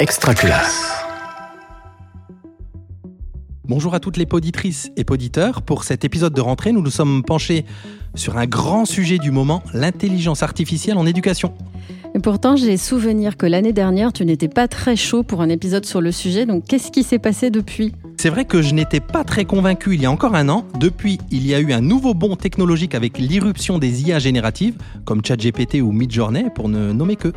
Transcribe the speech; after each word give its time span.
Extraculasse. 0.00 0.92
Bonjour 3.64 3.94
à 3.94 4.00
toutes 4.00 4.16
les 4.16 4.26
poditrices 4.26 4.92
et 4.96 5.02
poditeurs. 5.02 5.62
Pour 5.62 5.82
cet 5.82 6.04
épisode 6.04 6.32
de 6.32 6.40
rentrée, 6.40 6.70
nous 6.70 6.82
nous 6.82 6.90
sommes 6.90 7.24
penchés 7.24 7.64
sur 8.14 8.36
un 8.36 8.46
grand 8.46 8.84
sujet 8.84 9.18
du 9.18 9.32
moment, 9.32 9.60
l'intelligence 9.74 10.44
artificielle 10.44 10.98
en 10.98 11.04
éducation. 11.04 11.52
Et 12.14 12.20
pourtant, 12.20 12.54
j'ai 12.54 12.76
souvenir 12.76 13.36
que 13.36 13.44
l'année 13.44 13.72
dernière, 13.72 14.12
tu 14.12 14.24
n'étais 14.24 14.46
pas 14.46 14.68
très 14.68 14.94
chaud 14.94 15.24
pour 15.24 15.42
un 15.42 15.48
épisode 15.48 15.84
sur 15.84 16.00
le 16.00 16.12
sujet. 16.12 16.46
Donc, 16.46 16.64
qu'est-ce 16.64 16.92
qui 16.92 17.02
s'est 17.02 17.18
passé 17.18 17.50
depuis? 17.50 17.92
C'est 18.18 18.30
vrai 18.30 18.44
que 18.44 18.62
je 18.62 18.74
n'étais 18.74 19.00
pas 19.00 19.24
très 19.24 19.46
convaincu 19.46 19.94
il 19.94 20.02
y 20.02 20.06
a 20.06 20.12
encore 20.12 20.36
un 20.36 20.48
an. 20.48 20.64
Depuis, 20.78 21.18
il 21.32 21.44
y 21.44 21.56
a 21.56 21.58
eu 21.58 21.72
un 21.72 21.80
nouveau 21.80 22.14
bond 22.14 22.36
technologique 22.36 22.94
avec 22.94 23.18
l'irruption 23.18 23.80
des 23.80 24.02
IA 24.02 24.20
génératives, 24.20 24.76
comme 25.04 25.24
ChatGPT 25.24 25.82
ou 25.82 25.90
Midjourney, 25.90 26.50
pour 26.54 26.68
ne 26.68 26.92
nommer 26.92 27.16
que. 27.16 27.32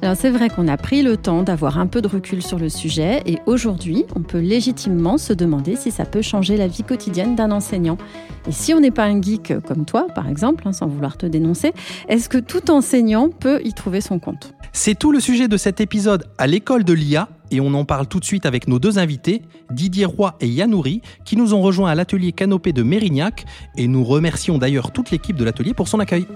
Alors 0.00 0.16
c'est 0.16 0.30
vrai 0.30 0.48
qu'on 0.48 0.68
a 0.68 0.76
pris 0.76 1.02
le 1.02 1.16
temps 1.16 1.42
d'avoir 1.42 1.78
un 1.78 1.88
peu 1.88 2.00
de 2.00 2.06
recul 2.06 2.40
sur 2.40 2.58
le 2.58 2.68
sujet 2.68 3.20
et 3.26 3.38
aujourd'hui, 3.46 4.04
on 4.14 4.20
peut 4.20 4.38
légitimement 4.38 5.18
se 5.18 5.32
demander 5.32 5.74
si 5.74 5.90
ça 5.90 6.04
peut 6.04 6.22
changer 6.22 6.56
la 6.56 6.68
vie 6.68 6.84
quotidienne 6.84 7.34
d'un 7.34 7.50
enseignant. 7.50 7.98
Et 8.46 8.52
si 8.52 8.72
on 8.72 8.80
n'est 8.80 8.92
pas 8.92 9.06
un 9.06 9.20
geek 9.20 9.54
comme 9.66 9.84
toi, 9.84 10.06
par 10.14 10.28
exemple, 10.28 10.68
hein, 10.68 10.72
sans 10.72 10.86
vouloir 10.86 11.16
te 11.16 11.26
dénoncer, 11.26 11.72
est-ce 12.08 12.28
que 12.28 12.38
tout 12.38 12.70
enseignant 12.70 13.28
peut 13.28 13.60
y 13.64 13.72
trouver 13.72 14.00
son 14.00 14.20
compte? 14.20 14.54
C'est 14.72 14.96
tout 14.96 15.10
le 15.10 15.18
sujet 15.18 15.48
de 15.48 15.56
cet 15.56 15.80
épisode 15.80 16.30
à 16.38 16.46
l'école 16.46 16.84
de 16.84 16.92
l'IA 16.92 17.28
et 17.50 17.60
on 17.60 17.74
en 17.74 17.84
parle 17.84 18.06
tout 18.06 18.20
de 18.20 18.24
suite 18.24 18.46
avec 18.46 18.68
nos 18.68 18.78
deux 18.78 19.00
invités, 19.00 19.42
Didier 19.72 20.04
Roy 20.04 20.36
et 20.40 20.46
Yanouri, 20.46 21.02
qui 21.24 21.36
nous 21.36 21.54
ont 21.54 21.60
rejoints 21.60 21.90
à 21.90 21.96
l'atelier 21.96 22.30
Canopé 22.30 22.72
de 22.72 22.84
Mérignac 22.84 23.46
et 23.76 23.88
nous 23.88 24.04
remercions 24.04 24.58
d'ailleurs 24.58 24.92
toute 24.92 25.10
l'équipe 25.10 25.36
de 25.36 25.44
l'atelier 25.44 25.74
pour 25.74 25.88
son 25.88 25.98
accueil. 25.98 26.26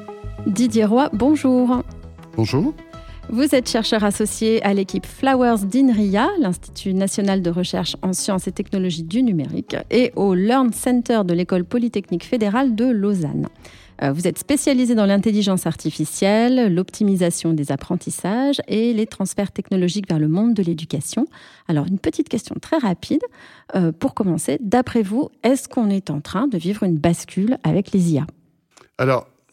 Didier 0.49 0.85
Roy, 0.85 1.10
bonjour. 1.13 1.83
Bonjour. 2.37 2.74
Vous 3.29 3.55
êtes 3.55 3.69
chercheur 3.69 4.05
associé 4.05 4.62
à 4.62 4.75
l'équipe 4.75 5.07
Flowers 5.07 5.65
d'INRIA, 5.65 6.29
l'Institut 6.38 6.93
national 6.93 7.41
de 7.41 7.51
recherche 7.51 7.96
en 8.02 8.13
sciences 8.13 8.46
et 8.46 8.52
technologies 8.52 9.05
du 9.05 9.23
numérique, 9.23 9.77
et 9.91 10.13
au 10.16 10.35
Learn 10.35 10.73
Center 10.73 11.23
de 11.24 11.33
l'École 11.33 11.65
polytechnique 11.65 12.24
fédérale 12.24 12.74
de 12.74 12.85
Lausanne. 12.85 13.49
Euh, 14.02 14.13
vous 14.13 14.27
êtes 14.27 14.38
spécialisé 14.38 14.95
dans 14.95 15.07
l'intelligence 15.07 15.66
artificielle, 15.66 16.74
l'optimisation 16.74 17.52
des 17.52 17.71
apprentissages 17.73 18.61
et 18.66 18.93
les 18.93 19.07
transferts 19.07 19.52
technologiques 19.52 20.09
vers 20.09 20.18
le 20.18 20.29
monde 20.29 20.55
de 20.55 20.63
l'éducation. 20.63 21.27
Alors, 21.68 21.87
une 21.87 21.99
petite 21.99 22.29
question 22.29 22.57
très 22.61 22.79
rapide. 22.79 23.23
Euh, 23.74 23.93
pour 23.93 24.15
commencer, 24.15 24.59
d'après 24.61 25.02
vous, 25.02 25.30
est-ce 25.43 25.68
qu'on 25.68 25.89
est 25.89 26.11
en 26.11 26.21
train 26.21 26.49
de 26.49 26.59
vivre 26.59 26.83
une 26.83 26.99
bascule 26.99 27.59
avec 27.63 27.93
les 27.93 28.13
IA 28.13 28.27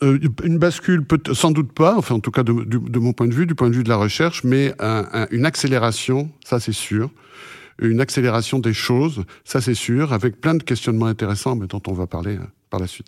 euh, 0.03 0.19
une 0.43 0.57
bascule, 0.57 1.05
peut 1.05 1.19
sans 1.33 1.51
doute 1.51 1.73
pas, 1.73 1.97
enfin 1.97 2.15
en 2.15 2.19
tout 2.19 2.31
cas 2.31 2.43
de, 2.43 2.53
de, 2.53 2.99
mon 2.99 3.13
point 3.13 3.27
de 3.27 3.33
vue, 3.33 3.45
du 3.45 3.55
point 3.55 3.69
de 3.69 3.75
vue 3.75 3.83
de 3.83 3.89
la 3.89 3.97
recherche, 3.97 4.43
mais 4.43 4.73
un, 4.79 5.07
un, 5.11 5.27
une 5.31 5.45
accélération, 5.45 6.31
ça 6.43 6.59
c'est 6.59 6.73
sûr, 6.73 7.09
une 7.81 8.01
accélération 8.01 8.59
des 8.59 8.73
choses, 8.73 9.23
ça 9.43 9.61
c'est 9.61 9.73
sûr, 9.73 10.13
avec 10.13 10.39
plein 10.39 10.55
de 10.55 10.63
questionnements 10.63 11.07
intéressants, 11.07 11.55
mais 11.55 11.67
dont 11.67 11.81
on 11.87 11.93
va 11.93 12.07
parler 12.07 12.37
euh, 12.37 12.45
par 12.69 12.79
la 12.79 12.87
suite. 12.87 13.07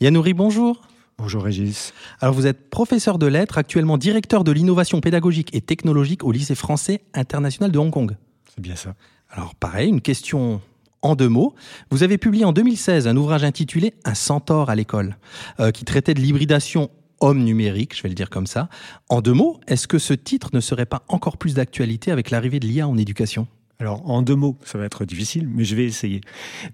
Yanouri, 0.00 0.32
bonjour. 0.32 0.82
Bonjour 1.18 1.42
Régis. 1.44 1.92
Alors 2.20 2.34
vous 2.34 2.46
êtes 2.46 2.70
professeur 2.70 3.18
de 3.18 3.26
lettres, 3.26 3.58
actuellement 3.58 3.98
directeur 3.98 4.42
de 4.42 4.52
l'innovation 4.52 5.02
pédagogique 5.02 5.54
et 5.54 5.60
technologique 5.60 6.24
au 6.24 6.32
lycée 6.32 6.54
français 6.54 7.02
international 7.12 7.70
de 7.70 7.78
Hong 7.78 7.90
Kong. 7.90 8.16
C'est 8.54 8.62
bien 8.62 8.76
ça. 8.76 8.94
Alors 9.28 9.54
pareil, 9.54 9.90
une 9.90 10.00
question 10.00 10.62
en 11.02 11.14
deux 11.14 11.28
mots. 11.28 11.54
Vous 11.90 12.02
avez 12.02 12.18
publié 12.18 12.44
en 12.44 12.52
2016 12.52 13.08
un 13.08 13.16
ouvrage 13.16 13.44
intitulé 13.44 13.94
Un 14.04 14.14
centaure 14.14 14.70
à 14.70 14.74
l'école, 14.74 15.16
euh, 15.58 15.70
qui 15.70 15.84
traitait 15.84 16.14
de 16.14 16.20
l'hybridation 16.20 16.90
homme 17.20 17.44
numérique, 17.44 17.96
je 17.96 18.02
vais 18.02 18.08
le 18.08 18.14
dire 18.14 18.30
comme 18.30 18.46
ça. 18.46 18.68
En 19.08 19.20
deux 19.20 19.34
mots, 19.34 19.60
est-ce 19.66 19.86
que 19.86 19.98
ce 19.98 20.14
titre 20.14 20.50
ne 20.52 20.60
serait 20.60 20.86
pas 20.86 21.02
encore 21.08 21.36
plus 21.36 21.54
d'actualité 21.54 22.10
avec 22.10 22.30
l'arrivée 22.30 22.60
de 22.60 22.66
l'IA 22.66 22.88
en 22.88 22.96
éducation? 22.96 23.46
Alors, 23.80 24.08
en 24.10 24.20
deux 24.20 24.34
mots, 24.34 24.58
ça 24.62 24.76
va 24.76 24.84
être 24.84 25.06
difficile, 25.06 25.48
mais 25.48 25.64
je 25.64 25.74
vais 25.74 25.86
essayer. 25.86 26.20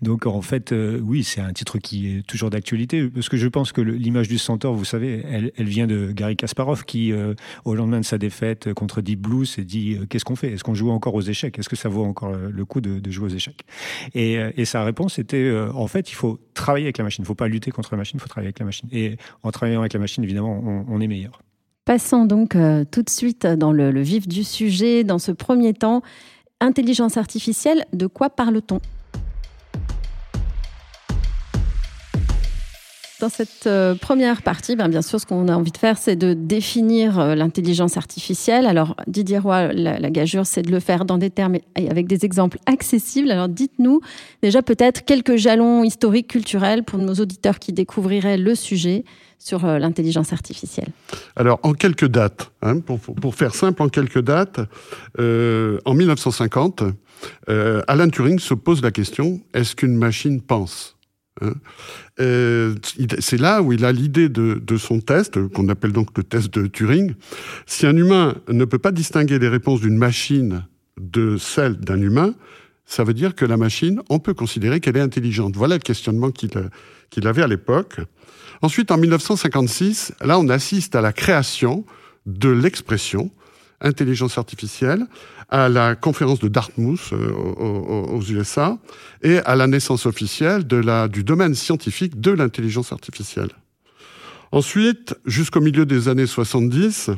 Donc, 0.03 0.27
en 0.27 0.43
fait, 0.43 0.73
euh, 0.73 0.99
oui, 1.01 1.23
c'est 1.23 1.41
un 1.41 1.53
titre 1.53 1.79
qui 1.79 2.09
est 2.09 2.27
toujours 2.27 2.51
d'actualité, 2.51 3.07
parce 3.07 3.29
que 3.29 3.37
je 3.37 3.47
pense 3.47 3.71
que 3.71 3.81
l'image 3.81 4.27
du 4.27 4.39
centaure, 4.39 4.75
vous 4.75 4.85
savez, 4.85 5.25
elle, 5.25 5.69
vient 5.69 5.87
de 5.87 6.11
Gary 6.11 6.35
Kasparov, 6.35 6.85
qui, 6.85 7.13
euh, 7.13 7.35
au 7.65 7.77
lendemain 7.77 8.01
de 8.01 8.05
sa 8.05 8.19
défaite 8.19 8.75
contre 8.75 9.03
Deep 9.03 9.21
Blue, 9.21 9.47
s'est 9.47 9.63
dit 9.63 9.95
euh, 9.95 10.07
qu'est-ce 10.07 10.25
qu'on 10.25 10.35
fait? 10.35 10.53
Est-ce 10.53 10.65
qu'on 10.65 10.75
joue 10.75 10.91
encore 10.91 11.15
aux 11.15 11.21
échecs? 11.21 11.57
Est-ce 11.61 11.69
que 11.69 11.77
ça 11.77 11.89
vaut 11.89 12.03
encore 12.03 12.33
le 12.33 12.65
coup 12.65 12.81
de, 12.81 13.01
jouer 13.09 13.27
aux 13.27 13.35
échecs? 13.35 13.65
Et, 14.15 14.65
sa 14.65 14.83
réponse 14.83 15.21
était 15.21 15.57
en 15.75 15.87
fait, 15.87 16.11
il 16.11 16.17
faut 16.17 16.41
travailler 16.55 16.87
avec 16.87 16.99
la 16.99 17.05
machine. 17.05 17.23
Il 17.23 17.27
ne 17.27 17.29
faut 17.29 17.37
pas 17.37 17.47
lutter 17.47 17.71
contre 17.71 17.91
la 17.93 17.99
machine, 17.99 18.19
il 18.19 18.21
faut 18.21 18.27
travailler 18.29 18.49
avec 18.49 18.59
la 18.59 18.67
machine. 18.67 18.89
Et 18.91 19.17
en 19.45 19.53
travaillant 19.53 19.79
avec 19.79 19.93
la 19.93 20.01
machine, 20.01 20.25
évidemment, 20.25 20.85
on, 20.89 21.01
est 21.01 21.07
meilleur. 21.07 21.41
Passons 21.85 22.25
donc 22.25 22.57
tout 22.91 23.03
de 23.03 23.11
suite 23.11 23.47
dans 23.47 23.71
le 23.71 24.01
vif 24.01 24.27
du 24.27 24.43
sujet. 24.43 25.05
Dans 25.05 25.21
ce 25.21 25.31
premier 25.31 25.73
temps, 25.73 26.03
Intelligence 26.61 27.19
artificielle, 27.19 27.85
de 27.93 28.07
quoi 28.07 28.31
parle-t-on? 28.31 28.81
Dans 33.19 33.31
cette 33.31 33.67
euh, 33.67 33.95
première 33.95 34.43
partie, 34.43 34.77
ben, 34.77 34.89
bien 34.89 35.01
sûr, 35.01 35.19
ce 35.19 35.25
qu'on 35.25 35.49
a 35.49 35.57
envie 35.57 35.73
de 35.73 35.79
faire, 35.79 35.97
c'est 35.97 36.17
de 36.17 36.35
définir 36.35 37.19
euh, 37.19 37.35
l'intelligence 37.35 37.97
artificielle. 37.97 38.67
Alors, 38.67 38.95
Didier 39.07 39.39
Roy, 39.39 39.73
la, 39.73 40.11
gageure, 40.11 40.45
c'est 40.45 40.61
de 40.61 40.71
le 40.71 40.81
faire 40.81 41.07
dans 41.07 41.17
des 41.17 41.31
termes 41.31 41.57
et 41.77 41.89
avec 41.89 42.07
des 42.07 42.27
exemples 42.27 42.59
accessibles. 42.67 43.31
Alors, 43.31 43.49
dites-nous 43.49 44.01
déjà 44.43 44.61
peut-être 44.61 45.05
quelques 45.05 45.37
jalons 45.37 45.83
historiques, 45.83 46.29
culturels 46.29 46.85
pour 46.85 46.99
nos 46.99 47.15
auditeurs 47.15 47.59
qui 47.59 47.73
découvriraient 47.73 48.37
le 48.37 48.55
sujet 48.55 49.05
sur 49.39 49.65
euh, 49.65 49.79
l'intelligence 49.79 50.35
artificielle 50.35 50.89
Alors, 51.37 51.59
en 51.63 51.73
quelques 51.73 52.09
dates, 52.09 52.53
hein, 52.61 52.81
pour, 52.81 53.35
faire 53.35 53.55
simple, 53.55 53.83
en 53.83 53.89
quelques 53.89 54.21
dates, 54.21 54.61
en 55.19 55.95
1950, 55.95 56.83
euh, 57.49 57.83
Alan 57.87 58.09
Turing 58.09 58.39
se 58.39 58.55
pose 58.55 58.83
la 58.83 58.91
question 58.91 59.41
est-ce 59.55 59.77
qu'une 59.77 59.97
machine 59.97 60.41
pense? 60.41 60.96
Hein 61.43 61.55
euh, 62.19 62.75
c'est 63.19 63.39
là 63.39 63.63
où 63.63 63.73
il 63.73 63.85
a 63.85 63.93
l'idée 63.93 64.29
de, 64.29 64.77
son 64.77 65.01
test, 65.01 65.39
qu'on 65.49 65.69
appelle 65.69 65.93
donc 65.93 66.17
le 66.17 66.23
test 66.23 66.53
de 66.55 66.67
Turing. 66.67 67.15
Si 67.67 67.87
un 67.87 67.97
humain 67.97 68.37
ne 68.49 68.65
peut 68.65 68.79
pas 68.79 68.93
distinguer 68.93 69.39
les 69.39 69.49
réponses 69.49 69.81
d'une 69.81 69.99
machine 69.99 70.65
de 70.99 71.37
celles 71.37 71.77
d'un 71.77 72.01
humain, 72.01 72.35
ça 72.87 73.05
veut 73.05 73.15
dire 73.15 73.35
que 73.35 73.45
la 73.45 73.57
machine, 73.57 74.01
on 74.09 74.19
peut 74.19 74.35
considérer 74.35 74.81
qu'elle 74.81 74.97
est 74.97 75.01
intelligente. 75.01 75.57
Voilà 75.57 75.75
le 75.75 75.83
questionnement 75.83 76.31
qu'il 76.31 77.27
avait 77.27 77.43
à 77.43 77.49
l'époque. 77.49 78.01
Ensuite, 78.63 78.91
en 78.91 78.97
1956, 78.97 80.15
là, 80.25 80.39
on 80.39 80.49
assiste 80.49 80.95
à 80.95 81.01
la 81.01 81.13
création 81.13 81.85
de 82.25 82.49
l'expression 82.49 83.31
intelligence 83.81 84.39
artificielle 84.39 85.07
à 85.49 85.69
la 85.69 85.95
conférence 85.95 86.41
de 86.41 86.49
Dartmouth 86.49 87.11
euh, 87.13 87.31
aux, 87.33 88.23
USA 88.23 88.79
et 89.23 89.39
à 89.39 89.55
la 89.55 89.67
naissance 89.67 90.07
officielle 90.07 90.67
de 90.67 90.77
la, 90.77 91.09
du 91.09 91.23
domaine 91.23 91.55
scientifique 91.55 92.21
de 92.21 92.33
l'intelligence 92.33 92.93
artificielle. 92.93 93.51
Ensuite, 94.53 95.15
jusqu'au 95.25 95.61
milieu 95.61 95.87
des 95.87 96.09
années 96.09 96.27
70, 96.27 97.11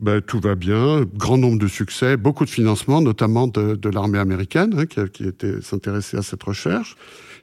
ben, 0.00 0.20
tout 0.20 0.40
va 0.40 0.54
bien, 0.54 1.04
grand 1.14 1.38
nombre 1.38 1.58
de 1.58 1.66
succès, 1.66 2.16
beaucoup 2.16 2.44
de 2.44 2.50
financement, 2.50 3.00
notamment 3.00 3.48
de, 3.48 3.74
de 3.74 3.88
l'armée 3.88 4.18
américaine, 4.18 4.74
hein, 4.78 4.86
qui, 4.86 5.00
qui 5.10 5.26
était 5.26 5.60
s'intéressait 5.60 6.18
à 6.18 6.22
cette 6.22 6.42
recherche. 6.42 6.96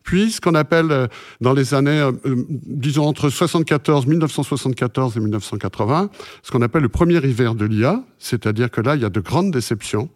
Puis, 0.05 0.31
ce 0.31 0.39
qu'on 0.39 0.53
appelle 0.53 1.09
dans 1.41 1.53
les 1.53 1.73
années, 1.73 1.99
euh, 1.99 2.35
disons 2.47 3.05
entre 3.05 3.29
74, 3.29 4.05
1974 4.05 5.17
et 5.17 5.19
1980, 5.19 6.11
ce 6.43 6.51
qu'on 6.51 6.61
appelle 6.61 6.83
le 6.83 6.89
premier 6.89 7.17
hiver 7.17 7.55
de 7.55 7.65
l'IA, 7.65 8.03
c'est-à-dire 8.19 8.69
que 8.69 8.81
là, 8.81 8.95
il 8.95 9.01
y 9.01 9.05
a 9.05 9.09
de 9.09 9.19
grandes 9.19 9.49
déceptions. 9.49 10.09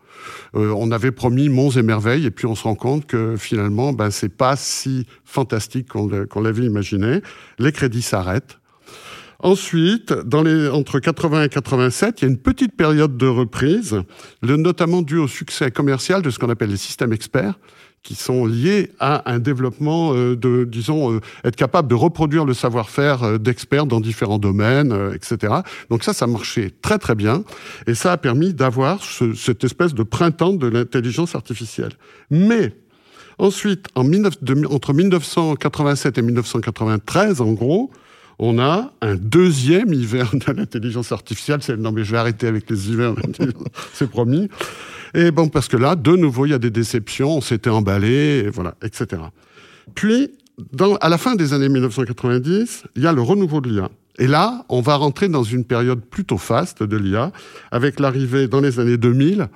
Euh, 0.55 0.71
on 0.77 0.91
avait 0.91 1.11
promis 1.11 1.49
monts 1.49 1.71
et 1.71 1.81
merveilles, 1.81 2.27
et 2.27 2.31
puis 2.31 2.45
on 2.45 2.53
se 2.53 2.63
rend 2.63 2.75
compte 2.75 3.07
que 3.07 3.35
finalement, 3.35 3.91
ben, 3.91 4.11
c'est 4.11 4.29
pas 4.29 4.55
si 4.55 5.07
fantastique 5.25 5.89
qu'on 5.89 6.41
l'avait 6.41 6.65
imaginé. 6.65 7.21
Les 7.57 7.71
crédits 7.71 8.03
s'arrêtent. 8.03 8.59
Ensuite, 9.41 10.13
dans 10.13 10.43
les, 10.43 10.67
entre 10.67 10.99
80 10.99 11.43
et 11.45 11.49
87, 11.49 12.21
il 12.21 12.25
y 12.25 12.27
a 12.27 12.31
une 12.31 12.37
petite 12.37 12.75
période 12.75 13.17
de 13.17 13.25
reprise, 13.25 14.03
notamment 14.43 15.01
dû 15.01 15.17
au 15.17 15.29
succès 15.29 15.71
commercial 15.71 16.21
de 16.21 16.29
ce 16.29 16.37
qu'on 16.37 16.49
appelle 16.49 16.69
les 16.69 16.77
systèmes 16.77 17.13
experts, 17.13 17.57
qui 18.03 18.15
sont 18.15 18.45
liés 18.45 18.91
à 18.99 19.29
un 19.31 19.39
développement 19.39 20.13
euh, 20.13 20.35
de, 20.35 20.63
disons, 20.63 21.13
euh, 21.13 21.19
être 21.43 21.55
capable 21.55 21.87
de 21.87 21.95
reproduire 21.95 22.45
le 22.45 22.53
savoir-faire 22.53 23.23
euh, 23.23 23.37
d'experts 23.37 23.85
dans 23.85 23.99
différents 23.99 24.39
domaines, 24.39 24.93
etc. 25.13 25.53
Donc 25.89 26.03
ça, 26.03 26.13
ça 26.13 26.27
marchait 26.27 26.71
très 26.81 26.97
très 26.97 27.15
bien, 27.15 27.43
et 27.87 27.95
ça 27.95 28.11
a 28.11 28.17
permis 28.17 28.53
d'avoir 28.53 29.03
ce, 29.03 29.33
cette 29.33 29.63
espèce 29.63 29.93
de 29.93 30.03
printemps 30.03 30.53
de 30.53 30.67
l'intelligence 30.67 31.35
artificielle. 31.35 31.91
Mais 32.29 32.73
ensuite, 33.37 33.87
en 33.95 34.03
19, 34.03 34.43
de, 34.43 34.65
entre 34.67 34.93
1987 34.93 36.17
et 36.17 36.21
1993, 36.21 37.41
en 37.41 37.51
gros, 37.53 37.91
on 38.39 38.57
a 38.57 38.93
un 39.01 39.15
deuxième 39.15 39.93
hiver 39.93 40.31
de 40.33 40.53
l'intelligence 40.53 41.11
artificielle. 41.11 41.61
C'est, 41.61 41.77
non, 41.77 41.91
mais 41.91 42.03
je 42.03 42.11
vais 42.11 42.17
arrêter 42.17 42.47
avec 42.47 42.69
les 42.69 42.89
hivers, 42.89 43.13
c'est 43.93 44.09
promis. 44.09 44.49
Et 45.13 45.31
bon, 45.31 45.49
parce 45.49 45.67
que 45.67 45.77
là, 45.77 45.95
de 45.95 46.15
nouveau, 46.15 46.45
il 46.45 46.51
y 46.51 46.53
a 46.53 46.59
des 46.59 46.69
déceptions, 46.69 47.37
on 47.37 47.41
s'était 47.41 47.69
emballé, 47.69 48.49
voilà, 48.49 48.75
etc. 48.81 49.21
Puis, 49.93 50.31
à 51.01 51.09
la 51.09 51.17
fin 51.17 51.35
des 51.35 51.53
années 51.53 51.69
1990, 51.69 52.83
il 52.95 53.03
y 53.03 53.07
a 53.07 53.13
le 53.13 53.21
renouveau 53.21 53.59
de 53.59 53.69
l'IA. 53.69 53.89
Et 54.19 54.27
là, 54.27 54.65
on 54.67 54.81
va 54.81 54.97
rentrer 54.97 55.29
dans 55.29 55.43
une 55.43 55.63
période 55.63 56.01
plutôt 56.01 56.37
faste 56.37 56.83
de 56.83 56.97
l'IA, 56.97 57.31
avec 57.71 58.01
l'arrivée 58.01 58.49
dans 58.49 58.59
les 58.59 58.79
années 58.79 58.97
2000 58.97 59.47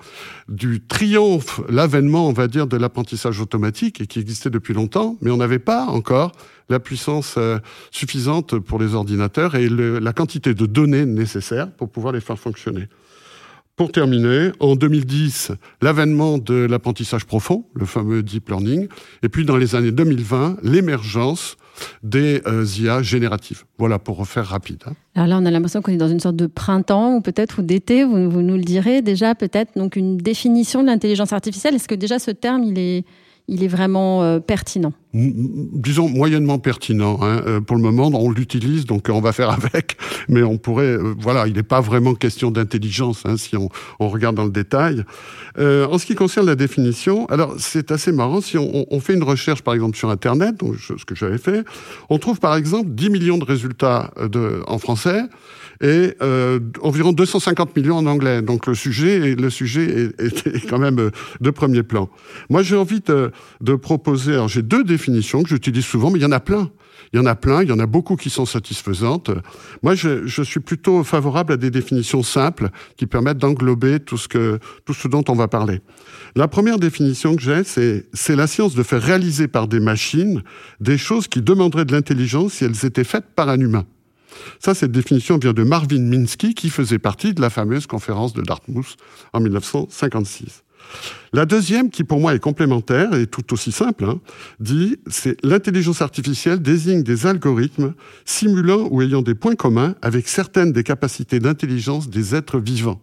du 0.47 0.81
triomphe, 0.81 1.59
l'avènement, 1.69 2.29
on 2.29 2.33
va 2.33 2.47
dire, 2.47 2.65
de 2.65 2.77
l'apprentissage 2.77 3.41
automatique, 3.41 3.99
et 3.99 4.07
qui 4.07 4.19
existait 4.19 4.49
depuis 4.49 4.73
longtemps, 4.73 5.17
mais 5.21 5.31
on 5.31 5.37
n'avait 5.37 5.59
pas 5.59 5.85
encore 5.85 6.31
la 6.69 6.79
puissance 6.79 7.35
euh, 7.37 7.59
suffisante 7.91 8.57
pour 8.57 8.79
les 8.79 8.95
ordinateurs 8.95 9.55
et 9.55 9.67
la 9.67 10.13
quantité 10.13 10.53
de 10.53 10.65
données 10.65 11.05
nécessaires 11.05 11.69
pour 11.69 11.89
pouvoir 11.89 12.13
les 12.13 12.21
faire 12.21 12.39
fonctionner. 12.39 12.87
Pour 13.75 13.91
terminer, 13.91 14.51
en 14.59 14.75
2010, 14.75 15.51
l'avènement 15.81 16.37
de 16.37 16.53
l'apprentissage 16.53 17.25
profond, 17.25 17.65
le 17.73 17.85
fameux 17.85 18.23
deep 18.23 18.47
learning, 18.47 18.87
et 19.23 19.29
puis 19.29 19.43
dans 19.43 19.57
les 19.57 19.75
années 19.75 19.91
2020, 19.91 20.59
l'émergence 20.63 21.57
des 22.03 22.41
euh, 22.47 22.65
IA 22.79 23.01
génératives. 23.01 23.63
Voilà 23.77 23.99
pour 23.99 24.17
refaire 24.17 24.45
rapide. 24.45 24.83
Hein. 24.85 24.93
Alors 25.15 25.27
là, 25.27 25.39
on 25.41 25.45
a 25.45 25.51
l'impression 25.51 25.81
qu'on 25.81 25.91
est 25.91 25.97
dans 25.97 26.09
une 26.09 26.19
sorte 26.19 26.35
de 26.35 26.47
printemps 26.47 27.15
ou 27.15 27.21
peut-être 27.21 27.59
ou 27.59 27.61
d'été. 27.61 28.03
Vous, 28.03 28.29
vous, 28.29 28.41
nous 28.41 28.55
le 28.55 28.63
direz 28.63 29.01
déjà 29.01 29.35
peut-être. 29.35 29.77
Donc 29.77 29.95
une 29.95 30.17
définition 30.17 30.81
de 30.81 30.87
l'intelligence 30.87 31.33
artificielle. 31.33 31.75
Est-ce 31.75 31.87
que 31.87 31.95
déjà 31.95 32.19
ce 32.19 32.31
terme 32.31 32.63
il 32.63 32.77
est 32.79 33.05
il 33.47 33.63
est 33.63 33.67
vraiment 33.67 34.23
euh, 34.23 34.39
pertinent 34.39 34.93
Disons 35.13 36.09
moyennement 36.09 36.57
pertinent. 36.57 37.19
Hein. 37.21 37.43
Euh, 37.45 37.61
pour 37.61 37.75
le 37.75 37.83
moment, 37.83 38.09
on 38.13 38.31
l'utilise, 38.31 38.85
donc 38.85 39.09
on 39.09 39.21
va 39.21 39.31
faire 39.31 39.49
avec. 39.63 39.95
Mais 40.27 40.41
on 40.41 40.57
pourrait, 40.57 40.85
euh, 40.85 41.13
voilà, 41.19 41.45
il 41.47 41.53
n'est 41.53 41.61
pas 41.61 41.81
vraiment 41.81 42.15
question 42.15 42.49
d'intelligence 42.49 43.21
hein, 43.25 43.37
si 43.37 43.55
on, 43.55 43.69
on, 43.99 44.09
regarde 44.09 44.35
dans 44.35 44.45
le 44.45 44.49
détail. 44.49 45.03
en 45.59 45.97
ce 45.99 46.05
qui 46.05 46.15
concerne 46.15 46.47
la 46.47 46.55
définition, 46.55 47.27
alors 47.27 47.53
c'est 47.59 47.91
assez 47.91 48.11
marrant. 48.11 48.41
Si 48.41 48.57
on, 48.57 48.87
on, 48.89 48.99
fait 48.99 49.13
une 49.13 49.23
recherche, 49.23 49.61
par 49.61 49.75
exemple 49.75 49.97
sur 49.97 50.09
Internet, 50.09 50.57
donc 50.57 50.77
ce 50.79 51.05
que 51.05 51.13
j'avais 51.13 51.37
fait, 51.37 51.63
on 52.09 52.17
trouve 52.17 52.39
par 52.39 52.55
exemple 52.55 52.89
10 52.89 53.09
millions 53.11 53.37
de 53.37 53.45
résultats 53.45 54.11
de, 54.19 54.63
en 54.65 54.79
français 54.79 55.21
et 55.83 56.15
euh, 56.21 56.59
environ 56.81 57.11
250 57.11 57.75
millions 57.75 57.97
en 57.97 58.05
anglais. 58.05 58.41
Donc 58.41 58.67
le 58.67 58.73
sujet, 58.73 59.35
le 59.35 59.49
sujet 59.49 60.09
est, 60.17 60.69
quand 60.69 60.79
même 60.79 60.99
euh, 60.99 61.11
de 61.41 61.49
premier 61.49 61.83
plan. 61.83 62.09
Moi, 62.49 62.63
j'ai 62.63 62.75
envie 62.75 63.01
de, 63.61 63.75
proposer. 63.75 64.33
Alors 64.33 64.47
j'ai 64.47 64.61
deux 64.61 64.83
définitions 64.83 65.43
que 65.43 65.49
j'utilise 65.49 65.85
souvent, 65.85 66.11
mais 66.11 66.19
il 66.19 66.21
y 66.21 66.25
en 66.25 66.31
a 66.31 66.39
plein. 66.39 66.71
Il 67.11 67.17
y 67.17 67.19
en 67.19 67.25
a 67.25 67.35
plein, 67.35 67.61
il 67.61 67.69
y 67.69 67.71
en 67.71 67.79
a 67.79 67.85
beaucoup 67.85 68.15
qui 68.15 68.29
sont 68.29 68.45
satisfaisantes. 68.45 69.29
Moi, 69.83 69.93
je, 69.93 70.25
je 70.25 70.41
suis 70.41 70.59
plutôt 70.59 71.03
favorable 71.03 71.53
à 71.53 71.57
des 71.57 71.69
définitions 71.69 72.23
simples 72.23 72.69
qui 72.97 73.05
permettent 73.05 73.37
d'englober 73.37 73.99
tout 73.99 74.17
ce 74.17 74.27
que 74.27 74.59
tout 74.85 74.93
ce 74.93 75.07
dont 75.07 75.23
on 75.27 75.33
va 75.33 75.47
parler. 75.47 75.81
La 76.35 76.47
première 76.47 76.79
définition 76.79 77.35
que 77.35 77.41
j'ai, 77.41 77.63
c'est 77.63 78.07
c'est 78.13 78.35
la 78.35 78.47
science 78.47 78.73
de 78.73 78.83
faire 78.83 79.01
réaliser 79.01 79.47
par 79.47 79.67
des 79.67 79.79
machines 79.79 80.43
des 80.79 80.97
choses 80.97 81.27
qui 81.27 81.41
demanderaient 81.41 81.85
de 81.85 81.91
l'intelligence 81.91 82.53
si 82.53 82.65
elles 82.65 82.85
étaient 82.85 83.03
faites 83.03 83.35
par 83.35 83.49
un 83.49 83.59
humain. 83.59 83.85
Ça, 84.59 84.73
cette 84.73 84.91
définition 84.91 85.37
vient 85.37 85.53
de 85.53 85.63
Marvin 85.63 86.01
Minsky, 86.01 86.53
qui 86.53 86.69
faisait 86.69 86.99
partie 86.99 87.33
de 87.33 87.41
la 87.41 87.49
fameuse 87.49 87.87
conférence 87.87 88.33
de 88.33 88.41
Dartmouth 88.41 88.97
en 89.33 89.39
1956. 89.39 90.63
La 91.33 91.45
deuxième, 91.45 91.89
qui 91.89 92.03
pour 92.03 92.19
moi 92.19 92.35
est 92.35 92.39
complémentaire 92.39 93.15
et 93.15 93.25
tout 93.25 93.53
aussi 93.53 93.71
simple, 93.71 94.05
hein, 94.05 94.19
dit 94.59 94.97
c'est 95.07 95.43
l'intelligence 95.43 96.01
artificielle 96.01 96.61
désigne 96.61 97.01
des 97.01 97.25
algorithmes 97.25 97.93
simulant 98.23 98.87
ou 98.91 99.01
ayant 99.01 99.23
des 99.23 99.33
points 99.33 99.55
communs 99.55 99.95
avec 100.01 100.27
certaines 100.27 100.71
des 100.71 100.83
capacités 100.83 101.39
d'intelligence 101.39 102.09
des 102.09 102.35
êtres 102.35 102.59
vivants. 102.59 103.01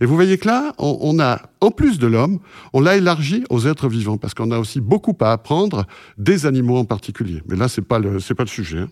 Et 0.00 0.06
vous 0.06 0.14
voyez 0.14 0.38
que 0.38 0.48
là, 0.48 0.72
on, 0.78 1.20
a, 1.20 1.42
en 1.60 1.70
plus 1.70 1.98
de 1.98 2.06
l'homme, 2.06 2.40
on 2.72 2.80
l'a 2.80 2.96
élargi 2.96 3.44
aux 3.50 3.66
êtres 3.66 3.88
vivants, 3.88 4.16
parce 4.16 4.34
qu'on 4.34 4.50
a 4.50 4.58
aussi 4.58 4.80
beaucoup 4.80 5.16
à 5.20 5.32
apprendre 5.32 5.86
des 6.18 6.46
animaux 6.46 6.76
en 6.76 6.84
particulier. 6.84 7.42
Mais 7.48 7.56
là, 7.56 7.68
c'est 7.68 7.82
pas 7.82 7.98
le, 7.98 8.18
pas 8.18 8.42
le 8.42 8.48
sujet. 8.48 8.78
Hein. 8.78 8.88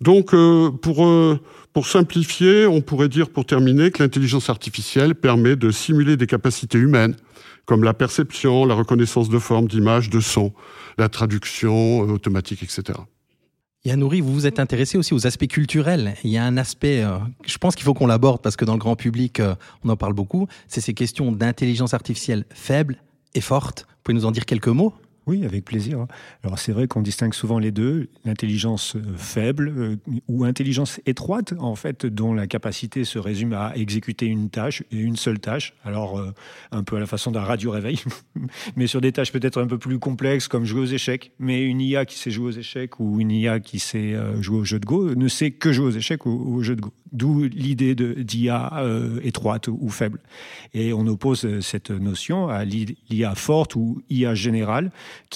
Donc, 0.00 0.34
euh, 0.34 0.70
pour, 0.70 1.06
euh, 1.06 1.38
pour 1.72 1.86
simplifier, 1.86 2.66
on 2.66 2.80
pourrait 2.80 3.08
dire, 3.08 3.30
pour 3.30 3.46
terminer, 3.46 3.90
que 3.90 4.02
l'intelligence 4.02 4.50
artificielle 4.50 5.14
permet 5.14 5.56
de 5.56 5.70
simuler 5.70 6.16
des 6.16 6.26
capacités 6.26 6.78
humaines, 6.78 7.16
comme 7.66 7.84
la 7.84 7.94
perception, 7.94 8.64
la 8.64 8.74
reconnaissance 8.74 9.28
de 9.28 9.38
forme, 9.38 9.68
d'image, 9.68 10.08
de 10.08 10.20
son, 10.20 10.52
la 10.98 11.08
traduction 11.08 12.02
euh, 12.02 12.12
automatique, 12.12 12.62
etc. 12.62 12.98
Yanouri, 13.84 14.20
vous 14.20 14.32
vous 14.32 14.46
êtes 14.46 14.58
intéressé 14.58 14.98
aussi 14.98 15.14
aux 15.14 15.26
aspects 15.26 15.46
culturels. 15.46 16.14
Il 16.24 16.30
y 16.30 16.38
a 16.38 16.44
un 16.44 16.56
aspect, 16.56 17.04
je 17.44 17.58
pense 17.58 17.76
qu'il 17.76 17.84
faut 17.84 17.94
qu'on 17.94 18.08
l'aborde 18.08 18.42
parce 18.42 18.56
que 18.56 18.64
dans 18.64 18.72
le 18.72 18.80
grand 18.80 18.96
public, 18.96 19.40
on 19.84 19.88
en 19.88 19.96
parle 19.96 20.12
beaucoup, 20.12 20.48
c'est 20.66 20.80
ces 20.80 20.92
questions 20.92 21.30
d'intelligence 21.30 21.94
artificielle 21.94 22.46
faible 22.50 23.00
et 23.34 23.40
forte. 23.40 23.86
Vous 23.88 23.96
pouvez 24.02 24.14
nous 24.16 24.24
en 24.24 24.32
dire 24.32 24.44
quelques 24.44 24.66
mots? 24.66 24.92
Oui, 25.26 25.44
avec 25.44 25.64
plaisir. 25.64 26.06
Alors 26.44 26.58
c'est 26.58 26.70
vrai 26.70 26.86
qu'on 26.86 27.02
distingue 27.02 27.34
souvent 27.34 27.58
les 27.58 27.72
deux, 27.72 28.08
l'intelligence 28.24 28.94
euh, 28.94 29.00
faible 29.16 29.72
euh, 29.76 29.96
ou 30.28 30.44
intelligence 30.44 31.00
étroite, 31.04 31.52
en 31.58 31.74
fait, 31.74 32.06
dont 32.06 32.32
la 32.32 32.46
capacité 32.46 33.04
se 33.04 33.18
résume 33.18 33.52
à 33.52 33.72
exécuter 33.74 34.26
une 34.26 34.50
tâche 34.50 34.84
et 34.92 34.98
une 34.98 35.16
seule 35.16 35.40
tâche. 35.40 35.74
Alors 35.84 36.18
euh, 36.18 36.32
un 36.70 36.84
peu 36.84 36.96
à 36.96 37.00
la 37.00 37.06
façon 37.06 37.32
d'un 37.32 37.40
radio 37.40 37.72
réveil, 37.72 37.98
mais 38.76 38.86
sur 38.86 39.00
des 39.00 39.10
tâches 39.10 39.32
peut-être 39.32 39.60
un 39.60 39.66
peu 39.66 39.78
plus 39.78 39.98
complexes 39.98 40.46
comme 40.46 40.64
jouer 40.64 40.82
aux 40.82 40.84
échecs. 40.86 41.32
Mais 41.40 41.64
une 41.64 41.80
IA 41.80 42.04
qui 42.04 42.18
sait 42.18 42.30
jouer 42.30 42.46
aux 42.46 42.58
échecs 42.58 43.00
ou 43.00 43.20
une 43.20 43.32
IA 43.32 43.58
qui 43.58 43.80
sait 43.80 44.14
jouer 44.40 44.58
au 44.58 44.64
jeu 44.64 44.78
de 44.78 44.86
Go 44.86 45.14
ne 45.16 45.28
sait 45.28 45.50
que 45.50 45.72
jouer 45.72 45.86
aux 45.86 45.90
échecs 45.90 46.24
ou 46.26 46.54
au 46.56 46.62
jeu 46.62 46.76
de 46.76 46.82
Go. 46.82 46.92
D'où 47.12 47.44
l'idée 47.44 47.94
d'IA 47.94 48.82
étroite 49.22 49.68
ou 49.68 49.88
faible. 49.88 50.20
Et 50.74 50.92
on 50.92 51.06
oppose 51.06 51.60
cette 51.60 51.90
notion 51.90 52.48
à 52.48 52.64
l'IA 52.64 53.34
forte 53.34 53.76
ou 53.76 54.02
IA 54.10 54.34
générale 54.34 54.90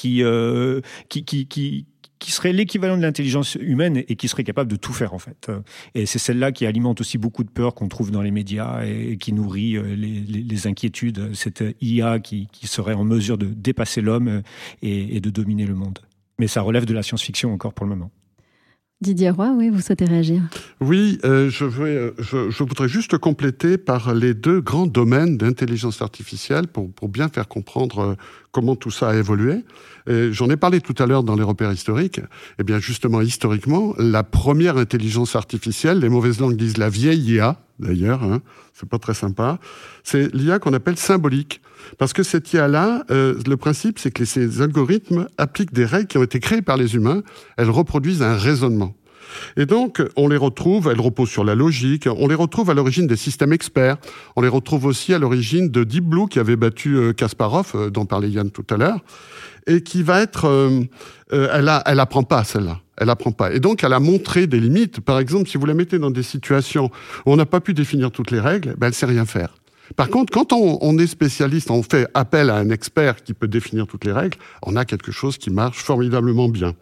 euh, 0.06 0.80
qui, 1.08 1.24
qui, 1.24 1.46
qui, 1.46 1.86
qui, 2.18 2.32
serait 2.32 2.52
l'équivalent 2.52 2.96
de 2.96 3.02
l'intelligence 3.02 3.56
humaine 3.60 4.02
et 4.08 4.16
qui 4.16 4.28
serait 4.28 4.44
capable 4.44 4.70
de 4.70 4.76
tout 4.76 4.92
faire 4.92 5.14
en 5.14 5.18
fait. 5.18 5.50
Et 5.94 6.06
c'est 6.06 6.18
celle-là 6.18 6.52
qui 6.52 6.66
alimente 6.66 7.00
aussi 7.00 7.18
beaucoup 7.18 7.44
de 7.44 7.50
peur 7.50 7.74
qu'on 7.74 7.88
trouve 7.88 8.10
dans 8.10 8.22
les 8.22 8.30
médias 8.30 8.84
et 8.84 9.16
qui 9.16 9.32
nourrit 9.32 9.76
euh, 9.76 9.94
les, 9.94 10.66
inquiétudes, 10.66 11.34
cette 11.34 11.64
IA 11.80 12.18
qui, 12.20 12.48
qui, 12.52 12.66
serait 12.66 12.94
en 12.94 13.04
mesure 13.04 13.38
de 13.38 13.46
dépasser 13.46 14.00
l'homme 14.00 14.42
et 14.82 15.20
de 15.20 15.30
dominer 15.30 15.66
le 15.66 15.74
monde. 15.74 15.98
Mais 16.38 16.46
ça 16.46 16.60
relève 16.60 16.84
de 16.84 16.94
la 16.94 17.02
science-fiction 17.02 17.52
encore 17.52 17.72
pour 17.72 17.86
le 17.86 17.90
moment. 17.90 18.10
Didier 19.00 19.30
Roy, 19.30 19.52
oui, 19.56 19.70
vous 19.70 19.80
souhaitez 19.80 20.04
réagir? 20.04 20.42
Oui, 20.82 21.18
euh, 21.24 21.48
je, 21.48 21.64
veux, 21.64 22.14
je, 22.18 22.62
voudrais 22.62 22.88
juste 22.88 23.16
compléter 23.16 23.78
par 23.78 24.12
les 24.14 24.34
deux 24.34 24.60
grands 24.60 24.86
domaines 24.86 25.38
d'intelligence 25.38 26.02
artificielle 26.02 26.66
pour, 26.66 26.92
pour, 26.92 27.08
bien 27.08 27.30
faire 27.30 27.48
comprendre 27.48 28.16
comment 28.52 28.76
tout 28.76 28.90
ça 28.90 29.10
a 29.10 29.14
évolué. 29.14 29.64
J'en 30.06 30.50
ai 30.50 30.56
parlé 30.56 30.80
tout 30.80 30.94
à 30.98 31.06
l'heure 31.06 31.22
dans 31.22 31.36
les 31.36 31.44
repères 31.44 31.72
historiques. 31.72 32.20
Eh 32.58 32.64
bien, 32.64 32.80
justement, 32.80 33.20
historiquement, 33.20 33.94
la 33.96 34.24
première 34.24 34.76
intelligence 34.76 35.36
artificielle, 35.36 36.00
les 36.00 36.08
mauvaises 36.08 36.40
langues 36.40 36.56
disent 36.56 36.78
la 36.78 36.88
vieille 36.88 37.20
IA, 37.20 37.60
d'ailleurs, 37.78 38.24
hein, 38.24 38.40
c'est 38.74 38.88
pas 38.88 38.98
très 38.98 39.14
sympa, 39.14 39.58
c'est 40.02 40.34
l'IA 40.34 40.58
qu'on 40.58 40.72
appelle 40.72 40.96
symbolique. 40.96 41.60
Parce 41.98 42.12
que 42.12 42.22
cette 42.22 42.52
IA-là, 42.52 43.04
euh, 43.10 43.34
le 43.46 43.56
principe, 43.56 43.98
c'est 43.98 44.10
que 44.10 44.24
ces 44.24 44.62
algorithmes 44.62 45.28
appliquent 45.38 45.72
des 45.72 45.84
règles 45.84 46.06
qui 46.06 46.18
ont 46.18 46.22
été 46.22 46.40
créées 46.40 46.62
par 46.62 46.76
les 46.76 46.94
humains. 46.94 47.22
Elles 47.56 47.70
reproduisent 47.70 48.22
un 48.22 48.36
raisonnement. 48.36 48.94
Et 49.56 49.66
donc, 49.66 50.02
on 50.16 50.28
les 50.28 50.36
retrouve, 50.36 50.88
elles 50.92 51.00
reposent 51.00 51.30
sur 51.30 51.44
la 51.44 51.54
logique, 51.54 52.06
on 52.06 52.28
les 52.28 52.34
retrouve 52.34 52.70
à 52.70 52.74
l'origine 52.74 53.06
des 53.06 53.16
systèmes 53.16 53.52
experts, 53.52 53.96
on 54.36 54.42
les 54.42 54.48
retrouve 54.48 54.86
aussi 54.86 55.14
à 55.14 55.18
l'origine 55.18 55.68
de 55.68 55.84
Deep 55.84 56.04
Blue 56.04 56.28
qui 56.28 56.38
avait 56.38 56.56
battu 56.56 56.96
euh, 56.96 57.12
Kasparov, 57.12 57.72
euh, 57.74 57.90
dont 57.90 58.06
parlait 58.06 58.30
Yann 58.30 58.50
tout 58.50 58.66
à 58.70 58.76
l'heure, 58.76 59.00
et 59.66 59.82
qui 59.82 60.02
va 60.02 60.20
être... 60.20 60.46
Euh, 60.46 60.82
elle, 61.32 62.00
apprend 62.00 62.24
pas, 62.24 62.42
celle-là. 62.42 62.80
Elle 62.96 63.08
apprend 63.08 63.30
pas. 63.30 63.52
Et 63.52 63.60
donc, 63.60 63.84
elle 63.84 63.92
a 63.92 64.00
montré 64.00 64.46
des 64.46 64.58
limites. 64.58 65.00
Par 65.00 65.20
exemple, 65.20 65.48
si 65.48 65.58
vous 65.58 65.66
la 65.66 65.74
mettez 65.74 65.98
dans 65.98 66.10
des 66.10 66.24
situations 66.24 66.90
où 67.24 67.32
on 67.32 67.36
n'a 67.36 67.46
pas 67.46 67.60
pu 67.60 67.72
définir 67.72 68.10
toutes 68.10 68.32
les 68.32 68.40
règles, 68.40 68.74
ben, 68.76 68.88
elle 68.88 68.94
sait 68.94 69.06
rien 69.06 69.24
faire. 69.24 69.54
Par 69.96 70.08
contre, 70.08 70.32
quand 70.32 70.52
on, 70.52 70.98
est 70.98 71.06
spécialiste, 71.06 71.70
on 71.70 71.82
fait 71.82 72.08
appel 72.14 72.50
à 72.50 72.56
un 72.56 72.70
expert 72.70 73.22
qui 73.22 73.34
peut 73.34 73.48
définir 73.48 73.86
toutes 73.86 74.04
les 74.04 74.12
règles, 74.12 74.38
on 74.62 74.76
a 74.76 74.84
quelque 74.84 75.10
chose 75.10 75.36
qui 75.36 75.50
marche 75.50 75.78
formidablement 75.78 76.48
bien. 76.48 76.74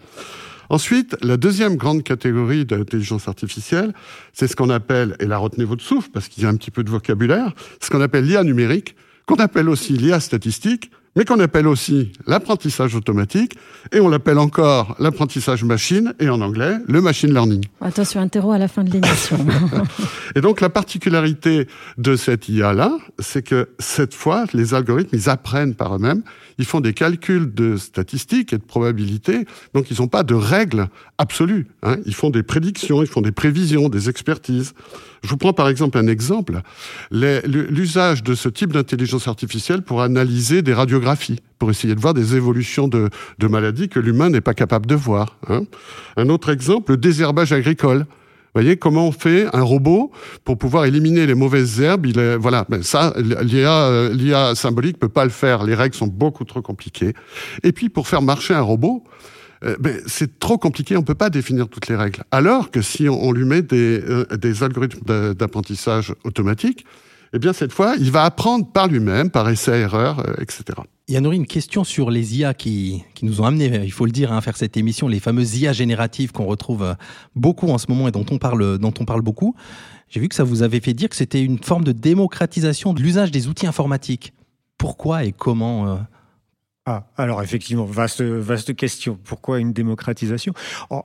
Ensuite, 0.70 1.16
la 1.22 1.36
deuxième 1.36 1.76
grande 1.76 2.02
catégorie 2.02 2.66
d'intelligence 2.66 3.26
artificielle, 3.26 3.94
c'est 4.32 4.48
ce 4.48 4.56
qu'on 4.56 4.70
appelle, 4.70 5.16
et 5.18 5.26
là 5.26 5.38
retenez 5.38 5.64
votre 5.64 5.82
souffle 5.82 6.10
parce 6.12 6.28
qu'il 6.28 6.42
y 6.42 6.46
a 6.46 6.48
un 6.50 6.56
petit 6.56 6.70
peu 6.70 6.84
de 6.84 6.90
vocabulaire, 6.90 7.54
ce 7.80 7.90
qu'on 7.90 8.00
appelle 8.00 8.24
l'IA 8.26 8.44
numérique, 8.44 8.94
qu'on 9.26 9.36
appelle 9.36 9.68
aussi 9.68 9.94
l'IA 9.94 10.20
statistique, 10.20 10.90
mais 11.16 11.24
qu'on 11.24 11.40
appelle 11.40 11.66
aussi 11.66 12.12
l'apprentissage 12.26 12.94
automatique, 12.94 13.56
et 13.92 14.00
on 14.00 14.08
l'appelle 14.08 14.38
encore 14.38 14.96
l'apprentissage 14.98 15.64
machine, 15.64 16.14
et 16.20 16.28
en 16.28 16.40
anglais, 16.40 16.76
le 16.86 17.00
machine 17.00 17.32
learning. 17.32 17.64
Attention, 17.80 18.20
un 18.20 18.28
terreau 18.28 18.52
à 18.52 18.58
la 18.58 18.68
fin 18.68 18.84
de 18.84 18.90
l'émission. 18.90 19.38
et 20.34 20.40
donc 20.40 20.60
la 20.60 20.70
particularité 20.70 21.66
de 21.96 22.16
cette 22.16 22.48
IA-là, 22.48 22.96
c'est 23.18 23.42
que 23.42 23.70
cette 23.78 24.14
fois, 24.14 24.44
les 24.52 24.74
algorithmes, 24.74 25.16
ils 25.16 25.28
apprennent 25.28 25.74
par 25.74 25.94
eux-mêmes, 25.96 26.22
ils 26.58 26.64
font 26.64 26.80
des 26.80 26.92
calculs 26.92 27.54
de 27.54 27.76
statistiques 27.76 28.52
et 28.52 28.58
de 28.58 28.62
probabilités, 28.62 29.46
donc 29.74 29.90
ils 29.90 30.00
n'ont 30.00 30.08
pas 30.08 30.24
de 30.24 30.34
règles 30.34 30.88
absolues. 31.16 31.68
Hein. 31.82 31.96
Ils 32.04 32.14
font 32.14 32.30
des 32.30 32.42
prédictions, 32.42 33.02
ils 33.02 33.08
font 33.08 33.20
des 33.20 33.32
prévisions, 33.32 33.88
des 33.88 34.08
expertises. 34.08 34.74
Je 35.22 35.28
vous 35.28 35.36
prends 35.36 35.52
par 35.52 35.68
exemple 35.68 35.98
un 35.98 36.06
exemple. 36.06 36.60
L'usage 37.10 38.22
de 38.22 38.34
ce 38.34 38.48
type 38.48 38.72
d'intelligence 38.72 39.28
artificielle 39.28 39.82
pour 39.82 40.02
analyser 40.02 40.62
des 40.62 40.74
pour 41.58 41.70
essayer 41.70 41.94
de 41.94 42.00
voir 42.00 42.14
des 42.14 42.36
évolutions 42.36 42.88
de, 42.88 43.10
maladies 43.42 43.88
que 43.88 44.00
l'humain 44.00 44.30
n'est 44.30 44.40
pas 44.40 44.54
capable 44.54 44.86
de 44.86 44.94
voir. 44.94 45.36
Hein. 45.48 45.62
Un 46.16 46.28
autre 46.28 46.50
exemple, 46.50 46.92
le 46.92 46.96
désherbage 46.96 47.52
agricole. 47.52 48.06
voyez 48.54 48.76
comment 48.76 49.08
on 49.08 49.12
fait 49.12 49.46
un 49.54 49.62
robot 49.62 50.10
pour 50.44 50.58
pouvoir 50.58 50.84
éliminer 50.84 51.26
les 51.26 51.34
mauvaises 51.34 51.80
herbes. 51.80 52.06
Voilà, 52.38 52.64
ben 52.68 52.82
ça, 52.82 53.14
l'IA, 53.16 54.10
l'IA 54.12 54.54
symbolique 54.54 54.98
peut 54.98 55.08
pas 55.08 55.24
le 55.24 55.30
faire. 55.30 55.64
Les 55.64 55.74
règles 55.74 55.96
sont 55.96 56.06
beaucoup 56.06 56.44
trop 56.44 56.62
compliquées. 56.62 57.14
Et 57.62 57.72
puis 57.72 57.88
pour 57.88 58.08
faire 58.08 58.22
marcher 58.22 58.54
un 58.54 58.62
robot, 58.62 59.04
euh, 59.64 59.76
ben, 59.80 60.00
c'est 60.06 60.38
trop 60.38 60.58
compliqué, 60.58 60.96
on 60.96 61.02
peut 61.02 61.14
pas 61.14 61.30
définir 61.30 61.68
toutes 61.68 61.88
les 61.88 61.96
règles. 61.96 62.22
Alors 62.30 62.70
que 62.70 62.82
si 62.82 63.08
on, 63.08 63.32
lui 63.32 63.44
met 63.44 63.62
des, 63.62 64.00
euh, 64.00 64.24
des 64.36 64.62
algorithmes 64.62 65.34
d'apprentissage 65.34 66.14
automatique, 66.24 66.84
eh 67.32 67.38
bien 67.38 67.52
cette 67.52 67.72
fois, 67.72 67.94
il 67.98 68.10
va 68.10 68.24
apprendre 68.24 68.66
par 68.70 68.88
lui-même, 68.88 69.30
par 69.30 69.48
essai-erreur, 69.48 70.20
euh, 70.20 70.34
etc. 70.40 70.64
Il 71.08 71.14
y 71.14 71.16
une 71.34 71.46
question 71.46 71.84
sur 71.84 72.10
les 72.10 72.38
IA 72.38 72.52
qui, 72.52 73.02
qui 73.14 73.24
nous 73.24 73.40
ont 73.40 73.44
amené, 73.44 73.82
il 73.84 73.92
faut 73.92 74.04
le 74.04 74.12
dire, 74.12 74.32
hein, 74.32 74.38
à 74.38 74.40
faire 74.40 74.56
cette 74.56 74.76
émission, 74.76 75.08
les 75.08 75.20
fameuses 75.20 75.58
IA 75.58 75.72
génératives 75.72 76.32
qu'on 76.32 76.44
retrouve 76.44 76.82
euh, 76.82 76.94
beaucoup 77.34 77.68
en 77.68 77.78
ce 77.78 77.86
moment 77.88 78.08
et 78.08 78.10
dont 78.10 78.26
on 78.30 78.38
parle, 78.38 78.78
dont 78.78 78.92
on 79.00 79.04
parle 79.04 79.22
beaucoup. 79.22 79.54
J'ai 80.08 80.20
vu 80.20 80.28
que 80.28 80.34
ça 80.34 80.44
vous 80.44 80.62
avait 80.62 80.80
fait 80.80 80.94
dire 80.94 81.08
que 81.08 81.16
c'était 81.16 81.42
une 81.42 81.58
forme 81.58 81.84
de 81.84 81.92
démocratisation 81.92 82.94
de 82.94 83.00
l'usage 83.00 83.30
des 83.30 83.48
outils 83.48 83.66
informatiques. 83.66 84.32
Pourquoi 84.78 85.24
et 85.24 85.32
comment 85.32 85.88
euh, 85.88 85.96
ah, 86.90 87.04
alors 87.18 87.42
effectivement, 87.42 87.84
vaste, 87.84 88.22
vaste 88.22 88.74
question. 88.74 89.18
Pourquoi 89.22 89.58
une 89.58 89.74
démocratisation? 89.74 90.54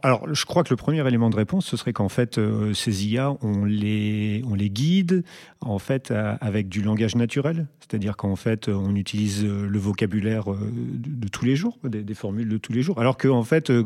Alors, 0.02 0.34
je 0.34 0.46
crois 0.46 0.63
que 0.63 0.70
le 0.70 0.78
premier 0.78 1.06
élément 1.06 1.30
de 1.30 1.36
réponse, 1.36 1.66
ce 1.66 1.75
serait 1.75 1.92
qu'en 1.92 2.08
fait, 2.08 2.38
euh, 2.38 2.74
ces 2.74 3.06
IA, 3.06 3.36
on 3.42 3.66
les, 3.66 4.42
on 4.50 4.56
les 4.56 4.70
guide 4.70 5.25
en 5.60 5.80
fait 5.80 6.13
avec 6.40 6.70
du 6.70 6.82
langage 6.82 7.18
naturel, 7.18 7.68
c'est-à-dire 7.82 8.16
qu'en 8.16 8.38
fait, 8.38 8.70
on 8.70 8.96
utilise 8.96 9.44
euh, 9.44 9.68
le 9.68 9.78
vocabulaire 9.78 10.54
euh, 10.54 10.72
de, 10.74 11.28
tous 11.28 11.44
les 11.44 11.58
jours, 11.58 11.78
des, 11.84 12.13
formules 12.13 12.48
de 12.48 12.58
tous 12.58 12.72
les 12.72 12.82
jours. 12.82 12.98
Alors 13.02 13.18
qu'en 13.18 13.44
fait, 13.44 13.70
je 13.70 13.84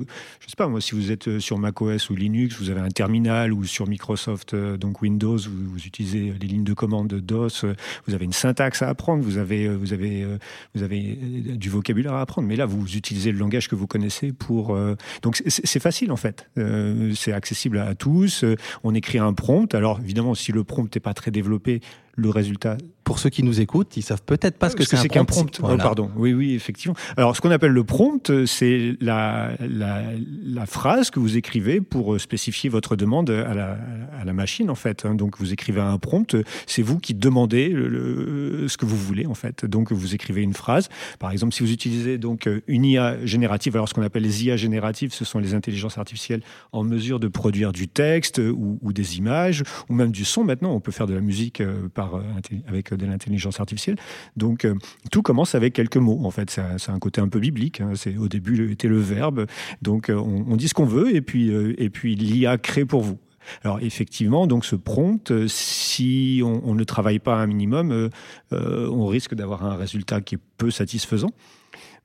sais 0.48 0.56
pas 0.56 0.68
moi, 0.68 0.82
si 0.82 0.94
vous 0.94 1.12
êtes 1.12 1.40
sur 1.40 1.58
macOS 1.58 2.12
ou 2.12 2.16
Linux, 2.16 2.60
vous 2.60 2.70
avez 2.70 2.82
un 2.82 2.90
terminal 2.90 3.54
ou 3.54 3.64
sur 3.64 3.88
Microsoft, 3.88 4.54
donc 4.54 5.02
Windows, 5.02 5.38
vous, 5.38 5.72
vous 5.72 5.84
utilisez 5.88 6.32
les 6.40 6.48
lignes 6.48 6.64
de 6.64 6.74
commande 6.76 7.08
DOS, 7.08 7.66
vous 8.06 8.14
avez 8.14 8.26
une 8.26 8.34
syntaxe 8.34 8.84
à 8.84 8.90
apprendre, 8.90 9.24
vous 9.24 9.40
avez, 9.40 9.68
vous 9.68 9.94
avez, 9.94 10.28
vous 10.76 10.84
avez 10.84 11.02
du 11.02 11.72
vocabulaire 11.72 11.87
vocabulaire 11.88 12.14
à 12.14 12.22
apprendre. 12.22 12.48
Mais 12.48 12.56
là, 12.56 12.66
vous 12.66 12.96
utilisez 12.96 13.32
le 13.32 13.38
langage 13.38 13.70
que 13.70 13.76
vous 13.76 13.88
connaissez 13.88 14.34
pour. 14.34 14.76
Euh, 14.76 14.96
donc, 15.22 15.42
c'est 15.48 15.80
facile 15.80 16.12
en 16.12 16.18
fait. 16.18 16.50
Euh, 16.58 17.14
c'est 17.16 17.32
accessible 17.32 17.80
à 17.80 17.96
tous. 17.96 18.44
on 18.84 18.94
écrit 18.94 19.20
un 19.20 19.34
prompt. 19.34 19.74
Alors, 19.74 20.00
évidemment, 20.04 20.36
si 20.36 20.52
le 20.52 20.64
prompt 20.64 20.94
n'est 20.94 21.02
pas 21.02 21.14
très 21.14 21.32
développé, 21.32 21.82
le 22.18 22.30
résultat. 22.30 22.78
Pour 23.04 23.20
ceux 23.20 23.30
qui 23.30 23.42
nous 23.42 23.62
écoutent, 23.62 23.96
ils 23.96 24.02
savent 24.02 24.24
peut-être 24.24 24.58
pas 24.58 24.70
ce 24.70 24.76
que 24.76 24.84
c'est 24.84 25.08
qu'un 25.08 25.24
prompt. 25.24 25.62
Oh, 25.64 25.78
pardon. 25.78 26.12
Oui, 26.18 26.34
oui, 26.34 26.56
effectivement. 26.56 26.96
Alors, 27.16 27.38
ce 27.38 27.42
qu'on 27.42 27.52
appelle 27.52 27.72
le 27.72 27.86
prompt, 27.86 28.46
c'est 28.46 28.98
la, 29.00 29.52
la, 29.62 30.66
phrase 30.66 31.10
que 31.10 31.20
vous 31.20 31.38
écrivez 31.38 31.80
pour 31.80 32.16
euh, 32.16 32.20
spécifier 32.20 32.70
votre 32.70 32.98
demande 32.98 33.30
à 33.30 33.54
la, 33.54 33.78
à 34.20 34.26
la 34.26 34.34
machine, 34.34 34.70
en 34.70 34.76
fait. 34.76 35.06
Hein. 35.06 35.16
Donc, 35.16 35.38
vous 35.40 35.54
écrivez 35.54 35.80
un 35.80 35.98
prompt. 36.00 36.36
C'est 36.66 36.82
vous 36.82 37.00
qui 37.00 37.14
demandez 37.14 37.70
le, 37.70 38.68
ce 38.68 38.76
que 38.76 38.86
vous 38.86 38.98
voulez, 38.98 39.26
en 39.26 39.36
fait. 39.36 39.64
Donc, 39.64 39.94
vous 39.94 40.14
écrivez 40.14 40.42
une 40.42 40.54
phrase. 40.54 40.90
Par 41.20 41.32
exemple, 41.32 41.54
si 41.54 41.64
vous 41.64 41.72
utilisez 41.72 42.18
donc 42.18 42.50
une 42.68 42.84
IA 42.84 43.26
générative, 43.26 43.78
alors 43.78 43.88
ce 43.88 43.94
qu'on 43.94 44.02
appelle 44.02 44.24
les 44.24 44.46
IA 44.46 44.58
génératives, 44.58 45.14
ce 45.14 45.24
sont 45.24 45.40
les 45.40 45.54
intelligences 45.54 45.98
artificielles 45.98 46.42
en 46.74 46.84
mesure 46.84 47.22
de 47.22 47.30
produire 47.30 47.72
du 47.72 47.88
texte 47.88 48.40
ou, 48.40 48.80
ou 48.82 48.92
des 48.92 49.18
images 49.18 49.64
ou 49.88 49.94
même 49.94 50.12
du 50.12 50.26
son. 50.26 50.44
Maintenant, 50.44 50.74
on 50.74 50.82
peut 50.82 50.92
faire 50.92 51.08
de 51.08 51.14
la 51.14 51.22
musique 51.22 51.62
euh, 51.62 51.88
euh, 52.16 52.22
avec 52.68 52.94
de 52.94 53.06
l'intelligence 53.06 53.60
artificielle. 53.60 53.98
Donc 54.36 54.66
euh, 54.66 54.76
tout 55.12 55.22
commence 55.22 55.56
avec 55.56 55.74
quelques 55.74 55.98
mots. 55.98 56.20
En 56.24 56.32
fait, 56.32 56.50
c'est 56.50 56.92
un 56.92 57.00
côté 57.00 57.22
un 57.22 57.30
peu 57.30 57.40
biblique. 57.40 57.82
Hein. 57.82 57.92
C'est 57.96 58.18
au 58.18 58.28
début 58.28 58.72
était 58.72 58.88
le 58.88 59.00
verbe. 59.00 59.46
Donc 59.82 60.10
euh, 60.10 60.16
on, 60.16 60.56
dit 60.56 60.68
ce 60.68 60.74
qu'on 60.74 60.86
veut 60.86 61.16
et 61.16 61.22
puis 61.22 61.50
et 61.50 61.90
puis 61.90 62.16
l'IA 62.16 62.58
crée 62.58 62.86
pour 62.86 63.02
vous. 63.02 63.18
Alors 63.64 63.80
effectivement, 63.82 64.46
donc 64.46 64.66
ce 64.66 64.76
prompt, 64.76 65.48
si 65.48 66.42
on, 66.44 66.76
ne 66.76 66.84
travaille 66.84 67.20
pas 67.20 67.36
un 67.36 67.48
minimum, 67.48 68.10
on 68.52 69.06
risque 69.06 69.36
d'avoir 69.36 69.64
un 69.64 69.76
résultat 69.78 70.20
qui 70.20 70.36
est 70.36 70.40
peu 70.58 70.70
satisfaisant 70.70 71.32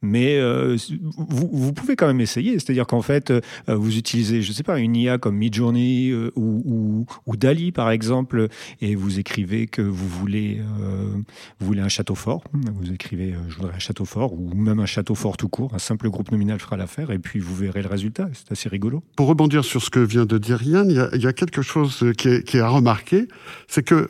mais 0.03 0.37
euh, 0.39 0.77
vous, 1.17 1.73
pouvez 1.73 1.97
quand 1.97 2.07
même 2.07 2.21
essayer. 2.21 2.59
C'est-à-dire 2.59 2.87
qu'en 2.87 3.03
fait, 3.03 3.31
euh, 3.31 3.41
vous 3.69 3.97
utilisez, 3.97 4.43
je 4.43 4.49
ne 4.49 4.55
sais 4.55 4.63
pas, 4.63 4.79
une 4.79 4.97
IA 4.97 5.19
comme 5.19 5.37
Midjourney 5.37 6.11
euh, 6.11 6.31
ou, 6.37 7.07
Dali, 7.37 7.73
par 7.73 7.91
exemple, 7.91 8.49
et 8.81 8.95
vous 8.95 9.19
écrivez 9.19 9.67
que 9.67 9.83
vous 9.83 10.07
voulez, 10.07 10.61
vous 11.59 11.67
voulez 11.67 11.81
un 11.81 11.89
château 11.89 12.15
fort. 12.15 12.45
Vous 12.53 12.93
écrivez, 12.93 13.35
je 13.49 13.57
voudrais 13.57 13.75
un 13.75 13.79
château 13.79 14.05
fort, 14.05 14.33
ou 14.35 14.55
même 14.55 14.81
un 14.81 14.87
château 14.87 15.15
fort 15.15 15.37
tout 15.37 15.49
court. 15.49 15.73
Un 15.75 15.79
simple 15.79 16.09
groupe 16.11 16.31
nominal 16.31 16.61
fera 16.61 16.77
l'affaire, 16.77 17.11
et 17.11 17.19
puis 17.19 17.41
vous 17.41 17.55
verrez 17.55 17.83
le 17.83 17.89
résultat. 17.89 18.29
C'est 18.35 18.53
assez 18.53 18.69
rigolo. 18.69 19.03
Pour 19.17 19.29
rebondir 19.29 19.65
sur 19.65 19.83
ce 19.83 19.91
que 19.91 20.01
vient 20.01 20.27
de 20.27 20.39
dire 20.39 20.63
Yann, 20.63 20.91
il 20.91 21.23
y 21.23 21.27
a, 21.27 21.33
quelque 21.33 21.63
chose 21.63 22.05
qui 22.19 22.29
est, 22.29 22.55
à 22.61 22.69
remarquer, 22.69 23.27
c'est 23.67 23.83
que 23.83 24.09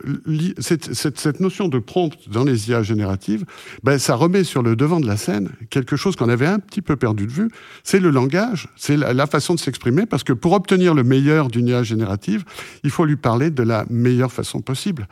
cette, 0.59 1.39
notion 1.39 1.67
de 1.67 1.79
prompt 1.79 2.29
dans 2.29 2.43
les 2.43 2.69
IA 2.69 2.83
génératives, 2.83 3.45
ben, 3.83 3.97
ça 3.97 4.15
remet 4.15 4.43
sur 4.43 4.61
le 4.61 4.75
devant 4.75 4.99
de 4.99 5.07
la 5.07 5.17
scène 5.17 5.49
quelque 5.69 5.82
chose 5.95 6.15
qu'on 6.15 6.29
avait 6.29 6.47
un 6.47 6.59
petit 6.59 6.81
peu 6.81 6.95
perdu 6.95 7.27
de 7.27 7.31
vue, 7.31 7.49
c'est 7.83 7.99
le 7.99 8.09
langage, 8.09 8.67
c'est 8.75 8.97
la, 8.97 9.27
façon 9.27 9.55
de 9.55 9.59
s'exprimer, 9.59 10.05
parce 10.05 10.23
que 10.23 10.33
pour 10.33 10.53
obtenir 10.53 10.93
le 10.93 11.03
meilleur 11.03 11.47
d'une 11.47 11.67
IA 11.67 11.83
générative, 11.83 12.43
il 12.83 12.89
faut 12.89 13.05
lui 13.05 13.15
parler 13.15 13.49
de 13.49 13.63
la 13.63 13.85
meilleure 13.89 14.31
façon 14.31 14.61
possible. 14.61 15.07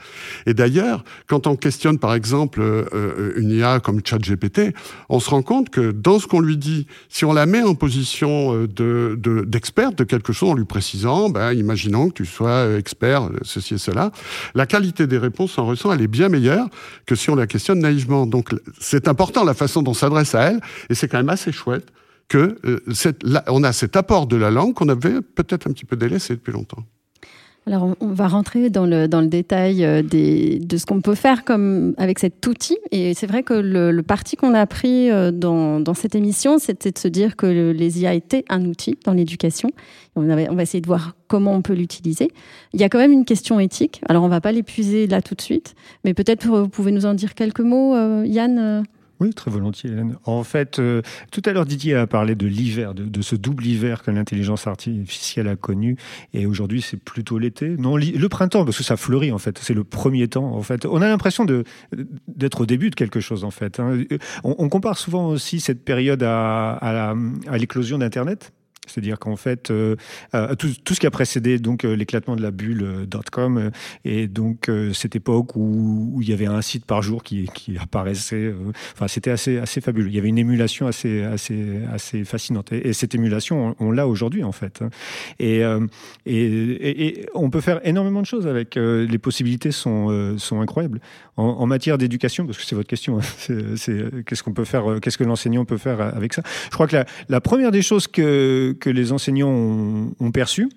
Et 0.46 0.54
d'ailleurs, 0.54 1.04
quand 1.28 1.48
on 1.48 1.56
questionne 1.56 1.98
par 1.98 2.14
exemple 2.14 2.62
euh, 2.62 2.86
euh, 2.94 3.34
une 3.38 3.52
IA 3.52 3.80
comme 3.80 4.02
ChatGPT, 4.04 4.74
on 5.10 5.20
se 5.20 5.30
rend 5.30 5.42
compte 5.42 5.70
que 5.70 5.92
dans 5.92 6.20
ce 6.20 6.28
qu'on 6.28 6.40
lui 6.40 6.58
dit, 6.58 6.88
si 7.10 7.26
on 7.26 7.34
la 7.34 7.46
met 7.46 7.64
en 7.64 7.76
position 7.76 8.56
euh, 8.56 8.68
de, 8.68 9.18
d'expert 9.48 9.94
de, 9.94 10.04
quelque 10.04 10.34
chose 10.34 10.50
en 10.50 10.56
lui 10.56 10.66
précisant, 10.66 11.30
ben, 11.30 11.54
imaginons 11.54 12.10
que 12.10 12.16
tu 12.16 12.26
sois 12.26 12.78
expert 12.78 13.30
ceci 13.44 13.76
et 13.76 13.78
cela, 13.78 14.12
la 14.56 14.66
qualité 14.66 15.08
des 15.08 15.18
réponses 15.18 15.58
en 15.58 15.66
ressent, 15.66 15.92
elle 15.92 16.02
est 16.02 16.08
bien 16.08 16.30
meilleure 16.30 16.68
que 17.06 17.16
si 17.16 17.30
on 17.30 17.36
la 17.36 17.48
questionne 17.48 17.80
naïvement. 17.80 18.26
Donc 18.26 18.50
c'est 18.80 19.08
important 19.08 19.44
la 19.44 19.54
façon 19.54 19.82
dont 19.82 19.92
on 19.92 19.94
s'adresse 19.94 20.36
à 20.36 20.44
elle, 20.44 20.61
et 20.90 20.96
c'est 20.96 21.08
quand 21.08 21.18
même 21.18 21.30
assez 21.30 21.52
chouette 21.52 21.92
que 22.32 22.58
euh, 22.66 23.64
a 23.64 23.74
cet 23.74 23.96
apport 23.98 24.26
de 24.26 24.38
la 24.38 24.52
langue 24.52 24.74
qu'on 24.74 24.88
avait 24.88 25.22
peut-être 25.22 25.68
un 25.68 25.74
petit 25.74 25.86
peu 25.86 25.98
délaissé 25.98 26.36
depuis 26.36 26.54
longtemps. 26.54 26.84
Alors, 27.68 27.96
on 28.00 28.08
va 28.08 28.28
rentrer 28.28 28.72
dans 28.72 28.88
le, 28.88 29.08
détail 29.28 29.86
euh, 29.86 30.02
de 30.02 30.78
ce 30.78 30.86
qu'on 30.86 31.02
peut 31.02 31.14
faire 31.14 31.44
avec 31.98 32.18
cet 32.18 32.48
outil. 32.48 32.78
Et 32.90 33.14
c'est 33.14 33.28
vrai 33.28 33.44
que 33.44 33.54
le, 33.54 34.02
parti 34.02 34.36
qu'on 34.36 34.56
a 34.56 34.66
pris 34.66 35.12
euh, 35.12 35.32
dans, 35.32 35.94
cette 35.94 36.16
émission, 36.16 36.58
c'était 36.58 36.92
de 36.92 36.98
se 36.98 37.08
dire 37.08 37.36
que 37.36 37.46
les 37.46 38.02
IA 38.02 38.16
étaient 38.16 38.46
un 38.50 38.66
outil 38.66 38.98
dans 39.06 39.14
l'éducation. 39.14 39.70
On, 40.16 40.24
va 40.24 40.64
essayer 40.64 40.82
de 40.82 40.88
voir 40.88 41.16
comment 41.28 41.54
on 41.54 41.62
peut 41.62 41.74
l'utiliser. 41.74 42.32
Il 42.74 42.82
y 42.82 42.84
a 42.84 42.90
quand 42.90 42.98
même 42.98 43.12
une 43.12 43.26
question 43.26 43.60
éthique. 43.60 44.02
Alors, 44.10 44.24
on 44.24 44.28
ne 44.28 44.32
va 44.32 44.42
pas 44.42 44.52
l'épuiser 44.54 45.06
là 45.06 45.22
tout 45.22 45.36
de 45.36 45.42
suite, 45.42 45.76
mais 46.04 46.16
peut-être 46.16 46.48
vous 46.48 46.68
pouvez 46.68 46.92
nous 46.92 47.06
en 47.06 47.14
dire 47.14 47.36
quelques 47.36 47.60
mots, 47.60 47.96
Yann 48.24 48.84
oui, 49.22 49.36
très 49.36 49.52
volontiers, 49.52 49.92
Hélène. 49.92 50.18
En 50.26 50.44
fait, 50.44 50.80
euh, 50.80 51.04
tout 51.32 51.44
à 51.46 51.54
l'heure, 51.54 51.66
Didier 51.66 51.94
a 51.94 52.08
parlé 52.08 52.34
de 52.34 52.48
l'hiver, 52.48 52.96
de, 52.96 53.22
ce 53.22 53.36
double 53.36 53.68
hiver 53.68 54.02
que 54.02 54.10
l'intelligence 54.10 54.66
artificielle 54.66 55.48
a 55.48 55.56
connu. 55.56 55.96
Et 56.34 56.48
aujourd'hui, 56.48 56.82
c'est 56.82 56.98
plutôt 56.98 57.38
l'été. 57.38 57.70
Non, 57.78 57.98
le 57.98 58.30
printemps, 58.30 58.66
parce 58.66 58.78
que 58.78 58.84
ça 58.84 58.98
fleurit, 58.98 59.32
en 59.32 59.38
fait. 59.38 59.60
C'est 59.60 59.76
le 59.76 59.84
premier 59.84 60.28
temps, 60.28 60.56
en 60.56 60.64
fait. 60.64 60.88
On 60.88 61.04
a 61.04 61.08
l'impression 61.08 61.46
d'être 62.28 62.62
au 62.62 62.66
début 62.66 62.90
de 62.90 62.96
quelque 62.96 63.20
chose, 63.20 63.44
en 63.44 63.52
fait. 63.52 63.80
Hein. 63.80 64.04
On, 64.44 64.70
compare 64.70 64.98
souvent 64.98 65.28
aussi 65.28 65.60
cette 65.60 65.86
période 65.86 66.24
à, 66.24 66.74
à 66.74 67.58
l'éclosion 67.60 68.00
d'Internet 68.00 68.54
c'est-à-dire 68.92 69.20
qu'en 69.20 69.36
fait, 69.36 69.72
euh, 69.72 69.96
euh, 70.36 70.56
tout, 70.56 70.94
ce 70.94 71.00
qui 71.00 71.08
a 71.08 71.12
précédé 71.12 71.60
donc 71.60 71.86
euh, 71.86 71.96
l'éclatement 71.96 72.36
de 72.36 72.42
la 72.42 72.52
bulle 72.52 73.08
.com 73.32 73.72
et 74.04 74.28
donc 74.28 74.70
cette 74.94 75.16
époque 75.16 75.56
où, 75.56 76.20
il 76.22 76.30
y 76.30 76.34
avait 76.34 76.46
un 76.46 76.62
site 76.62 76.86
par 76.86 77.02
jour 77.02 77.24
qui, 77.24 77.50
apparaissait, 77.80 78.54
enfin 78.94 79.08
c'était 79.08 79.32
assez 79.32 79.58
assez 79.58 79.82
fabuleux. 79.82 80.08
Il 80.08 80.16
y 80.16 80.20
avait 80.20 80.30
une 80.30 80.38
émulation 80.38 80.88
assez 80.88 81.24
assez 81.24 81.82
assez 81.92 82.24
fascinante 82.26 82.72
et, 82.72 82.94
cette 82.94 83.16
émulation 83.16 83.76
on, 83.80 83.92
l'a 83.92 84.08
aujourd'hui 84.08 84.44
en 84.44 84.52
fait. 84.52 84.82
Hein. 84.82 84.90
Et, 85.40 85.64
et, 86.26 87.26
on 87.34 87.50
peut 87.50 87.62
faire 87.62 87.80
énormément 87.86 88.22
de 88.22 88.26
choses 88.26 88.48
avec. 88.48 88.76
les 88.76 89.18
possibilités 89.18 89.72
sont 89.72 90.36
sont 90.38 90.62
incroyables 90.62 91.00
en, 91.38 91.66
matière 91.66 91.98
d'éducation 91.98 92.46
parce 92.46 92.58
que 92.58 92.64
c'est 92.64 92.76
votre 92.76 92.90
question. 92.90 93.20
Hein. 93.20 94.24
qu'est-ce 94.26 94.44
qu'on 94.44 94.54
peut 94.54 94.66
faire, 94.66 95.00
qu'est-ce 95.02 95.18
que 95.18 95.24
l'enseignant 95.24 95.66
peut 95.66 95.78
faire 95.78 96.02
avec 96.02 96.34
ça? 96.34 96.44
Je 96.66 96.72
crois 96.72 96.88
que 96.88 96.98
la 97.30 97.42
première 97.42 97.72
des 97.72 97.82
choses 97.82 98.08
que 98.08 98.76
que 98.82 98.90
les 98.90 99.14
enseignants 99.14 99.54
ont, 100.20 100.32
perçu, 100.32 100.68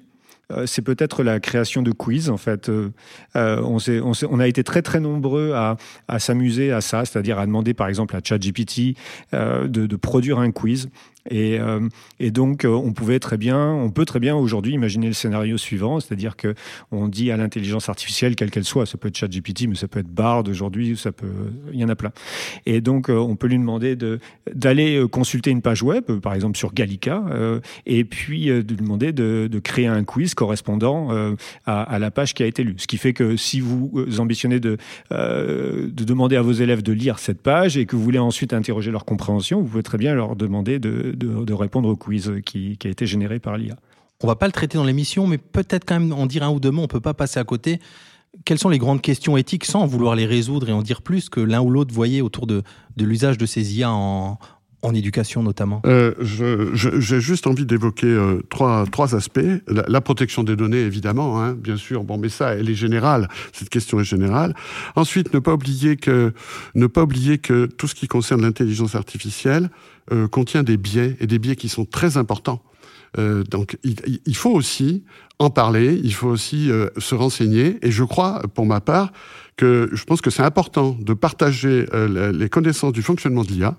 euh, 0.53 0.67
c'est 0.67 0.83
peut-être 0.83 1.25
la 1.25 1.41
création 1.41 1.83
de 1.83 1.91
quiz. 1.91 2.31
En 2.31 2.37
fait, 2.37 2.69
euh, 2.69 2.91
euh, 3.35 3.61
on, 3.63 4.39
a 4.39 4.47
été 4.47 4.63
très 4.63 4.83
très 4.83 5.01
nombreux 5.01 5.53
à, 5.55 5.77
s'amuser 6.19 6.71
à 6.71 6.81
ça, 6.81 7.05
c'est-à-dire 7.05 7.41
à 7.41 7.47
demander 7.47 7.75
par 7.75 7.89
exemple 7.89 8.15
à 8.15 8.21
ChatGPT 8.23 8.97
de, 9.33 9.67
de 9.67 9.97
produire 9.97 10.39
un 10.39 10.53
quiz 10.53 10.89
Et, 11.31 11.59
et 12.21 12.31
donc, 12.31 12.66
on 12.69 12.93
pouvait 12.93 13.19
très 13.19 13.37
bien, 13.37 13.71
on 13.71 13.90
peut 13.90 14.04
très 14.04 14.21
bien 14.21 14.37
aujourd'hui 14.37 14.73
imaginer 14.73 15.07
le 15.07 15.12
scénario 15.12 15.57
suivant, 15.57 16.00
c'est-à-dire 16.00 16.37
que 16.37 16.54
on 16.90 17.09
dit 17.09 17.31
à 17.31 17.37
l'intelligence 17.37 17.88
artificielle, 17.88 18.37
quelle 18.37 18.50
qu'elle 18.50 18.64
soit, 18.64 18.87
ça 18.87 18.99
peut 18.99 19.09
être 19.09 19.16
ChatGPT, 19.16 19.66
mais 19.69 19.75
ça 19.75 19.88
peut 19.88 20.00
être 20.00 20.09
Bard 20.09 20.45
aujourd'hui, 20.49 20.97
ça 20.97 21.12
peut, 21.12 21.52
il 21.73 21.81
y 21.81 21.85
en 21.85 21.88
a 21.88 21.97
plein. 21.97 22.12
Et 22.66 22.81
donc, 22.81 23.09
on 23.09 23.37
peut 23.37 23.47
lui 23.47 23.59
demander 23.59 23.97
de 23.97 24.19
d'aller 24.54 25.02
consulter 25.11 25.50
une 25.50 25.62
page 25.62 25.83
web, 25.83 26.04
par 26.21 26.35
exemple 26.35 26.59
sur 26.59 26.73
Gallica, 26.75 27.25
et 27.87 28.04
puis 28.04 28.47
de 28.47 28.75
lui 28.75 28.76
demander 28.76 29.12
de, 29.12 29.49
de 29.50 29.59
créer 29.59 29.87
un 29.87 30.04
quiz 30.04 30.35
correspondant 30.35 31.09
à, 31.64 31.83
à, 31.83 31.99
la 31.99 32.11
page 32.11 32.35
qui 32.35 32.43
a 32.43 32.47
été 32.47 32.64
lue. 32.64 32.76
Ce 32.78 32.87
qui 32.87 32.99
fait 32.99 33.12
que 33.12 33.37
si 33.37 33.61
vous 33.61 33.90
ambitionnez 34.19 34.61
de, 34.61 34.76
de 35.11 36.04
demander 36.04 36.37
à 36.37 36.43
vos 36.43 36.52
élèves 36.52 36.83
de 36.83 36.93
lire 36.93 37.19
cette 37.19 37.40
page 37.40 37.76
et 37.76 37.87
que 37.87 37.97
vous 37.97 38.02
voulez 38.02 38.19
ensuite 38.19 38.52
interroger 38.52 38.90
leur 38.90 39.04
compréhension, 39.04 39.61
vous 39.61 39.69
pouvez 39.69 39.83
très 39.83 39.99
bien 39.99 40.14
leur 40.14 40.37
demander 40.37 40.78
de, 40.78 41.13
de, 41.14 41.52
répondre 41.52 41.88
au 41.88 41.97
quiz 41.97 42.33
qui, 42.44 42.78
a 42.85 42.88
été 42.88 43.06
généré 43.06 43.38
par 43.38 43.56
l'IA. 43.56 43.76
On 44.23 44.26
va 44.26 44.37
pas 44.37 44.47
le 44.47 44.52
traiter 44.52 44.78
dans 44.78 44.85
l'émission, 44.85 45.26
mais 45.26 45.38
peut-être 45.38 45.85
quand 45.85 45.99
même 45.99 46.12
en 46.12 46.26
dire 46.26 46.42
un 46.42 46.50
ou 46.50 46.61
deux 46.61 46.71
mots. 46.71 46.83
On 46.83 46.88
peut 46.88 47.00
pas 47.00 47.14
passer 47.14 47.40
à 47.40 47.44
côté. 47.44 47.80
Quelles 48.44 48.59
sont 48.59 48.68
les 48.68 48.78
grandes 48.78 49.02
questions 49.02 49.37
éthiques 49.37 49.64
sans 49.64 49.87
vouloir 49.87 50.16
les 50.16 50.26
résoudre 50.26 50.68
et 50.68 50.73
en 50.73 50.83
dire 50.83 51.02
plus 51.02 51.28
que 51.28 51.40
l'un 51.40 51.61
ou 51.61 51.71
l'autre 51.71 51.94
voyait 51.94 52.21
autour 52.21 52.47
de 52.47 52.62
l'usage 52.97 53.38
de 53.38 53.47
ces 53.47 53.78
IA 53.78 53.90
en, 53.90 54.38
en 54.85 54.95
éducation 54.95 55.43
notamment? 55.43 55.83
Euh, 55.87 56.14
J'ai 56.73 57.21
juste 57.21 57.47
envie 57.47 57.67
d'évoquer 57.67 58.07
euh, 58.07 58.41
trois, 58.50 58.85
trois 58.91 59.14
aspects. 59.14 59.41
La, 59.67 60.00
protection 60.00 60.45
des 60.45 60.57
données, 60.57 60.81
évidemment, 60.81 61.43
hein, 61.43 61.55
bien 61.55 61.76
sûr. 61.76 62.05
Bon, 62.05 62.19
mais 62.19 62.29
ça, 62.29 62.55
elle 62.55 62.69
est 62.69 62.75
générale. 62.75 63.29
Cette 63.53 63.71
question 63.71 63.99
est 63.99 64.05
générale. 64.05 64.55
Ensuite, 64.95 65.33
ne 65.33 65.38
pas 65.38 65.55
oublier 65.55 65.97
que, 65.97 66.33
ne 66.75 66.87
pas 66.87 67.03
oublier 67.03 67.38
que 67.38 67.67
tout 67.67 67.88
ce 67.88 67.95
qui 67.95 68.07
concerne 68.07 68.43
l'intelligence 68.43 68.95
artificielle 68.95 69.71
euh, 70.12 70.29
contient 70.29 70.62
des 70.62 70.76
biais 70.76 71.17
et 71.21 71.26
des 71.26 71.38
biais 71.38 71.57
qui 71.57 71.71
sont 71.71 71.87
très 71.87 72.19
importants. 72.19 72.62
Euh, 73.17 73.43
donc, 73.45 73.79
il, 73.85 73.97
il, 74.26 74.37
faut 74.37 74.50
aussi 74.50 75.05
en 75.38 75.49
parler. 75.49 75.99
Il 76.03 76.12
faut 76.12 76.29
aussi 76.29 76.71
euh, 76.71 76.88
se 76.99 77.14
renseigner. 77.14 77.79
Et 77.81 77.91
je 77.91 78.05
crois, 78.05 78.43
pour 78.55 78.67
ma 78.67 78.81
part, 78.81 79.12
que 79.57 79.88
je 79.93 80.05
pense 80.05 80.21
que 80.21 80.31
c'est 80.31 80.43
important 80.43 80.97
de 81.00 81.14
partager 81.14 81.87
les 81.95 82.49
connaissances 82.49 82.93
du 82.93 83.03
fonctionnement 83.03 83.45
de 83.45 83.49
l'IA 83.49 83.76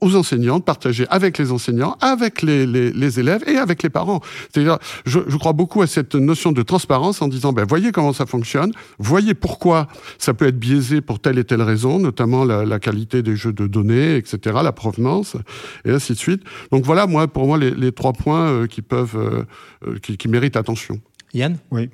aux 0.00 0.16
enseignants, 0.16 0.58
de 0.58 0.64
partager 0.64 1.06
avec 1.10 1.38
les 1.38 1.52
enseignants, 1.52 1.96
avec 2.00 2.42
les, 2.42 2.66
les, 2.66 2.92
les 2.92 3.20
élèves 3.20 3.44
et 3.46 3.56
avec 3.56 3.82
les 3.82 3.90
parents. 3.90 4.20
C'est-à-dire, 4.52 4.78
je, 5.04 5.20
je, 5.26 5.36
crois 5.36 5.52
beaucoup 5.52 5.82
à 5.82 5.86
cette 5.86 6.14
notion 6.14 6.52
de 6.52 6.62
transparence 6.62 7.22
en 7.22 7.28
disant, 7.28 7.52
ben, 7.52 7.64
voyez 7.68 7.92
comment 7.92 8.12
ça 8.12 8.26
fonctionne, 8.26 8.72
voyez 8.98 9.34
pourquoi 9.34 9.88
ça 10.18 10.34
peut 10.34 10.46
être 10.46 10.58
biaisé 10.58 11.00
pour 11.00 11.20
telle 11.20 11.38
et 11.38 11.44
telle 11.44 11.62
raison, 11.62 11.98
notamment 11.98 12.44
la, 12.44 12.64
la 12.64 12.78
qualité 12.78 13.22
des 13.22 13.36
jeux 13.36 13.52
de 13.52 13.66
données, 13.66 14.16
etc., 14.16 14.56
la 14.62 14.72
provenance, 14.72 15.36
et 15.84 15.90
ainsi 15.90 16.12
de 16.12 16.18
suite. 16.18 16.42
Donc 16.70 16.84
voilà, 16.84 17.06
moi, 17.06 17.28
pour 17.28 17.46
moi, 17.46 17.58
les, 17.58 17.70
les 17.70 17.92
trois 17.92 18.12
points 18.12 18.48
euh, 18.48 18.66
qui 18.66 18.82
peuvent, 18.82 19.16
euh, 19.16 19.44
euh, 19.86 19.98
qui, 19.98 20.16
qui 20.16 20.28
méritent 20.28 20.56
attention. 20.56 21.00
Yann 21.32 21.58
Oui, 21.70 21.88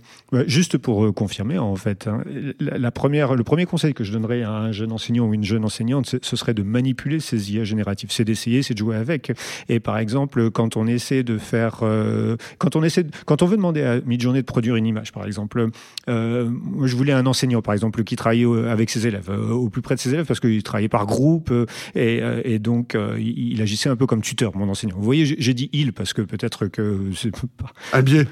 juste 0.46 0.78
pour 0.78 1.04
euh, 1.04 1.12
confirmer, 1.12 1.58
en 1.58 1.76
fait, 1.76 2.06
hein, 2.06 2.22
la, 2.58 2.90
première, 2.90 3.34
le 3.34 3.44
premier 3.44 3.66
conseil 3.66 3.92
que 3.92 4.02
je 4.02 4.12
donnerais 4.12 4.42
à 4.42 4.50
un 4.50 4.72
jeune 4.72 4.92
enseignant 4.92 5.26
ou 5.26 5.34
une 5.34 5.44
jeune 5.44 5.64
enseignante, 5.64 6.16
ce 6.20 6.36
serait 6.36 6.54
de 6.54 6.62
manipuler 6.62 7.20
ces 7.20 7.52
IA 7.52 7.64
génératives. 7.64 8.10
C'est 8.10 8.24
d'essayer, 8.24 8.62
c'est 8.62 8.72
de 8.72 8.78
jouer 8.78 8.96
avec. 8.96 9.32
Et 9.68 9.78
par 9.78 9.98
exemple, 9.98 10.50
quand 10.50 10.76
on 10.76 10.86
essaie 10.86 11.22
de 11.22 11.36
faire, 11.36 11.80
euh, 11.82 12.36
quand 12.58 12.76
on 12.76 12.82
essaie, 12.82 13.06
quand 13.26 13.42
on 13.42 13.46
veut 13.46 13.56
demander 13.56 13.82
à 13.82 14.00
Midjourney 14.00 14.40
de 14.40 14.46
produire 14.46 14.76
une 14.76 14.86
image, 14.86 15.12
par 15.12 15.26
exemple, 15.26 15.68
euh, 16.08 16.48
moi 16.48 16.86
je 16.86 16.96
voulais 16.96 17.12
un 17.12 17.26
enseignant, 17.26 17.60
par 17.60 17.74
exemple, 17.74 18.04
qui 18.04 18.16
travaillait 18.16 18.46
avec 18.68 18.88
ses 18.88 19.06
élèves, 19.06 19.28
au 19.28 19.68
plus 19.68 19.82
près 19.82 19.96
de 19.96 20.00
ses 20.00 20.14
élèves, 20.14 20.26
parce 20.26 20.40
qu'il 20.40 20.62
travaillait 20.62 20.88
par 20.88 21.06
groupe 21.06 21.52
et, 21.94 22.22
et 22.44 22.58
donc 22.58 22.96
il, 23.18 23.60
agissait 23.60 23.88
un 23.88 23.96
peu 23.96 24.06
comme 24.06 24.22
tuteur, 24.22 24.56
mon 24.56 24.68
enseignant. 24.68 24.96
Vous 24.96 25.04
voyez, 25.04 25.36
j'ai 25.38 25.54
dit 25.54 25.68
il 25.72 25.92
parce 25.92 26.12
que 26.12 26.22
peut-être 26.22 26.66
que 26.66 27.10
c'est 27.14 27.32
pas 27.32 27.72
un 27.92 28.02
biais. 28.02 28.26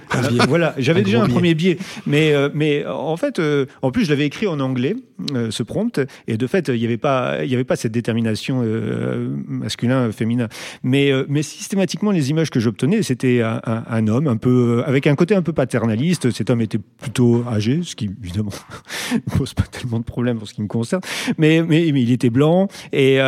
Voilà, 0.49 0.75
j'avais 0.95 1.05
déjà 1.05 1.23
un 1.23 1.29
premier 1.29 1.55
biais. 1.55 1.79
Mais, 2.07 2.33
euh, 2.33 2.49
mais 2.55 2.87
en 2.87 3.17
fait, 3.17 3.39
euh, 3.39 3.67
en 3.83 3.91
plus, 3.91 4.05
je 4.05 4.11
l'avais 4.11 4.27
écrit 4.27 4.47
en 4.47 4.61
anglais, 4.61 4.97
euh, 5.35 5.51
ce 5.51 5.63
prompt, 5.63 6.01
et 6.29 6.37
de 6.37 6.47
fait, 6.47 6.69
il 6.69 6.79
n'y 6.79 6.85
avait 6.85 6.97
pas, 6.97 7.45
il 7.45 7.51
y 7.51 7.55
avait 7.55 7.65
pas 7.65 7.77
cette 7.77 7.93
détermination 7.93 8.63
masculin-féminin. 9.47 10.49
Mais, 10.83 11.13
mais 11.29 11.43
systématiquement, 11.43 12.11
les 12.11 12.31
images 12.31 12.51
que 12.51 12.61
j'obtenais, 12.61 13.03
c'était 13.03 13.43
un, 13.43 13.61
un, 13.65 14.09
homme 14.09 14.29
un 14.29 14.37
peu, 14.37 14.83
avec 14.87 15.07
un 15.07 15.15
côté 15.15 15.35
un 15.35 15.43
peu 15.43 15.53
paternaliste. 15.53 16.31
Cet 16.31 16.51
homme 16.51 16.61
était 16.61 16.79
plutôt 16.79 17.45
âgé, 17.49 17.81
ce 17.83 17.97
qui 17.97 18.11
évidemment 18.23 18.53
ne 19.13 19.37
pose 19.37 19.55
pas 19.55 19.65
tellement 19.65 19.99
de 19.99 20.05
problèmes 20.05 20.39
pour 20.39 20.49
ce 20.49 20.55
qui 20.55 20.63
me 20.63 20.69
concerne. 20.69 21.03
Mais, 21.39 21.63
mais, 21.63 21.91
mais 21.93 22.03
il 22.03 22.13
était 22.13 22.31
blanc, 22.31 22.69
et, 22.93 23.19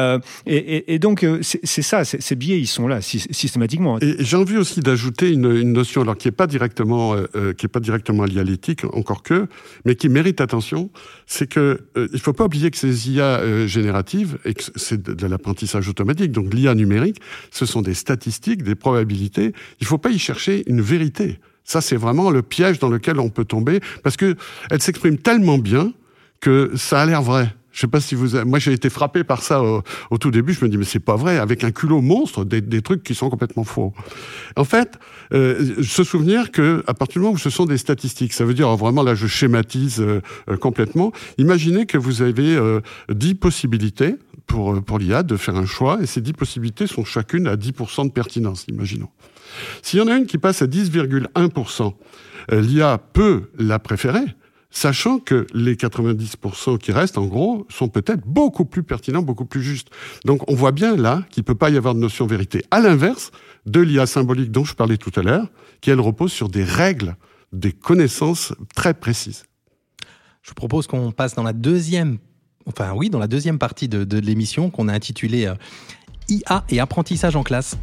et, 0.46 0.94
et, 0.94 0.98
donc 0.98 1.26
c'est 1.42 1.82
ça, 1.82 2.04
ces 2.04 2.36
biais, 2.36 2.58
ils 2.58 2.66
sont 2.66 2.88
là 2.88 3.00
systématiquement. 3.00 3.98
J'ai 4.00 4.36
envie 4.36 4.56
aussi 4.56 4.80
d'ajouter 4.80 5.30
une, 5.30 5.50
une, 5.50 5.72
notion, 5.72 6.02
alors 6.02 6.16
qui 6.16 6.28
n'est 6.28 6.32
pas 6.32 6.46
directement, 6.46 7.16
qui 7.56 7.66
est 7.66 7.70
pas 7.70 7.80
directement 7.80 8.24
lié 8.24 8.40
à 8.40 8.44
l'éthique, 8.44 8.84
encore 8.92 9.22
que, 9.22 9.48
mais 9.84 9.96
qui 9.96 10.08
mérite 10.08 10.40
attention, 10.40 10.90
c'est 11.26 11.48
que 11.48 11.80
euh, 11.96 12.08
il 12.12 12.20
faut 12.20 12.32
pas 12.32 12.44
oublier 12.44 12.70
que 12.70 12.76
ces 12.76 13.10
IA 13.10 13.40
euh, 13.40 13.66
génératives, 13.66 14.38
et 14.44 14.54
que 14.54 14.62
c'est 14.76 15.02
de, 15.02 15.26
l'apprentissage 15.26 15.88
automatique, 15.88 16.32
donc 16.32 16.52
l'IA 16.54 16.74
numérique, 16.74 17.20
ce 17.50 17.66
sont 17.66 17.82
des 17.82 17.94
statistiques, 17.94 18.62
des 18.62 18.74
probabilités. 18.74 19.52
Il 19.80 19.86
faut 19.86 19.98
pas 19.98 20.10
y 20.10 20.18
chercher 20.18 20.62
une 20.70 20.80
vérité. 20.80 21.40
Ça, 21.64 21.80
c'est 21.80 21.96
vraiment 21.96 22.30
le 22.30 22.42
piège 22.42 22.78
dans 22.78 22.88
lequel 22.88 23.18
on 23.18 23.28
peut 23.28 23.44
tomber, 23.44 23.80
parce 24.02 24.16
que 24.16 24.36
elle 24.70 24.80
s'exprime 24.80 25.18
tellement 25.18 25.58
bien 25.58 25.92
que 26.40 26.72
ça 26.76 27.02
a 27.02 27.06
l'air 27.06 27.22
vrai. 27.22 27.54
Je 27.76 27.82
sais 27.82 27.88
pas 27.88 28.00
si 28.00 28.14
vous. 28.14 28.42
Moi, 28.46 28.58
j'ai 28.58 28.72
été 28.72 28.88
frappé 28.88 29.22
par 29.22 29.42
ça 29.42 29.62
au, 29.62 30.18
tout 30.18 30.30
début. 30.30 30.54
Je 30.54 30.64
me 30.64 30.70
dis 30.70 30.78
mais 30.78 30.86
c'est 30.86 30.98
pas 30.98 31.14
vrai. 31.14 31.36
Avec 31.36 31.62
un 31.62 31.72
culot 31.72 32.00
monstre, 32.00 32.42
des, 32.46 32.80
trucs 32.80 33.02
qui 33.02 33.14
sont 33.14 33.28
complètement 33.28 33.64
faux. 33.64 33.92
En 34.56 34.64
fait, 34.64 34.98
euh, 35.34 35.82
se 35.82 36.02
souvenir 36.02 36.52
que 36.52 36.82
à 36.86 36.94
partir 36.94 37.20
du 37.20 37.24
moment 37.24 37.34
où 37.34 37.38
ce 37.38 37.50
sont 37.50 37.66
des 37.66 37.76
statistiques, 37.76 38.32
ça 38.32 38.46
veut 38.46 38.54
dire 38.54 38.74
vraiment 38.76 39.02
là, 39.02 39.14
je 39.14 39.26
schématise 39.26 40.00
euh, 40.00 40.22
euh, 40.48 40.56
complètement. 40.56 41.12
Imaginez 41.36 41.84
que 41.84 41.98
vous 41.98 42.22
avez 42.22 42.56
euh, 42.56 42.80
10 43.10 43.34
possibilités 43.34 44.16
pour 44.46 44.82
pour 44.82 44.98
l'IA 44.98 45.22
de 45.22 45.36
faire 45.36 45.56
un 45.56 45.66
choix, 45.66 45.98
et 46.00 46.06
ces 46.06 46.22
10 46.22 46.32
possibilités 46.32 46.86
sont 46.86 47.04
chacune 47.04 47.46
à 47.46 47.56
10% 47.56 48.06
de 48.06 48.10
pertinence. 48.10 48.64
Imaginons. 48.68 49.10
S'il 49.82 49.98
y 49.98 50.02
en 50.02 50.08
a 50.08 50.16
une 50.16 50.24
qui 50.24 50.38
passe 50.38 50.62
à 50.62 50.66
10,1%, 50.66 51.92
l'IA 52.52 52.98
peut 53.12 53.50
la 53.58 53.78
préférer 53.78 54.24
sachant 54.70 55.18
que 55.18 55.46
les 55.54 55.74
90% 55.74 56.78
qui 56.78 56.92
restent, 56.92 57.18
en 57.18 57.26
gros, 57.26 57.66
sont 57.70 57.88
peut-être 57.88 58.26
beaucoup 58.26 58.64
plus 58.64 58.82
pertinents, 58.82 59.22
beaucoup 59.22 59.46
plus 59.46 59.62
justes. 59.62 59.88
Donc 60.24 60.48
on 60.50 60.54
voit 60.54 60.72
bien 60.72 60.96
là 60.96 61.24
qu'il 61.30 61.42
ne 61.42 61.46
peut 61.46 61.54
pas 61.54 61.70
y 61.70 61.76
avoir 61.76 61.94
de 61.94 62.00
notion 62.00 62.26
vérité. 62.26 62.64
À 62.70 62.80
l'inverse 62.80 63.30
de 63.66 63.80
l'IA 63.80 64.06
symbolique 64.06 64.50
dont 64.50 64.64
je 64.64 64.74
parlais 64.74 64.96
tout 64.96 65.12
à 65.18 65.22
l'heure, 65.22 65.48
qui 65.80 65.90
elle 65.90 66.00
repose 66.00 66.32
sur 66.32 66.48
des 66.48 66.64
règles, 66.64 67.16
des 67.52 67.72
connaissances 67.72 68.52
très 68.74 68.94
précises. 68.94 69.44
Je 70.42 70.50
vous 70.50 70.54
propose 70.54 70.86
qu'on 70.86 71.10
passe 71.10 71.34
dans 71.34 71.42
la 71.42 71.52
deuxième, 71.52 72.18
enfin 72.66 72.92
oui, 72.94 73.10
dans 73.10 73.18
la 73.18 73.26
deuxième 73.26 73.58
partie 73.58 73.88
de, 73.88 74.18
l'émission 74.18 74.70
qu'on 74.70 74.88
a 74.88 74.92
intitulée 74.92 75.46
euh, 75.46 75.54
IA 76.28 76.64
et 76.68 76.80
apprentissage 76.80 77.34
en 77.34 77.42
classe. 77.42 77.76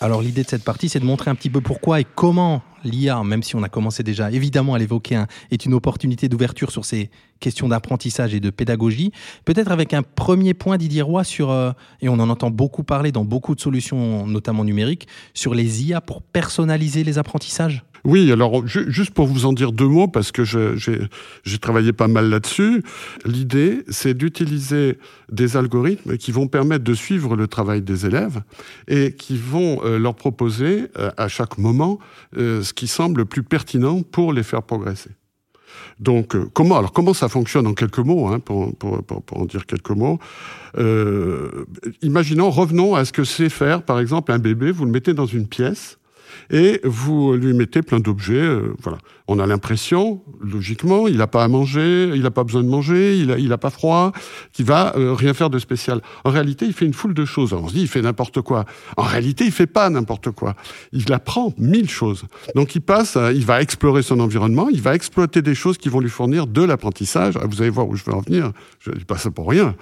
Alors 0.00 0.22
l'idée 0.22 0.42
de 0.42 0.48
cette 0.48 0.64
partie, 0.64 0.88
c'est 0.88 1.00
de 1.00 1.04
montrer 1.04 1.30
un 1.30 1.34
petit 1.34 1.50
peu 1.50 1.60
pourquoi 1.60 2.00
et 2.00 2.04
comment 2.04 2.62
l'IA, 2.84 3.22
même 3.24 3.42
si 3.42 3.56
on 3.56 3.62
a 3.62 3.68
commencé 3.68 4.02
déjà 4.02 4.30
évidemment 4.30 4.74
à 4.74 4.78
l'évoquer, 4.78 5.24
est 5.50 5.64
une 5.64 5.74
opportunité 5.74 6.28
d'ouverture 6.28 6.70
sur 6.70 6.84
ces 6.84 7.10
questions 7.40 7.68
d'apprentissage 7.68 8.34
et 8.34 8.40
de 8.40 8.50
pédagogie. 8.50 9.12
Peut-être 9.44 9.70
avec 9.70 9.94
un 9.94 10.02
premier 10.02 10.54
point, 10.54 10.76
Didier 10.76 11.02
Roy, 11.02 11.24
sur, 11.24 11.50
euh, 11.50 11.72
et 12.00 12.08
on 12.08 12.14
en 12.14 12.28
entend 12.28 12.50
beaucoup 12.50 12.82
parler 12.82 13.12
dans 13.12 13.24
beaucoup 13.24 13.54
de 13.54 13.60
solutions, 13.60 14.26
notamment 14.26 14.64
numériques, 14.64 15.06
sur 15.34 15.54
les 15.54 15.84
IA 15.84 16.00
pour 16.00 16.22
personnaliser 16.22 17.04
les 17.04 17.18
apprentissages? 17.18 17.84
Oui, 18.04 18.30
alors 18.32 18.66
juste 18.66 19.12
pour 19.12 19.26
vous 19.26 19.46
en 19.46 19.52
dire 19.52 19.72
deux 19.72 19.86
mots, 19.86 20.08
parce 20.08 20.32
que 20.32 20.44
j'ai 20.44 21.58
travaillé 21.58 21.92
pas 21.92 22.08
mal 22.08 22.30
là-dessus, 22.30 22.82
l'idée, 23.24 23.84
c'est 23.88 24.14
d'utiliser 24.14 24.98
des 25.30 25.56
algorithmes 25.56 26.16
qui 26.16 26.32
vont 26.32 26.48
permettre 26.48 26.84
de 26.84 26.94
suivre 26.94 27.36
le 27.36 27.46
travail 27.48 27.82
des 27.82 28.06
élèves 28.06 28.42
et 28.86 29.12
qui 29.12 29.36
vont 29.36 29.80
euh, 29.84 29.98
leur 29.98 30.14
proposer 30.14 30.88
euh, 30.98 31.10
à 31.16 31.28
chaque 31.28 31.58
moment 31.58 31.98
euh, 32.36 32.62
ce 32.62 32.72
qui 32.72 32.86
semble 32.86 33.20
le 33.20 33.24
plus 33.24 33.42
pertinent 33.42 34.02
pour 34.02 34.32
les 34.32 34.42
faire 34.42 34.62
progresser. 34.62 35.10
Donc, 36.00 36.36
comment 36.52 36.78
alors 36.78 36.92
comment 36.92 37.12
ça 37.12 37.28
fonctionne 37.28 37.66
en 37.66 37.74
quelques 37.74 37.98
mots, 37.98 38.28
hein, 38.28 38.38
pour, 38.38 38.74
pour, 38.76 39.02
pour, 39.02 39.40
en 39.40 39.44
dire 39.44 39.66
quelques 39.66 39.90
mots. 39.90 40.18
imaginons, 42.02 42.50
revenons 42.50 42.94
à 42.94 43.04
ce 43.04 43.12
que 43.12 43.24
c'est 43.24 43.48
faire, 43.48 43.82
par 43.82 43.98
exemple, 43.98 44.32
un 44.32 44.38
bébé. 44.38 44.70
Vous 44.70 44.84
le 44.84 44.92
mettez 44.92 45.12
dans 45.12 45.26
une 45.26 45.46
pièce 45.46 45.98
et 46.50 46.80
vous 46.84 47.34
lui 47.34 47.52
mettez 47.54 47.82
plein 47.82 48.00
d'objets. 48.00 48.34
Euh, 48.34 48.74
voilà. 48.82 48.98
on 49.26 49.38
a 49.38 49.46
l'impression, 49.46 50.22
logiquement, 50.40 51.08
il 51.08 51.18
n'a 51.18 51.26
pas 51.26 51.44
à 51.44 51.48
manger, 51.48 52.10
il 52.14 52.22
n'a 52.22 52.30
pas 52.30 52.44
besoin 52.44 52.62
de 52.62 52.68
manger, 52.68 53.16
il 53.18 53.48
n'a 53.48 53.54
a 53.54 53.58
pas 53.58 53.70
froid, 53.70 54.12
qu'il 54.52 54.64
va 54.64 54.96
euh, 54.96 55.14
rien 55.14 55.34
faire 55.34 55.50
de 55.50 55.58
spécial. 55.58 56.00
En 56.24 56.30
réalité, 56.30 56.66
il 56.66 56.72
fait 56.72 56.86
une 56.86 56.94
foule 56.94 57.14
de 57.14 57.24
choses. 57.24 57.52
on 57.52 57.68
se 57.68 57.74
dit, 57.74 57.82
il 57.82 57.88
fait 57.88 58.02
n'importe 58.02 58.40
quoi. 58.40 58.64
En 58.96 59.02
réalité, 59.02 59.44
il 59.44 59.52
fait 59.52 59.66
pas 59.66 59.90
n'importe 59.90 60.30
quoi. 60.30 60.54
Il 60.92 61.12
apprend 61.12 61.52
mille 61.58 61.90
choses. 61.90 62.24
Donc, 62.54 62.74
il 62.74 62.80
passe, 62.80 63.18
il 63.34 63.44
va 63.44 63.60
explorer 63.60 64.02
son 64.02 64.20
environnement, 64.20 64.68
il 64.68 64.80
va 64.80 64.94
exploiter 64.94 65.42
des 65.42 65.54
choses 65.54 65.78
qui 65.78 65.88
vont 65.88 66.00
lui 66.00 66.10
fournir 66.10 66.46
de 66.46 66.62
l'apprentissage. 66.62 67.34
Ah, 67.36 67.46
vous 67.46 67.60
allez 67.60 67.70
voir 67.70 67.88
où 67.88 67.96
je 67.96 68.04
veux 68.04 68.14
en 68.14 68.20
venir. 68.20 68.52
Je 68.80 68.90
dis 68.90 69.04
pas 69.04 69.18
ça 69.18 69.30
pour 69.30 69.48
rien. 69.48 69.74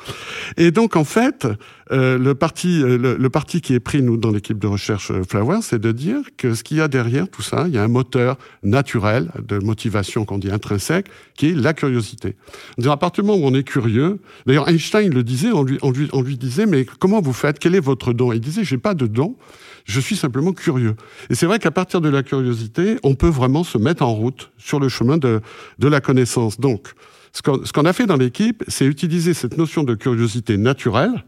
Et 0.57 0.71
donc, 0.71 0.97
en 0.97 1.05
fait, 1.05 1.47
euh, 1.92 2.19
le 2.19 2.35
parti, 2.35 2.83
euh, 2.83 3.16
le, 3.19 3.31
parti 3.31 3.61
qui 3.61 3.75
est 3.75 3.81
pris 3.81 4.03
nous 4.03 4.16
dans 4.16 4.31
l'équipe 4.31 4.59
de 4.59 4.66
recherche 4.66 5.12
Flower, 5.29 5.59
c'est 5.62 5.79
de 5.79 5.92
dire 5.92 6.21
que 6.37 6.46
ce 6.55 6.63
qu'il 6.63 6.77
y 6.77 6.81
a 6.81 6.89
derrière 6.89 7.29
tout 7.29 7.43
ça, 7.43 7.65
il 7.67 7.75
y 7.75 7.79
a 7.79 7.83
un 7.83 7.89
moteur 7.89 8.39
naturel 8.63 9.31
de 9.47 9.59
motivation 9.59 10.25
qu'on 10.25 10.39
dit 10.39 10.51
intrinsèque, 10.51 11.07
qui 11.35 11.49
est 11.51 11.55
la 11.55 11.75
curiosité. 11.75 12.37
À 12.85 12.97
partir 12.97 13.25
du 13.25 13.31
moment 13.31 13.45
où 13.45 13.49
on 13.49 13.55
est 13.55 13.65
curieux, 13.65 14.19
d'ailleurs 14.47 14.69
Einstein 14.69 15.13
le 15.13 15.23
disait, 15.23 15.51
on 15.53 15.63
lui 15.65 16.37
disait, 16.37 16.67
mais 16.67 16.85
comment 16.99 17.21
vous 17.21 17.33
faites? 17.33 17.59
Quel 17.59 17.75
est 17.75 17.81
votre 17.81 18.13
don? 18.13 18.33
Il 18.33 18.41
disait, 18.41 18.65
j'ai 18.65 18.79
pas 18.79 18.95
de 18.95 19.07
don, 19.07 19.37
je 19.85 20.01
suis 20.01 20.17
simplement 20.17 20.53
curieux. 20.53 20.97
Et 21.31 21.35
c'est 21.35 21.47
vrai 21.47 21.59
qu'à 21.59 21.71
partir 21.71 22.01
de 22.01 22.09
la 22.09 22.23
curiosité, 22.23 22.97
on 23.03 23.15
peut 23.15 23.29
vraiment 23.29 23.65
se 23.65 23.79
mettre 23.79 24.03
en 24.03 24.13
route 24.13 24.51
sur 24.59 24.81
le 24.81 24.89
chemin 24.89 25.17
de, 25.17 25.41
de 25.79 25.89
la 25.89 26.01
connaissance. 26.01 26.61
Donc, 26.61 26.93
ce 27.37 27.72
qu'on 27.72 27.85
a 27.85 27.92
fait 27.92 28.07
dans 28.07 28.16
l'équipe, 28.16 28.64
c'est 28.66 28.87
utiliser 28.87 29.35
cette 29.35 29.59
notion 29.59 29.85
de 29.85 29.94
curiosité 29.94 30.57
naturelle 30.57 31.25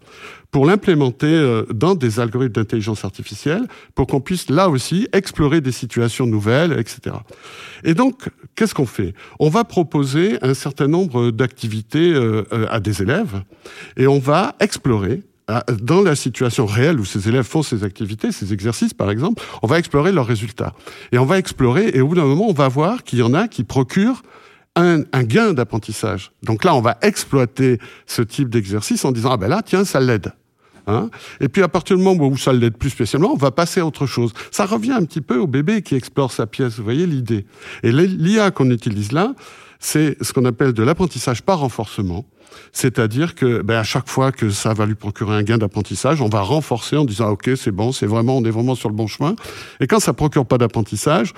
pour 0.51 0.65
l'implémenter 0.65 1.27
euh, 1.27 1.65
dans 1.71 1.95
des 1.95 2.19
algorithmes 2.19 2.55
d'intelligence 2.55 3.05
artificielle, 3.05 3.67
pour 3.95 4.07
qu'on 4.07 4.23
puisse 4.23 4.49
là 4.49 4.71
aussi 4.71 5.07
explorer 5.13 5.61
des 5.61 5.73
situations 5.73 6.27
nouvelles, 6.27 6.73
etc. 6.73 7.17
Et 7.85 7.93
donc, 7.93 8.31
qu'est-ce 8.55 8.75
qu'on 8.75 8.87
fait? 8.87 9.13
On 9.39 9.51
va 9.51 9.65
proposer 9.65 10.39
un 10.41 10.55
certain 10.55 10.87
nombre 10.87 11.31
d'activités 11.31 12.15
euh, 12.15 12.45
euh, 12.55 12.67
à 12.71 12.81
des 12.81 13.03
élèves, 13.03 13.43
et 13.99 14.07
on 14.07 14.19
va 14.19 14.57
explorer 14.61 15.23
dans 15.81 16.03
la 16.03 16.15
situation 16.15 16.67
réelle 16.67 17.01
où 17.01 17.07
ces 17.07 17.27
élèves 17.29 17.45
font 17.45 17.63
ces 17.63 17.83
activités, 17.83 18.33
ces 18.33 18.53
exercices 18.53 18.93
par 18.93 19.11
exemple, 19.11 19.43
on 19.63 19.67
va 19.67 19.79
explorer 19.79 20.13
leurs 20.13 20.27
résultats. 20.27 20.75
Et 21.11 21.19
on 21.19 21.25
va 21.25 21.39
explorer, 21.39 21.91
et 21.95 22.03
au 22.03 22.09
bout 22.09 22.17
d'un 22.17 22.27
moment, 22.27 22.49
on 22.49 22.53
va 22.53 22.69
voir 22.69 23.03
qu'il 23.03 23.19
y 23.19 23.23
en 23.23 23.33
a 23.33 23.49
qui 23.49 23.65
procurent 23.65 24.23
un, 24.79 25.03
un 25.13 25.23
gain 25.25 25.53
d'apprentissage. 25.53 26.33
Donc 26.43 26.65
là, 26.65 26.75
on 26.75 26.81
va 26.81 26.99
exploiter 27.03 27.79
ce 28.07 28.23
type 28.23 28.49
d'exercice 28.49 29.05
en 29.05 29.13
disant, 29.13 29.33
ah 29.33 29.37
ben 29.37 29.49
là, 29.49 29.63
tiens, 29.65 29.85
ça 29.85 30.01
l'aide. 30.01 30.33
Hein? 30.87 31.11
Et 31.41 31.49
puis 31.49 31.63
à 31.63 31.69
partir 31.69 31.97
du 31.97 32.03
moment 32.03 32.27
où 32.27 32.37
ça 32.39 32.53
l'aide 32.53 32.77
plus 32.77 32.91
spécialement, 32.91 33.33
on 33.33 33.37
va 33.37 33.51
passer 33.51 33.81
à 33.81 33.87
autre 33.87 34.07
chose. 34.07 34.33
Ça 34.51 34.65
revient 34.65 34.93
un 34.93 35.05
petit 35.05 35.21
peu 35.21 35.39
au 35.39 35.47
bébé 35.47 35.83
qui 35.83 35.95
explore 35.95 36.33
sa 36.33 36.47
pièce, 36.47 36.79
vous 36.79 36.85
voyez 36.85 37.07
l'idée. 37.07 37.45
Et 37.83 37.93
l'IA 37.93 38.51
qu'on 38.51 38.71
utilise 38.71 39.13
là, 39.13 39.35
c'est 39.79 40.17
ce 40.23 40.33
qu'on 40.33 40.47
appelle 40.47 40.73
de 40.73 40.83
l'apprentissage 40.83 41.43
par 41.43 41.59
renforcement. 41.61 42.25
C'est-à-dire 42.73 43.35
que 43.35 43.63
ben, 43.63 43.77
à 43.77 43.83
chaque 43.83 44.09
fois 44.09 44.33
que 44.33 44.51
ça 44.51 44.73
va 44.73 44.87
lui 44.87 44.95
procurer 44.95 45.37
un 45.37 45.43
gain 45.43 45.59
d'apprentissage, 45.59 46.23
on 46.23 46.29
va 46.29 46.41
renforcer 46.41 46.97
en 46.97 47.05
disant 47.05 47.31
ok 47.31 47.51
c'est 47.57 47.71
bon, 47.71 47.93
c'est 47.93 48.07
vraiment 48.07 48.39
on 48.39 48.45
est 48.45 48.51
vraiment 48.51 48.75
sur 48.75 48.89
le 48.89 48.95
bon 48.95 49.07
chemin. 49.07 49.37
Et 49.81 49.87
quand 49.87 50.01
ça 50.01 50.15
procure 50.15 50.47
pas 50.47 50.59
d'apprentissage, 50.59 51.35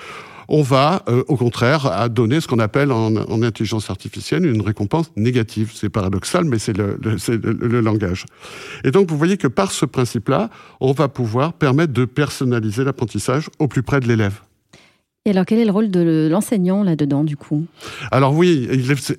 on 0.47 0.61
va 0.61 1.03
euh, 1.07 1.23
au 1.27 1.37
contraire 1.37 1.85
à 1.85 2.09
donner 2.09 2.41
ce 2.41 2.47
qu'on 2.47 2.59
appelle 2.59 2.91
en, 2.91 3.41
intelligence 3.41 3.89
artificielle 3.89 4.45
une 4.45 4.61
récompense 4.61 5.11
négative. 5.15 5.71
C'est 5.73 5.89
paradoxal, 5.89 6.45
mais 6.45 6.59
c'est 6.59 6.75
le, 6.77 6.97
le, 7.01 7.81
langage. 7.81 8.25
Et 8.83 8.91
donc 8.91 9.09
vous 9.09 9.17
voyez 9.17 9.37
que 9.37 9.47
par 9.47 9.71
ce 9.71 9.85
principe-là, 9.85 10.49
on 10.79 10.91
va 10.91 11.07
pouvoir 11.07 11.53
permettre 11.53 11.93
de 11.93 12.05
personnaliser 12.05 12.83
l'apprentissage 12.83 13.49
au 13.59 13.67
plus 13.67 13.83
près 13.83 13.99
de 13.99 14.07
l'élève. 14.07 14.39
Et 15.27 15.29
alors, 15.29 15.45
quel 15.45 15.59
est 15.59 15.65
le 15.65 15.71
rôle 15.71 15.91
de 15.91 16.27
l'enseignant 16.31 16.83
là-dedans, 16.83 17.23
du 17.23 17.37
coup? 17.37 17.67
Alors 18.09 18.33
oui, 18.33 18.67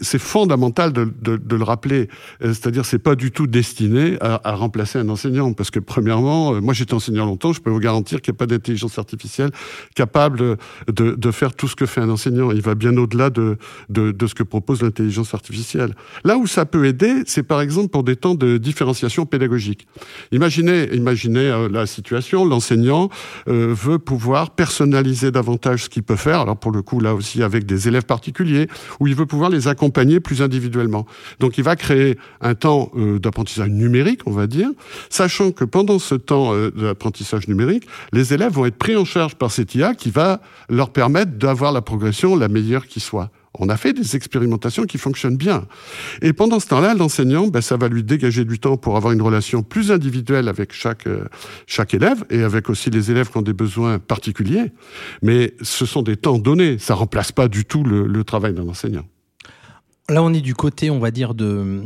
c'est 0.00 0.18
fondamental 0.18 0.92
de, 0.92 1.06
le 1.22 1.62
rappeler. 1.62 2.08
Euh, 2.42 2.48
c'est-à-dire, 2.48 2.84
c'est 2.84 2.98
pas 2.98 3.14
du 3.14 3.30
tout 3.30 3.46
destiné 3.46 4.16
à, 4.20 4.56
remplacer 4.56 4.98
un 4.98 5.08
enseignant, 5.08 5.52
parce 5.52 5.70
que 5.70 5.78
premièrement, 5.78 6.54
euh, 6.54 6.60
moi 6.60 6.74
j'étais 6.74 6.94
enseignant 6.94 7.24
longtemps, 7.24 7.52
je 7.52 7.60
peux 7.60 7.70
vous 7.70 7.78
garantir 7.78 8.20
qu'il 8.20 8.32
n'y 8.32 8.36
a 8.36 8.38
pas 8.38 8.46
d'intelligence 8.46 8.98
artificielle 8.98 9.52
capable 9.94 10.56
de, 10.88 11.30
faire 11.30 11.54
tout 11.54 11.68
ce 11.68 11.76
que 11.76 11.86
fait 11.86 12.00
un 12.00 12.10
enseignant. 12.10 12.50
Il 12.50 12.62
va 12.62 12.74
bien 12.74 12.96
au-delà 12.96 13.30
de, 13.30 13.56
ce 13.94 14.34
que 14.34 14.42
propose 14.42 14.82
l'intelligence 14.82 15.34
artificielle. 15.34 15.94
Là 16.24 16.36
où 16.36 16.48
ça 16.48 16.66
peut 16.66 16.84
aider, 16.84 17.22
c'est 17.26 17.44
par 17.44 17.60
exemple 17.60 17.90
pour 17.90 18.02
des 18.02 18.16
temps 18.16 18.34
de 18.34 18.58
différenciation 18.58 19.24
pédagogique. 19.24 19.86
Imaginez, 20.32 20.92
imaginez 20.94 21.46
euh, 21.46 21.68
la 21.68 21.86
situation, 21.86 22.44
l'enseignant 22.44 23.08
veut 23.46 24.00
pouvoir 24.00 24.50
personnaliser 24.50 25.30
davantage 25.30 25.91
qu'il 25.92 26.02
peut 26.02 26.16
faire, 26.16 26.40
alors 26.40 26.56
pour 26.56 26.72
le 26.72 26.82
coup 26.82 27.00
là 27.00 27.14
aussi 27.14 27.42
avec 27.42 27.66
des 27.66 27.86
élèves 27.86 28.04
particuliers, 28.04 28.66
où 28.98 29.06
il 29.06 29.14
veut 29.14 29.26
pouvoir 29.26 29.50
les 29.50 29.68
accompagner 29.68 30.20
plus 30.20 30.40
individuellement. 30.42 31.06
Donc 31.38 31.58
il 31.58 31.64
va 31.64 31.76
créer 31.76 32.18
un 32.40 32.54
temps 32.54 32.90
euh, 32.96 33.18
d'apprentissage 33.18 33.68
numérique, 33.68 34.22
on 34.26 34.32
va 34.32 34.46
dire, 34.46 34.70
sachant 35.10 35.52
que 35.52 35.64
pendant 35.64 35.98
ce 35.98 36.14
temps 36.14 36.54
euh, 36.54 36.70
d'apprentissage 36.70 37.46
numérique, 37.46 37.86
les 38.12 38.32
élèves 38.32 38.52
vont 38.52 38.64
être 38.64 38.78
pris 38.78 38.96
en 38.96 39.04
charge 39.04 39.34
par 39.34 39.50
cette 39.52 39.74
IA 39.74 39.94
qui 39.94 40.10
va 40.10 40.40
leur 40.70 40.90
permettre 40.90 41.32
d'avoir 41.32 41.72
la 41.72 41.82
progression 41.82 42.36
la 42.36 42.48
meilleure 42.48 42.86
qui 42.86 43.00
soit. 43.00 43.30
On 43.58 43.68
a 43.68 43.76
fait 43.76 43.92
des 43.92 44.16
expérimentations 44.16 44.84
qui 44.84 44.98
fonctionnent 44.98 45.36
bien. 45.36 45.66
Et 46.22 46.32
pendant 46.32 46.58
ce 46.58 46.66
temps-là, 46.68 46.94
l'enseignant, 46.94 47.48
ben, 47.48 47.60
ça 47.60 47.76
va 47.76 47.88
lui 47.88 48.02
dégager 48.02 48.44
du 48.44 48.58
temps 48.58 48.76
pour 48.76 48.96
avoir 48.96 49.12
une 49.12 49.20
relation 49.20 49.62
plus 49.62 49.92
individuelle 49.92 50.48
avec 50.48 50.72
chaque, 50.72 51.06
euh, 51.06 51.26
chaque 51.66 51.92
élève 51.92 52.24
et 52.30 52.42
avec 52.42 52.70
aussi 52.70 52.90
les 52.90 53.10
élèves 53.10 53.30
qui 53.30 53.36
ont 53.36 53.42
des 53.42 53.52
besoins 53.52 53.98
particuliers. 53.98 54.72
Mais 55.20 55.54
ce 55.60 55.84
sont 55.84 56.02
des 56.02 56.16
temps 56.16 56.38
donnés. 56.38 56.78
Ça 56.78 56.94
remplace 56.94 57.32
pas 57.32 57.48
du 57.48 57.64
tout 57.64 57.84
le, 57.84 58.06
le 58.06 58.24
travail 58.24 58.54
d'un 58.54 58.68
enseignant. 58.68 59.04
Là, 60.08 60.22
on 60.22 60.32
est 60.32 60.40
du 60.40 60.54
côté, 60.54 60.90
on 60.90 60.98
va 60.98 61.10
dire, 61.10 61.34
de, 61.34 61.82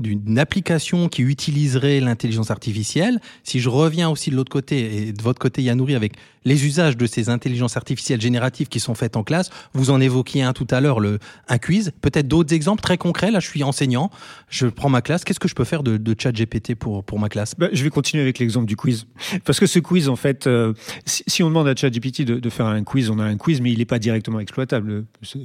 d'une 0.00 0.38
application 0.38 1.08
qui 1.08 1.22
utiliserait 1.22 2.00
l'intelligence 2.00 2.50
artificielle. 2.50 3.20
Si 3.44 3.60
je 3.60 3.68
reviens 3.68 4.08
aussi 4.08 4.30
de 4.30 4.36
l'autre 4.36 4.50
côté 4.50 5.08
et 5.08 5.12
de 5.12 5.22
votre 5.22 5.38
côté, 5.38 5.62
Yanouri, 5.62 5.94
avec 5.94 6.14
les 6.44 6.64
usages 6.64 6.96
de 6.96 7.06
ces 7.06 7.28
intelligences 7.28 7.76
artificielles 7.76 8.20
génératives 8.20 8.68
qui 8.68 8.80
sont 8.80 8.94
faites 8.94 9.16
en 9.16 9.24
classe, 9.24 9.50
vous 9.74 9.90
en 9.90 10.00
évoquiez 10.00 10.42
un 10.42 10.52
tout 10.52 10.66
à 10.70 10.80
l'heure, 10.80 11.00
le 11.00 11.18
un 11.48 11.58
quiz. 11.58 11.92
Peut-être 12.00 12.28
d'autres 12.28 12.54
exemples 12.54 12.82
très 12.82 12.96
concrets. 12.96 13.30
Là, 13.30 13.40
je 13.40 13.46
suis 13.46 13.62
enseignant, 13.62 14.10
je 14.48 14.66
prends 14.66 14.88
ma 14.88 15.02
classe. 15.02 15.24
Qu'est-ce 15.24 15.40
que 15.40 15.48
je 15.48 15.54
peux 15.54 15.64
faire 15.64 15.82
de, 15.82 15.96
de 15.96 16.16
chat 16.18 16.32
GPT 16.32 16.74
pour, 16.74 17.04
pour 17.04 17.18
ma 17.18 17.28
classe? 17.28 17.54
Bah, 17.58 17.68
Je 17.72 17.82
vais 17.84 17.90
continuer 17.90 18.22
avec 18.22 18.38
l'exemple 18.38 18.66
du 18.66 18.76
quiz. 18.76 19.06
Parce 19.44 19.60
que 19.60 19.66
ce 19.66 19.78
quiz, 19.78 20.08
en 20.08 20.16
fait, 20.16 20.46
euh, 20.46 20.72
si, 21.04 21.42
on 21.42 21.48
demande 21.48 21.68
à 21.68 21.74
chat 21.74 21.90
GPT 21.90 22.22
de, 22.22 22.38
de, 22.38 22.50
faire 22.50 22.66
un 22.66 22.82
quiz, 22.84 23.10
on 23.10 23.18
a 23.18 23.24
un 23.24 23.36
quiz, 23.36 23.60
mais 23.60 23.72
il 23.72 23.78
n'est 23.78 23.84
pas 23.84 23.98
directement 23.98 24.40
exploitable. 24.40 25.04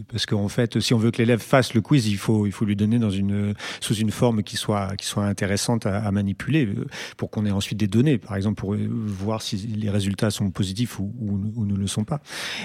Parce 0.10 0.26
qu'en 0.26 0.48
fait, 0.48 0.80
si 0.80 0.94
on 0.94 0.98
veut 0.98 1.12
que 1.12 1.18
l'élève 1.18 1.41
fasse 1.41 1.74
le 1.74 1.82
quiz, 1.82 2.08
il 2.08 2.18
faut, 2.18 2.46
il 2.46 2.52
faut 2.52 2.65
lui 2.65 2.76
donner 2.76 3.00
dans 3.00 3.10
une, 3.10 3.54
sous 3.82 3.96
une 3.96 4.12
forme 4.12 4.44
qui 4.45 4.58
soit, 4.58 4.95
qui 4.95 5.05
soit 5.05 5.25
intéressante 5.25 5.86
à, 5.86 6.12
manipuler 6.12 6.65
euh, 6.65 6.86
pour 7.17 7.29
qu'on 7.29 7.45
ait 7.45 7.51
ensuite 7.51 7.77
des 7.77 7.88
données, 7.88 8.17
par 8.17 8.36
exemple, 8.36 8.60
pour 8.60 8.73
euh, 8.73 8.88
voir 8.89 9.41
si 9.41 9.58
les 9.58 9.89
résultats 9.89 10.31
sont 10.31 10.51
positifs 10.51 10.99
ou, 10.99 11.13
ou, 11.19 11.65
ne 11.65 11.75
le 11.75 11.88
sont 11.88 12.03
pas. 12.03 12.21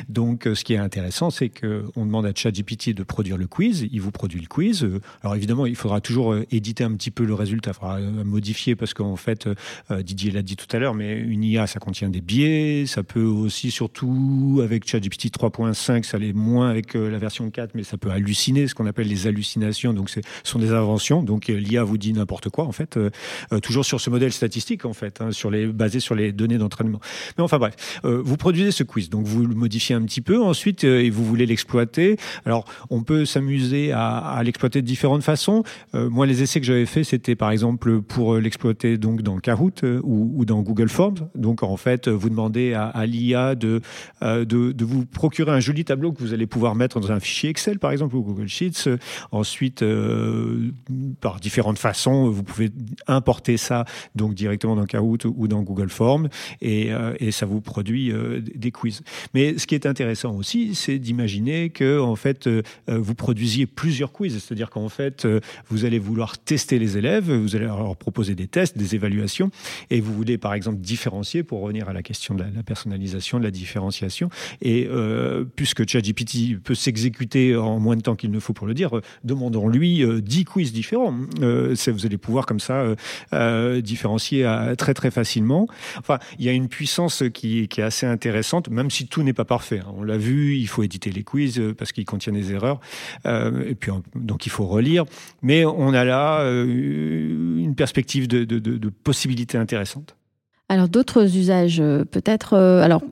Donc, 0.08 0.46
euh, 0.46 0.54
ce 0.54 0.64
qui 0.64 0.74
est 0.74 0.78
intéressant, 0.78 1.30
c'est 1.30 1.48
qu'on 1.48 2.06
demande 2.06 2.26
à 2.26 2.32
ChatGPT 2.34 2.90
de 2.94 3.02
produire 3.02 3.36
le 3.36 3.46
quiz. 3.46 3.86
Il 3.90 4.00
vous 4.00 4.10
produit 4.12 4.40
le 4.40 4.46
quiz. 4.46 4.86
Alors, 5.22 5.34
évidemment, 5.34 5.66
il 5.66 5.76
faudra 5.76 6.00
toujours 6.00 6.36
éditer 6.50 6.84
un 6.84 6.92
petit 6.92 7.10
peu 7.10 7.24
le 7.24 7.34
résultat. 7.34 7.72
Il 7.72 7.74
faudra 7.74 8.00
modifier 8.00 8.76
parce 8.76 8.94
qu'en 8.94 9.16
fait, 9.16 9.48
Didier 9.90 10.30
l'a 10.30 10.42
dit 10.42 10.56
tout 10.56 10.66
à 10.74 10.78
l'heure, 10.78 10.94
mais 10.94 11.18
une 11.18 11.42
IA, 11.42 11.66
ça 11.66 11.80
contient 11.80 12.08
des 12.08 12.20
biais. 12.20 12.84
Ça 12.86 13.02
peut 13.02 13.24
aussi, 13.24 13.70
surtout 13.70 14.60
avec 14.62 14.86
ChatGPT 14.86 15.26
3.5, 15.26 16.04
ça 16.04 16.18
l'est 16.18 16.32
moins 16.32 16.68
avec 16.68 16.94
la 16.94 17.18
version 17.18 17.50
4, 17.50 17.74
mais 17.74 17.82
ça 17.82 17.96
peut 17.96 18.10
halluciner, 18.10 18.66
ce 18.66 18.74
qu'on 18.74 18.86
appelle 18.86 19.08
les 19.08 19.26
hallucinations. 19.26 19.92
Donc, 19.92 20.10
ce 20.10 20.20
sont 20.44 20.58
des 20.58 20.72
inventions. 20.72 21.22
Donc, 21.22 21.48
l'IA 21.70 21.84
vous 21.84 21.98
dit 21.98 22.12
n'importe 22.12 22.48
quoi, 22.48 22.64
en 22.64 22.72
fait, 22.72 22.96
euh, 22.96 23.10
euh, 23.52 23.60
toujours 23.60 23.84
sur 23.84 24.00
ce 24.00 24.10
modèle 24.10 24.32
statistique, 24.32 24.84
en 24.84 24.92
fait, 24.92 25.20
hein, 25.20 25.32
sur 25.32 25.50
les, 25.50 25.66
basé 25.66 26.00
sur 26.00 26.14
les 26.14 26.32
données 26.32 26.58
d'entraînement. 26.58 27.00
Mais 27.38 27.44
enfin 27.44 27.58
bref, 27.58 28.00
euh, 28.04 28.20
vous 28.24 28.36
produisez 28.36 28.70
ce 28.70 28.82
quiz, 28.82 29.10
donc 29.10 29.26
vous 29.26 29.46
le 29.46 29.54
modifiez 29.54 29.94
un 29.94 30.02
petit 30.02 30.20
peu, 30.20 30.40
ensuite, 30.40 30.84
et 30.84 31.10
vous 31.10 31.24
voulez 31.24 31.46
l'exploiter. 31.46 32.16
Alors, 32.44 32.64
on 32.90 33.02
peut 33.02 33.24
s'amuser 33.24 33.92
à, 33.92 34.40
l'exploiter 34.44 34.82
de 34.82 34.86
différentes 34.86 35.22
façons. 35.22 35.62
moi, 35.92 36.26
les 36.26 36.42
essais 36.42 36.60
que 36.60 36.66
j'avais 36.66 36.86
fait, 36.86 37.04
c'était 37.04 37.34
par 37.34 37.50
exemple 37.50 38.00
pour 38.00 38.36
l'exploiter 38.36 38.98
donc 38.98 39.22
dans 39.22 39.38
Kahoot 39.38 39.82
ou, 40.02 40.44
dans 40.44 40.60
Google 40.62 40.88
Forms. 40.88 41.28
Donc, 41.34 41.62
en 41.62 41.76
fait, 41.76 42.08
vous 42.08 42.30
demandez 42.30 42.74
à, 42.74 43.06
l'IA 43.06 43.54
de, 43.54 43.80
de, 44.22 44.44
de, 44.44 44.84
vous 44.84 45.04
procurer 45.04 45.52
un 45.52 45.60
joli 45.60 45.84
tableau 45.84 46.12
que 46.12 46.20
vous 46.20 46.32
allez 46.32 46.46
pouvoir 46.46 46.74
mettre 46.74 47.00
dans 47.00 47.12
un 47.12 47.20
fichier 47.20 47.50
Excel, 47.50 47.78
par 47.78 47.92
exemple, 47.92 48.16
ou 48.16 48.22
Google 48.22 48.48
Sheets. 48.48 48.88
Ensuite, 49.30 49.84
par 51.20 51.40
différentes 51.50 51.78
façon. 51.78 52.30
Vous 52.30 52.44
pouvez 52.44 52.70
importer 53.08 53.56
ça 53.56 53.84
donc 54.14 54.34
directement 54.34 54.76
dans 54.76 54.86
Kahoot 54.86 55.24
ou 55.24 55.48
dans 55.48 55.62
Google 55.62 55.88
Forms 55.88 56.28
et, 56.60 56.92
euh, 56.92 57.30
ça 57.32 57.46
vous 57.46 57.60
produit 57.60 58.12
aujourd'hui 58.12 58.52
des 58.54 58.70
quiz. 58.70 59.02
Mais 59.34 59.58
ce 59.58 59.66
qui 59.66 59.74
est 59.74 59.86
intéressant 59.86 60.36
aussi, 60.36 60.74
c'est 60.74 60.98
d'imaginer 60.98 61.70
que 61.70 61.98
en 62.00 62.14
fait 62.16 62.48
vous 62.86 63.14
produisiez 63.14 63.66
plusieurs 63.66 64.12
quiz, 64.12 64.38
c'est-à-dire 64.38 64.70
qu'en 64.70 64.88
fait 64.88 65.26
vous 65.68 65.84
allez 65.84 65.98
vouloir 65.98 66.38
tester 66.38 66.78
les 66.78 66.98
élèves, 66.98 67.32
vous 67.32 67.56
allez 67.56 67.64
leur 67.64 67.96
proposer 67.96 68.34
des 68.34 68.46
tests, 68.46 68.76
des 68.76 68.94
évaluations, 68.94 69.50
et 69.90 70.00
vous 70.00 70.12
voulez 70.12 70.38
par 70.38 70.54
exemple 70.54 70.80
différencier 70.80 71.42
pour 71.42 71.60
revenir 71.60 71.88
à 71.88 71.92
la 71.92 72.02
question 72.02 72.34
de 72.34 72.42
la, 72.42 72.62
personnalisation, 72.62 73.38
de 73.38 73.44
la 73.44 73.50
différenciation. 73.50 74.28
Et 74.62 74.88
puisque 75.56 75.88
ChatGPT 75.88 76.60
peut 76.62 76.74
s'exécuter 76.74 77.56
en 77.56 77.78
moins 77.78 77.96
de 77.96 78.02
temps 78.02 78.16
qu'il 78.16 78.30
ne 78.30 78.40
faut 78.40 78.52
pour 78.52 78.66
le 78.66 78.74
dire, 78.74 78.90
demandons-lui 79.24 80.04
10 80.22 80.44
quiz 80.44 80.72
différents. 80.72 81.14
Vous 81.40 82.06
allez 82.06 82.18
pouvoir 82.18 82.46
comme 82.46 82.60
ça 82.60 82.84
différencier 83.80 84.46
très 84.78 84.94
très 84.94 85.10
facilement. 85.10 85.66
Enfin, 85.98 86.18
il 86.38 86.44
y 86.44 86.48
a 86.48 86.52
une 86.52 86.68
puissance 86.68 87.22
qui, 87.32 87.60
est 87.60 87.82
assez 87.82 88.06
intéressante, 88.06 88.68
même 88.68 88.90
si 88.90 89.06
tout 89.06 89.22
n'est 89.22 89.32
pas 89.32 89.44
parfait. 89.44 89.80
Hein. 89.80 89.92
On 89.96 90.02
l'a 90.02 90.16
vu, 90.16 90.56
il 90.56 90.66
faut 90.66 90.82
éditer 90.82 91.10
les 91.10 91.22
quiz 91.22 91.58
euh, 91.58 91.74
parce 91.74 91.92
qu'ils 91.92 92.04
contiennent 92.04 92.34
des 92.34 92.52
erreurs, 92.52 92.80
euh, 93.26 93.64
et 93.68 93.74
puis 93.74 93.90
donc 94.14 94.46
il 94.46 94.50
faut 94.50 94.66
relire. 94.66 95.04
Mais 95.42 95.64
on 95.64 95.92
a 95.92 96.04
là 96.04 96.40
euh, 96.40 97.58
une 97.58 97.74
perspective 97.74 98.28
de, 98.28 98.44
de 98.44 98.88
possibilités 98.88 99.58
intéressantes. 99.58 100.16
Alors 100.68 100.88
d'autres 100.88 101.36
usages, 101.36 101.82
peut-être. 102.10 102.54
alors 102.56 103.02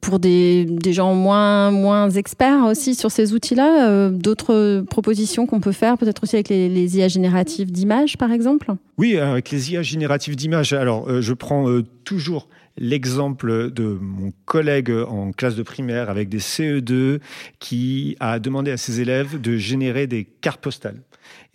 pour 0.00 0.18
des, 0.18 0.66
gens 0.86 1.14
moins, 1.14 1.70
moins 1.70 2.10
experts 2.10 2.64
aussi 2.64 2.94
sur 2.94 3.10
ces 3.10 3.32
outils-là, 3.32 3.88
euh, 3.88 4.10
d'autres 4.10 4.84
propositions 4.90 5.46
qu'on 5.46 5.60
peut 5.60 5.72
faire, 5.72 5.96
peut-être 5.96 6.22
aussi 6.24 6.36
avec 6.36 6.48
les, 6.48 6.96
IA 6.96 7.08
génératives 7.08 7.70
d'images, 7.70 8.16
par 8.16 8.32
exemple? 8.32 8.72
Oui, 8.98 9.16
avec 9.18 9.50
les 9.50 9.72
IA 9.72 9.82
génératives 9.82 10.36
d'images. 10.36 10.72
Alors, 10.72 11.08
euh, 11.08 11.20
je 11.20 11.32
prends 11.32 11.68
euh, 11.68 11.84
toujours 12.04 12.48
l'exemple 12.78 13.70
de 13.70 13.98
mon 14.00 14.32
collègue 14.44 14.90
en 14.90 15.32
classe 15.32 15.56
de 15.56 15.62
primaire 15.62 16.10
avec 16.10 16.28
des 16.28 16.40
CE2 16.40 17.20
qui 17.58 18.16
a 18.20 18.38
demandé 18.38 18.70
à 18.70 18.76
ses 18.76 19.00
élèves 19.00 19.40
de 19.40 19.56
générer 19.56 20.06
des 20.06 20.24
cartes 20.24 20.60
postales. 20.60 21.00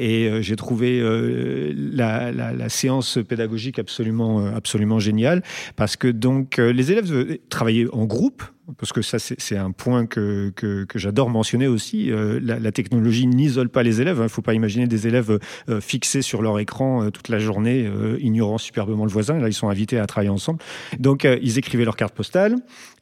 Et 0.01 0.27
euh, 0.27 0.41
j'ai 0.41 0.55
trouvé 0.55 0.99
euh, 0.99 1.71
la, 1.75 2.69
séance 2.69 3.19
pédagogique 3.27 3.77
absolument, 3.77 4.39
euh, 4.39 4.55
absolument 4.55 4.97
géniale 4.97 5.43
parce 5.75 5.95
que 5.95 6.07
donc 6.07 6.57
les 6.57 6.91
élèves 6.91 7.37
travaillaient 7.49 7.87
en 7.93 8.05
groupe 8.05 8.41
parce 8.77 8.93
que 8.93 9.01
ça, 9.01 9.19
c'est 9.19 9.57
un 9.57 9.71
point 9.71 10.05
que, 10.05 10.53
que, 10.55 10.85
j'adore 10.95 11.29
mentionner 11.29 11.67
aussi. 11.67 12.09
La, 12.41 12.71
technologie 12.71 13.27
n'isole 13.27 13.67
pas 13.67 13.83
les 13.83 13.99
élèves. 13.99 14.17
Il 14.17 14.21
hein. 14.21 14.23
ne 14.23 14.29
faut 14.29 14.41
pas 14.41 14.53
imaginer 14.53 14.87
des 14.87 15.07
élèves 15.07 15.39
fixés 15.81 16.21
sur 16.21 16.41
leur 16.41 16.57
écran 16.57 17.11
toute 17.11 17.27
la 17.27 17.37
journée, 17.37 17.91
ignorant 18.19 18.57
superbement 18.57 19.03
le 19.03 19.11
voisin. 19.11 19.39
Là, 19.39 19.49
ils 19.49 19.53
sont 19.53 19.67
invités 19.67 19.99
à 19.99 20.07
travailler 20.07 20.29
ensemble. 20.29 20.59
Donc, 20.99 21.27
ils 21.41 21.57
écrivaient 21.57 21.83
leur 21.83 21.97
carte 21.97 22.15
postale. 22.15 22.55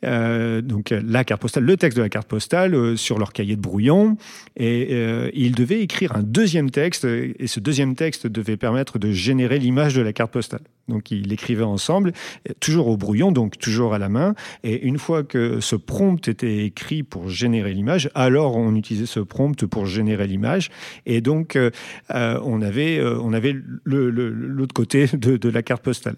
Donc, 0.04 0.92
la 0.92 1.24
carte 1.24 1.42
postale, 1.42 1.64
le 1.64 1.78
texte 1.78 1.98
de 1.98 2.04
la 2.04 2.10
carte 2.10 2.28
postale 2.28 2.98
sur 2.98 3.20
leur 3.20 3.34
cahier 3.34 3.56
de 3.56 3.62
brouillon. 3.62 4.18
Et 4.56 4.94
ils 5.34 5.56
devaient 5.56 5.82
écrire 5.82 6.16
un 6.16 6.24
deuxième 6.24 6.72
texte. 6.72 7.06
Et 7.06 7.48
ce 7.48 7.60
deuxième 7.60 7.96
texte 7.96 8.28
devait 8.28 8.58
permettre 8.58 9.00
de 9.00 9.12
générer 9.12 9.60
l'image 9.60 9.96
de 9.96 10.02
la 10.02 10.14
carte 10.14 10.32
postale. 10.32 10.62
Donc, 10.90 11.12
ils 11.12 11.28
l'écrivaient 11.28 11.64
ensemble, 11.64 12.12
toujours 12.60 12.88
au 12.88 12.98
brouillon, 12.98 13.32
donc 13.32 13.58
toujours 13.58 13.94
à 13.94 14.00
la 14.00 14.10
main. 14.10 14.34
Et 14.64 14.82
une 14.82 14.98
fois 14.98 15.24
que 15.24 15.60
ce 15.60 15.76
prompt 15.76 16.28
était 16.28 16.66
écrit 16.66 17.04
pour 17.04 17.30
générer 17.30 17.74
l'image, 17.74 18.10
alors 18.16 18.58
on 18.58 18.76
utilisait 18.76 19.06
ce 19.06 19.20
prompt 19.20 19.66
pour 19.66 19.86
générer 19.86 20.28
l'image. 20.28 20.70
Et 21.06 21.22
donc, 21.22 21.56
euh, 21.56 21.70
euh, 22.14 22.40
on 22.44 22.62
avait, 22.62 22.98
euh, 22.98 23.20
on 23.22 23.34
avait 23.34 23.56
l'autre 23.86 24.74
côté 24.74 25.08
de, 25.14 25.50
la 25.50 25.64
carte 25.64 25.84
postale. 25.84 26.16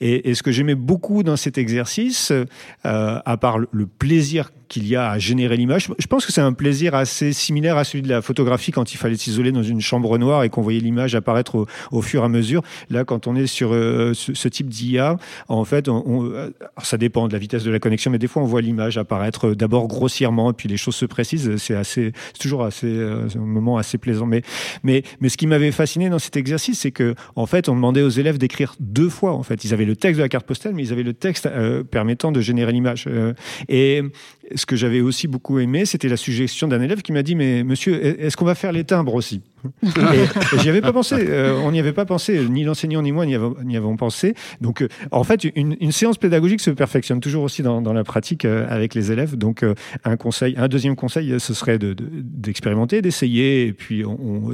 Et 0.00 0.34
ce 0.34 0.42
que 0.42 0.50
j'aimais 0.50 0.74
beaucoup 0.74 1.22
dans 1.22 1.36
cet 1.36 1.58
exercice, 1.58 2.32
à 3.24 3.36
part 3.36 3.58
le 3.58 3.86
plaisir 3.86 4.50
qu'il 4.72 4.88
y 4.88 4.96
a 4.96 5.10
à 5.10 5.18
générer 5.18 5.58
l'image. 5.58 5.88
Je 5.98 6.06
pense 6.06 6.24
que 6.24 6.32
c'est 6.32 6.40
un 6.40 6.54
plaisir 6.54 6.94
assez 6.94 7.34
similaire 7.34 7.76
à 7.76 7.84
celui 7.84 8.00
de 8.00 8.08
la 8.08 8.22
photographie 8.22 8.72
quand 8.72 8.94
il 8.94 8.96
fallait 8.96 9.18
s'isoler 9.18 9.52
dans 9.52 9.62
une 9.62 9.82
chambre 9.82 10.16
noire 10.16 10.44
et 10.44 10.48
qu'on 10.48 10.62
voyait 10.62 10.80
l'image 10.80 11.14
apparaître 11.14 11.66
au, 11.90 12.00
fur 12.00 12.22
et 12.22 12.24
à 12.24 12.28
mesure. 12.28 12.62
Là, 12.88 13.04
quand 13.04 13.26
on 13.26 13.36
est 13.36 13.46
sur 13.46 13.74
euh, 13.74 14.14
ce, 14.14 14.48
type 14.48 14.70
d'IA, 14.70 15.18
en 15.48 15.64
fait, 15.66 15.88
euh, 15.88 16.50
ça 16.82 16.96
dépend 16.96 17.28
de 17.28 17.34
la 17.34 17.38
vitesse 17.38 17.64
de 17.64 17.70
la 17.70 17.80
connexion, 17.80 18.10
mais 18.10 18.18
des 18.18 18.28
fois 18.28 18.42
on 18.42 18.46
voit 18.46 18.62
l'image 18.62 18.96
apparaître 18.96 19.52
d'abord 19.52 19.88
grossièrement 19.88 20.54
puis 20.54 20.70
les 20.70 20.78
choses 20.78 20.96
se 20.96 21.04
précisent. 21.04 21.56
C'est 21.56 21.74
assez, 21.74 22.12
c'est 22.32 22.40
toujours 22.40 22.64
assez, 22.64 22.86
euh, 22.86 23.28
un 23.34 23.40
moment 23.40 23.76
assez 23.76 23.98
plaisant. 23.98 24.24
Mais, 24.24 24.40
mais, 24.82 25.02
mais 25.20 25.28
ce 25.28 25.36
qui 25.36 25.46
m'avait 25.46 25.72
fasciné 25.72 26.08
dans 26.08 26.18
cet 26.18 26.38
exercice, 26.38 26.80
c'est 26.80 26.92
que 26.92 27.14
en 27.36 27.44
fait, 27.44 27.68
on 27.68 27.74
demandait 27.74 28.02
aux 28.02 28.08
élèves 28.08 28.38
d'écrire 28.38 28.74
deux 28.80 29.10
fois. 29.10 29.34
En 29.34 29.42
fait, 29.42 29.66
ils 29.66 29.74
avaient 29.74 29.84
le 29.84 29.96
texte 29.96 30.16
de 30.16 30.22
la 30.22 30.30
carte 30.30 30.46
postale, 30.46 30.72
mais 30.72 30.82
ils 30.82 30.92
avaient 30.92 31.02
le 31.02 31.12
texte 31.12 31.46
permettant 31.90 32.32
de 32.32 32.40
générer 32.40 32.72
l'image. 32.72 33.01
Et 33.68 34.02
ce 34.54 34.66
que 34.66 34.76
j'avais 34.76 35.00
aussi 35.00 35.28
beaucoup 35.28 35.58
aimé, 35.58 35.84
c'était 35.84 36.08
la 36.08 36.16
suggestion 36.16 36.68
d'un 36.68 36.80
élève 36.80 37.02
qui 37.02 37.12
m'a 37.12 37.22
dit 37.22 37.34
Mais 37.34 37.64
monsieur, 37.64 38.22
est-ce 38.22 38.36
qu'on 38.36 38.44
va 38.44 38.54
faire 38.54 38.72
les 38.72 38.84
timbres 38.84 39.14
aussi? 39.14 39.40
Et, 39.82 40.58
j'y 40.58 40.68
avais 40.68 40.80
pas 40.80 40.92
pensé. 40.92 41.16
Euh, 41.18 41.58
on 41.62 41.72
n'y 41.72 41.80
avait 41.80 41.92
pas 41.92 42.04
pensé. 42.04 42.46
Ni 42.48 42.64
l'enseignant 42.64 43.02
ni 43.02 43.12
moi 43.12 43.26
n'y 43.26 43.34
avons, 43.34 43.96
pensé. 43.96 44.34
Donc, 44.60 44.82
euh, 44.82 44.88
en 45.10 45.24
fait, 45.24 45.44
une, 45.44 45.92
séance 45.92 46.18
pédagogique 46.18 46.60
se 46.60 46.70
perfectionne 46.70 47.20
toujours 47.20 47.44
aussi 47.44 47.62
dans, 47.62 47.92
la 47.92 48.04
pratique 48.04 48.44
euh, 48.44 48.66
avec 48.68 48.94
les 48.94 49.12
élèves. 49.12 49.36
Donc, 49.36 49.64
un 50.04 50.16
conseil, 50.16 50.54
un 50.56 50.68
deuxième 50.68 50.96
conseil, 50.96 51.38
ce 51.38 51.54
serait 51.54 51.78
d'expérimenter, 51.78 53.02
d'essayer, 53.02 53.66
et 53.66 53.72
puis 53.72 54.04
on, 54.04 54.50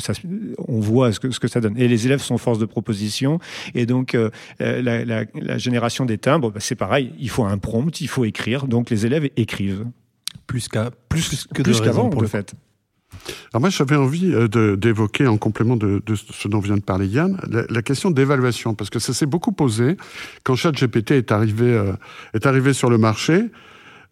on 0.67 0.81
voit 0.81 1.13
ce 1.13 1.21
que, 1.21 1.31
ce 1.31 1.41
que, 1.41 1.49
ça 1.49 1.61
donne. 1.61 1.79
Et 1.79 1.89
les 1.89 2.07
élèves 2.07 2.21
sont 2.21 2.39
force 2.39 2.59
de 2.59 2.67
proposition. 2.67 3.39
Et 3.75 3.87
donc, 3.87 4.17
la, 4.59 5.59
génération 5.59 6.05
des 6.05 6.19
timbres, 6.19 6.51
bah, 6.51 6.61
c'est 6.61 6.75
pareil. 6.75 7.13
Il 7.19 7.31
faut 7.31 7.45
un 7.45 7.59
prompt, 7.59 8.01
il 8.01 8.09
faut 8.09 8.25
écrire. 8.25 8.67
Donc, 8.67 8.91
les 8.91 9.07
élèves 9.07 9.29
écrivent. 9.37 9.87
Plus 10.47 10.69
qu'à 10.69 10.91
plus 11.09 11.47
que 11.55 11.63
plus 11.63 11.81
qu'avant, 11.81 12.09
pour 12.09 12.23
le 12.23 12.29
fait. 12.29 12.55
Alors 13.53 13.61
moi, 13.61 13.71
j'avais 13.71 13.97
envie 13.97 14.33
euh, 14.33 14.77
d'évoquer, 14.77 15.27
en 15.27 15.37
complément 15.37 15.77
de, 15.77 16.03
ce 16.15 16.49
dont 16.49 16.61
vient 16.61 16.77
de 16.77 16.83
parler 16.83 17.07
Yann, 17.07 17.39
la, 17.49 17.83
question 17.83 18.11
d'évaluation, 18.11 18.75
parce 18.75 18.91
que 18.91 18.99
ça 18.99 19.13
s'est 19.13 19.27
beaucoup 19.27 19.53
posé 19.53 19.97
quand 20.45 20.55
ChatGPT 20.55 21.13
est 21.13 21.33
arrivé, 21.33 21.67
euh, 21.67 21.93
est 22.35 22.47
arrivé 22.47 22.73
sur 22.73 22.91
le 22.91 22.99
marché. 22.99 23.47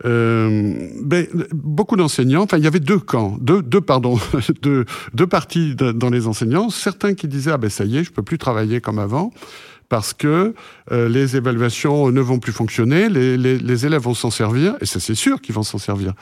Euh, 0.04 0.90
ben, 1.02 1.26
beaucoup 1.54 1.96
d'enseignants, 1.96 2.42
enfin 2.42 2.58
il 2.58 2.64
y 2.64 2.66
avait 2.66 2.80
deux 2.80 2.98
camps, 2.98 3.38
deux, 3.40 3.62
deux 3.62 3.80
pardon, 3.80 4.18
deux, 4.62 4.84
deux 5.14 5.26
parties 5.26 5.74
dans 5.74 6.10
les 6.10 6.26
enseignants. 6.26 6.68
Certains 6.68 7.14
qui 7.14 7.28
disaient 7.28 7.52
ah 7.52 7.56
ben 7.56 7.70
ça 7.70 7.84
y 7.84 7.96
est, 7.96 8.04
je 8.04 8.12
peux 8.12 8.22
plus 8.22 8.36
travailler 8.36 8.82
comme 8.82 8.98
avant 8.98 9.32
parce 9.88 10.12
que 10.12 10.54
euh, 10.92 11.08
les 11.08 11.36
évaluations 11.36 12.10
ne 12.10 12.20
vont 12.20 12.38
plus 12.38 12.52
fonctionner, 12.52 13.08
les, 13.08 13.36
les, 13.36 13.58
les 13.58 13.86
élèves 13.86 14.02
vont 14.02 14.14
s'en 14.14 14.30
servir, 14.30 14.74
et 14.80 14.86
ça 14.86 15.00
c'est 15.00 15.14
sûr 15.14 15.40
qu'ils 15.40 15.54
vont 15.54 15.62
s'en 15.62 15.78
servir. 15.78 16.12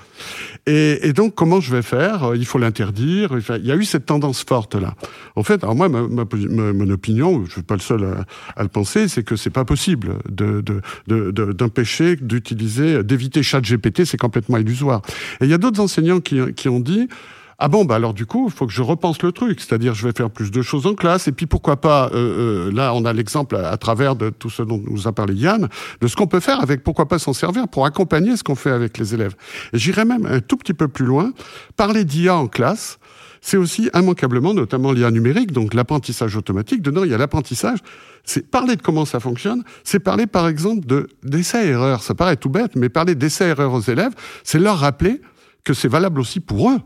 Et, 0.66 1.08
et, 1.08 1.12
donc 1.12 1.34
comment 1.34 1.60
je 1.60 1.74
vais 1.74 1.82
faire? 1.82 2.32
Il 2.34 2.46
faut 2.46 2.58
l'interdire. 2.58 3.36
Il 3.58 3.66
y 3.66 3.72
a 3.72 3.76
eu 3.76 3.84
cette 3.84 4.06
tendance 4.06 4.44
forte 4.44 4.74
là. 4.74 4.94
En 5.36 5.42
fait, 5.42 5.62
alors 5.62 5.74
moi, 5.74 5.88
ma, 5.88 6.02
ma, 6.08 6.24
mon 6.72 6.90
opinion, 6.90 7.44
je 7.46 7.52
suis 7.52 7.62
pas 7.62 7.74
le 7.74 7.80
seul 7.80 8.04
à, 8.04 8.60
à 8.60 8.62
le 8.62 8.68
penser, 8.68 9.08
c'est 9.08 9.22
que 9.22 9.36
c'est 9.36 9.50
pas 9.50 9.64
possible 9.64 10.18
de, 10.28 10.62
de, 10.62 11.52
d'empêcher 11.52 12.16
d'utiliser, 12.16 13.02
d'éviter 13.02 13.42
ChatGPT, 13.42 14.04
c'est 14.04 14.16
complètement 14.16 14.58
illusoire. 14.58 15.02
Et 15.40 15.44
il 15.44 15.50
y 15.50 15.54
a 15.54 15.58
d'autres 15.58 15.80
enseignants 15.80 16.20
qui, 16.20 16.40
qui 16.54 16.68
ont 16.68 16.80
dit 16.80 17.08
ah 17.58 17.68
bon, 17.68 17.84
bah 17.84 17.96
alors 17.96 18.14
du 18.14 18.26
coup, 18.26 18.46
il 18.48 18.52
faut 18.52 18.66
que 18.66 18.72
je 18.72 18.82
repense 18.82 19.22
le 19.22 19.32
truc, 19.32 19.60
c'est-à-dire 19.60 19.94
je 19.94 20.06
vais 20.06 20.12
faire 20.16 20.30
plus 20.30 20.50
de 20.50 20.62
choses 20.62 20.86
en 20.86 20.94
classe, 20.94 21.28
et 21.28 21.32
puis 21.32 21.46
pourquoi 21.46 21.76
pas, 21.76 22.10
euh, 22.12 22.68
euh, 22.68 22.72
là 22.72 22.92
on 22.94 23.04
a 23.04 23.12
l'exemple 23.12 23.56
à, 23.56 23.76
travers 23.76 24.16
de 24.16 24.30
tout 24.30 24.50
ce 24.50 24.62
dont 24.62 24.82
nous 24.86 25.06
a 25.06 25.12
parlé 25.12 25.34
Yann, 25.34 25.68
de 26.00 26.06
ce 26.06 26.16
qu'on 26.16 26.26
peut 26.26 26.40
faire 26.40 26.60
avec, 26.60 26.82
pourquoi 26.82 27.06
pas 27.06 27.18
s'en 27.18 27.32
servir 27.32 27.68
pour 27.68 27.86
accompagner 27.86 28.36
ce 28.36 28.42
qu'on 28.42 28.54
fait 28.54 28.70
avec 28.70 28.98
les 28.98 29.14
élèves. 29.14 29.34
Et 29.72 29.78
j'irais 29.78 30.04
même 30.04 30.26
un 30.26 30.40
tout 30.40 30.56
petit 30.56 30.74
peu 30.74 30.88
plus 30.88 31.06
loin, 31.06 31.32
parler 31.76 32.04
d'IA 32.04 32.36
en 32.36 32.48
classe, 32.48 32.98
c'est 33.40 33.58
aussi 33.58 33.90
immanquablement, 33.94 34.54
notamment 34.54 34.90
l'IA 34.90 35.10
numérique, 35.10 35.52
donc 35.52 35.74
l'apprentissage 35.74 36.34
automatique. 36.34 36.80
Dedans, 36.80 37.04
il 37.04 37.10
y 37.10 37.14
a 37.14 37.18
l'apprentissage. 37.18 37.78
C'est 38.24 38.50
parler 38.50 38.74
de 38.74 38.80
comment 38.80 39.04
ça 39.04 39.20
fonctionne. 39.20 39.64
C'est 39.84 40.00
parler, 40.00 40.26
par 40.26 40.48
exemple, 40.48 40.86
de 40.86 41.10
d'essais-erreurs. 41.22 42.02
Ça 42.02 42.14
paraît 42.14 42.36
tout 42.36 42.48
bête, 42.48 42.74
mais 42.74 42.88
parler 42.88 43.14
d'essais-erreurs 43.14 43.74
aux 43.74 43.82
élèves, 43.82 44.12
c'est 44.44 44.58
leur 44.58 44.78
rappeler 44.78 45.20
que 45.62 45.74
c'est 45.74 45.88
valable 45.88 46.20
aussi 46.20 46.40
pour 46.40 46.70
eux. 46.70 46.78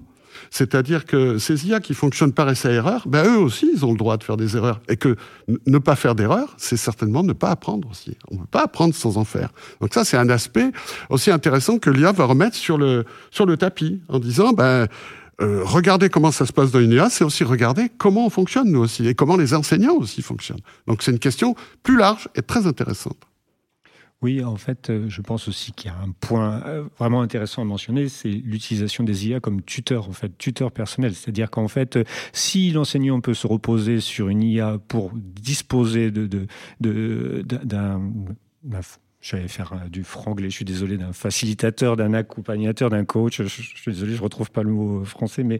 C'est-à-dire 0.50 1.04
que 1.04 1.38
ces 1.38 1.66
IA 1.66 1.80
qui 1.80 1.94
fonctionnent 1.94 2.32
par 2.32 2.48
essai-erreur, 2.48 3.06
ben 3.06 3.24
eux 3.24 3.38
aussi, 3.38 3.70
ils 3.74 3.84
ont 3.84 3.92
le 3.92 3.98
droit 3.98 4.16
de 4.16 4.24
faire 4.24 4.36
des 4.36 4.56
erreurs. 4.56 4.80
Et 4.88 4.96
que 4.96 5.16
ne 5.66 5.78
pas 5.78 5.96
faire 5.96 6.14
d'erreurs, 6.14 6.54
c'est 6.56 6.76
certainement 6.76 7.22
ne 7.22 7.32
pas 7.32 7.50
apprendre 7.50 7.88
aussi. 7.90 8.16
On 8.30 8.36
ne 8.36 8.40
peut 8.40 8.46
pas 8.50 8.64
apprendre 8.64 8.94
sans 8.94 9.16
en 9.16 9.24
faire. 9.24 9.50
Donc 9.80 9.94
ça, 9.94 10.04
c'est 10.04 10.16
un 10.16 10.28
aspect 10.30 10.70
aussi 11.10 11.30
intéressant 11.30 11.78
que 11.78 11.90
l'IA 11.90 12.12
va 12.12 12.24
remettre 12.24 12.56
sur 12.56 12.78
le, 12.78 13.04
sur 13.30 13.46
le 13.46 13.56
tapis 13.56 14.00
en 14.08 14.18
disant, 14.18 14.52
ben, 14.52 14.86
euh, 15.40 15.62
regarder 15.62 16.08
comment 16.08 16.32
ça 16.32 16.46
se 16.46 16.52
passe 16.52 16.72
dans 16.72 16.80
une 16.80 16.92
IA, 16.92 17.10
c'est 17.10 17.22
aussi 17.22 17.44
regarder 17.44 17.90
comment 17.96 18.26
on 18.26 18.30
fonctionne 18.30 18.72
nous 18.72 18.80
aussi 18.80 19.06
et 19.06 19.14
comment 19.14 19.36
les 19.36 19.54
enseignants 19.54 19.94
aussi 19.94 20.20
fonctionnent. 20.20 20.60
Donc 20.88 21.02
c'est 21.02 21.12
une 21.12 21.20
question 21.20 21.54
plus 21.84 21.96
large 21.96 22.28
et 22.34 22.42
très 22.42 22.66
intéressante. 22.66 23.27
Oui, 24.20 24.42
en 24.42 24.56
fait, 24.56 24.90
euh, 24.90 25.08
je 25.08 25.22
pense 25.22 25.46
aussi 25.46 25.70
qu'il 25.70 25.92
y 25.92 25.94
a 25.94 25.96
un 25.96 26.10
point 26.10 26.60
euh, 26.66 26.88
vraiment 26.98 27.22
intéressant 27.22 27.62
à 27.62 27.64
mentionner, 27.64 28.08
c'est 28.08 28.28
l'utilisation 28.28 29.04
des 29.04 29.28
IA 29.28 29.38
comme 29.38 29.62
tuteur, 29.62 30.08
en 30.08 30.12
fait, 30.12 30.36
tuteur 30.38 30.72
personnel. 30.72 31.14
C'est-à-dire 31.14 31.50
qu'en 31.52 31.68
fait, 31.68 31.96
euh, 31.96 32.04
si 32.32 32.72
l'enseignant 32.72 33.20
peut 33.20 33.34
se 33.34 33.46
reposer 33.46 34.00
sur 34.00 34.28
une 34.28 34.42
IA 34.42 34.78
pour 34.88 35.12
disposer 35.14 36.10
de, 36.10 36.48
d'un 36.80 38.00
j'allais 39.20 39.48
faire 39.48 39.72
euh, 39.72 39.88
du 39.88 40.04
franglais, 40.04 40.50
je 40.50 40.54
suis 40.54 40.64
désolé, 40.64 40.96
d'un 40.96 41.12
facilitateur, 41.12 41.96
d'un 41.96 42.14
accompagnateur, 42.14 42.90
d'un 42.90 43.04
coach. 43.04 43.42
Je, 43.42 43.48
suis 43.48 43.92
désolé, 43.92 44.14
je 44.14 44.22
retrouve 44.22 44.50
pas 44.50 44.62
le 44.62 44.70
mot 44.70 45.04
français, 45.04 45.44
mais, 45.44 45.58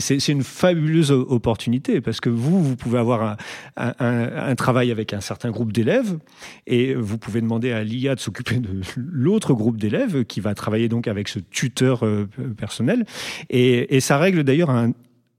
c'est 0.00 0.28
une 0.28 0.42
fabuleuse 0.42 1.10
opportunité 1.10 2.00
parce 2.00 2.20
que 2.20 2.28
vous, 2.28 2.62
vous 2.62 2.76
pouvez 2.76 2.98
avoir 2.98 3.36
un, 3.76 4.54
travail 4.54 4.90
avec 4.90 5.12
un 5.12 5.20
certain 5.20 5.50
groupe 5.50 5.72
d'élèves 5.72 6.18
et 6.66 6.94
vous 6.94 7.18
pouvez 7.18 7.40
demander 7.40 7.72
à 7.72 7.82
l'IA 7.82 8.14
de 8.14 8.20
s'occuper 8.20 8.56
de 8.56 8.80
l'autre 8.96 9.54
groupe 9.54 9.78
d'élèves 9.78 10.24
qui 10.24 10.40
va 10.40 10.54
travailler 10.54 10.88
donc 10.88 11.08
avec 11.08 11.28
ce 11.28 11.38
tuteur 11.38 12.04
euh, 12.04 12.28
personnel. 12.56 13.04
Et 13.50 14.00
ça 14.00 14.18
règle 14.18 14.44
d'ailleurs 14.44 14.70
un, 14.70 14.92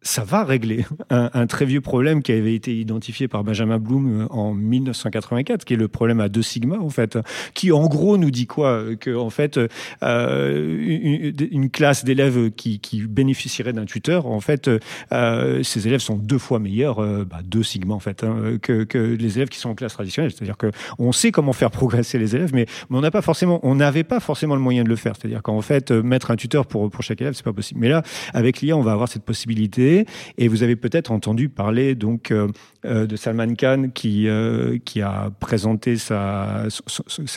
ça 0.06 0.24
va 0.24 0.44
régler 0.44 0.86
un, 1.10 1.48
très 1.48 1.66
vieux 1.66 1.82
problème 1.82 2.22
qui 2.22 2.32
avait 2.32 2.54
été 2.54 2.78
identifié 2.78 3.28
par 3.28 3.44
Benjamin 3.44 3.80
Bloom 3.80 4.22
euh, 4.22 4.28
en 4.30 4.54
1984, 4.54 5.66
qui 5.66 5.74
est 5.74 5.78
le 5.78 5.88
problème 5.88 6.20
à 6.20 6.30
deux 6.30 6.44
sigma 6.44 6.78
en 6.78 6.92
fait, 6.92 7.18
qui 7.56 7.72
en 7.72 7.88
gros 7.88 8.18
nous 8.18 8.30
dit 8.30 8.46
quoi? 8.46 8.84
Que 9.00 9.16
en 9.16 9.32
fait, 9.32 9.60
euh, 10.04 11.48
une, 11.52 11.72
classe 11.72 12.06
d'élèves 12.06 12.52
qui, 12.52 12.80
qui 12.80 13.02
bénéficierait 13.02 13.74
d'un 13.74 13.86
tuteur, 13.86 14.28
en 14.28 14.40
fait, 14.40 14.70
euh, 15.12 15.64
ces 15.64 15.88
élèves 15.88 16.02
sont 16.02 16.18
deux 16.18 16.38
fois 16.38 16.60
meilleurs, 16.60 17.00
euh, 17.00 17.26
bah, 17.26 17.40
deux 17.44 17.64
sigma 17.64 17.96
en 17.96 18.00
fait, 18.00 18.24
hein, 18.24 18.58
que, 18.62 18.84
que, 18.84 19.00
les 19.00 19.38
élèves 19.38 19.50
qui 19.50 19.58
sont 19.58 19.70
en 19.70 19.76
classe 19.76 19.94
traditionnelle. 19.94 20.32
C'est-à-dire 20.32 20.58
que 20.58 20.72
on 21.00 21.12
sait 21.14 21.32
comment 21.32 21.54
faire 21.54 21.72
progresser 21.72 22.20
les 22.20 22.36
élèves, 22.36 22.52
mais, 22.54 22.68
mais 22.92 22.98
on 22.98 23.02
n'a 23.02 23.12
pas 23.12 23.24
forcément, 23.24 23.60
on 23.64 23.74
n'avait 23.74 24.04
pas 24.04 24.20
forcément 24.20 24.54
le 24.56 24.62
moyen 24.62 24.84
de 24.84 24.90
le 24.90 24.96
faire. 24.96 25.16
C'est-à-dire 25.20 25.42
qu'en 25.42 25.62
fait, 25.62 25.90
mettre 25.90 26.30
un 26.30 26.36
tuteur 26.36 26.68
pour 26.68 26.92
pour 26.92 27.02
chaque 27.02 27.22
élève, 27.22 27.34
c'est 27.34 27.44
pas 27.44 27.54
possible. 27.54 27.80
Mais 27.80 27.90
là, 27.90 28.04
avec 28.34 28.62
l'IA, 28.62 28.78
on 28.78 28.82
va 28.82 28.92
avoir 28.92 29.10
cette 29.10 29.24
possibilité 29.24 29.95
et 30.38 30.48
vous 30.48 30.64
avez 30.64 30.76
peut-être 30.76 31.12
entendu 31.12 31.50
parler 31.50 31.96
donc 31.96 32.32
euh, 32.32 32.48
euh, 32.86 33.06
de 33.06 33.16
Salman 33.16 33.56
Khan 33.56 33.90
qui 33.94 34.28
euh, 34.28 34.78
qui 34.84 35.02
a 35.02 35.32
présenté 35.40 35.98
sa, 35.98 36.66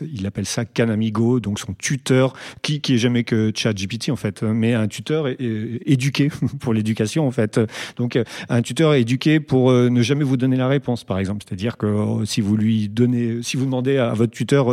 il 0.02 0.26
appelle 0.26 0.46
ça 0.46 0.64
Khan 0.64 0.88
Amigo, 0.88 1.40
donc 1.40 1.58
son 1.58 1.74
tuteur 1.74 2.34
qui 2.62 2.80
qui 2.80 2.94
est 2.94 2.98
jamais 2.98 3.24
que 3.24 3.52
ChatGPT 3.54 4.10
en 4.10 4.16
fait, 4.16 4.42
mais 4.42 4.74
un 4.74 4.88
tuteur 4.88 5.26
éduqué 5.28 6.30
pour 6.60 6.74
l'éducation 6.74 7.26
en 7.26 7.30
fait. 7.30 7.60
Donc 7.96 8.18
un 8.48 8.62
tuteur 8.62 8.94
éduqué 8.94 9.40
pour 9.40 9.72
ne 9.72 10.02
jamais 10.02 10.24
vous 10.24 10.36
donner 10.36 10.56
la 10.56 10.68
réponse 10.68 11.04
par 11.04 11.18
exemple, 11.18 11.44
c'est-à-dire 11.46 11.76
que 11.76 12.24
si 12.24 12.40
vous 12.40 12.56
lui 12.56 12.88
donnez, 12.88 13.42
si 13.42 13.56
vous 13.56 13.64
demandez 13.64 13.96
à 13.98 14.12
votre 14.12 14.32
tuteur, 14.32 14.66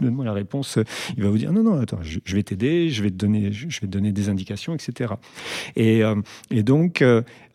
donne-moi 0.00 0.24
la 0.24 0.32
réponse, 0.32 0.78
il 1.16 1.22
va 1.22 1.30
vous 1.30 1.38
dire 1.38 1.52
non 1.52 1.62
non 1.62 1.80
attends, 1.80 2.00
je, 2.02 2.34
vais 2.34 2.42
t'aider, 2.42 2.90
je 2.90 3.02
vais 3.02 3.10
te 3.10 3.16
donner, 3.16 3.52
je 3.52 3.80
vais 3.80 3.86
te 3.86 3.92
donner 3.92 4.12
des 4.12 4.28
indications, 4.28 4.74
etc. 4.74 5.14
Et, 5.74 6.02
et 6.50 6.62
donc 6.62 7.02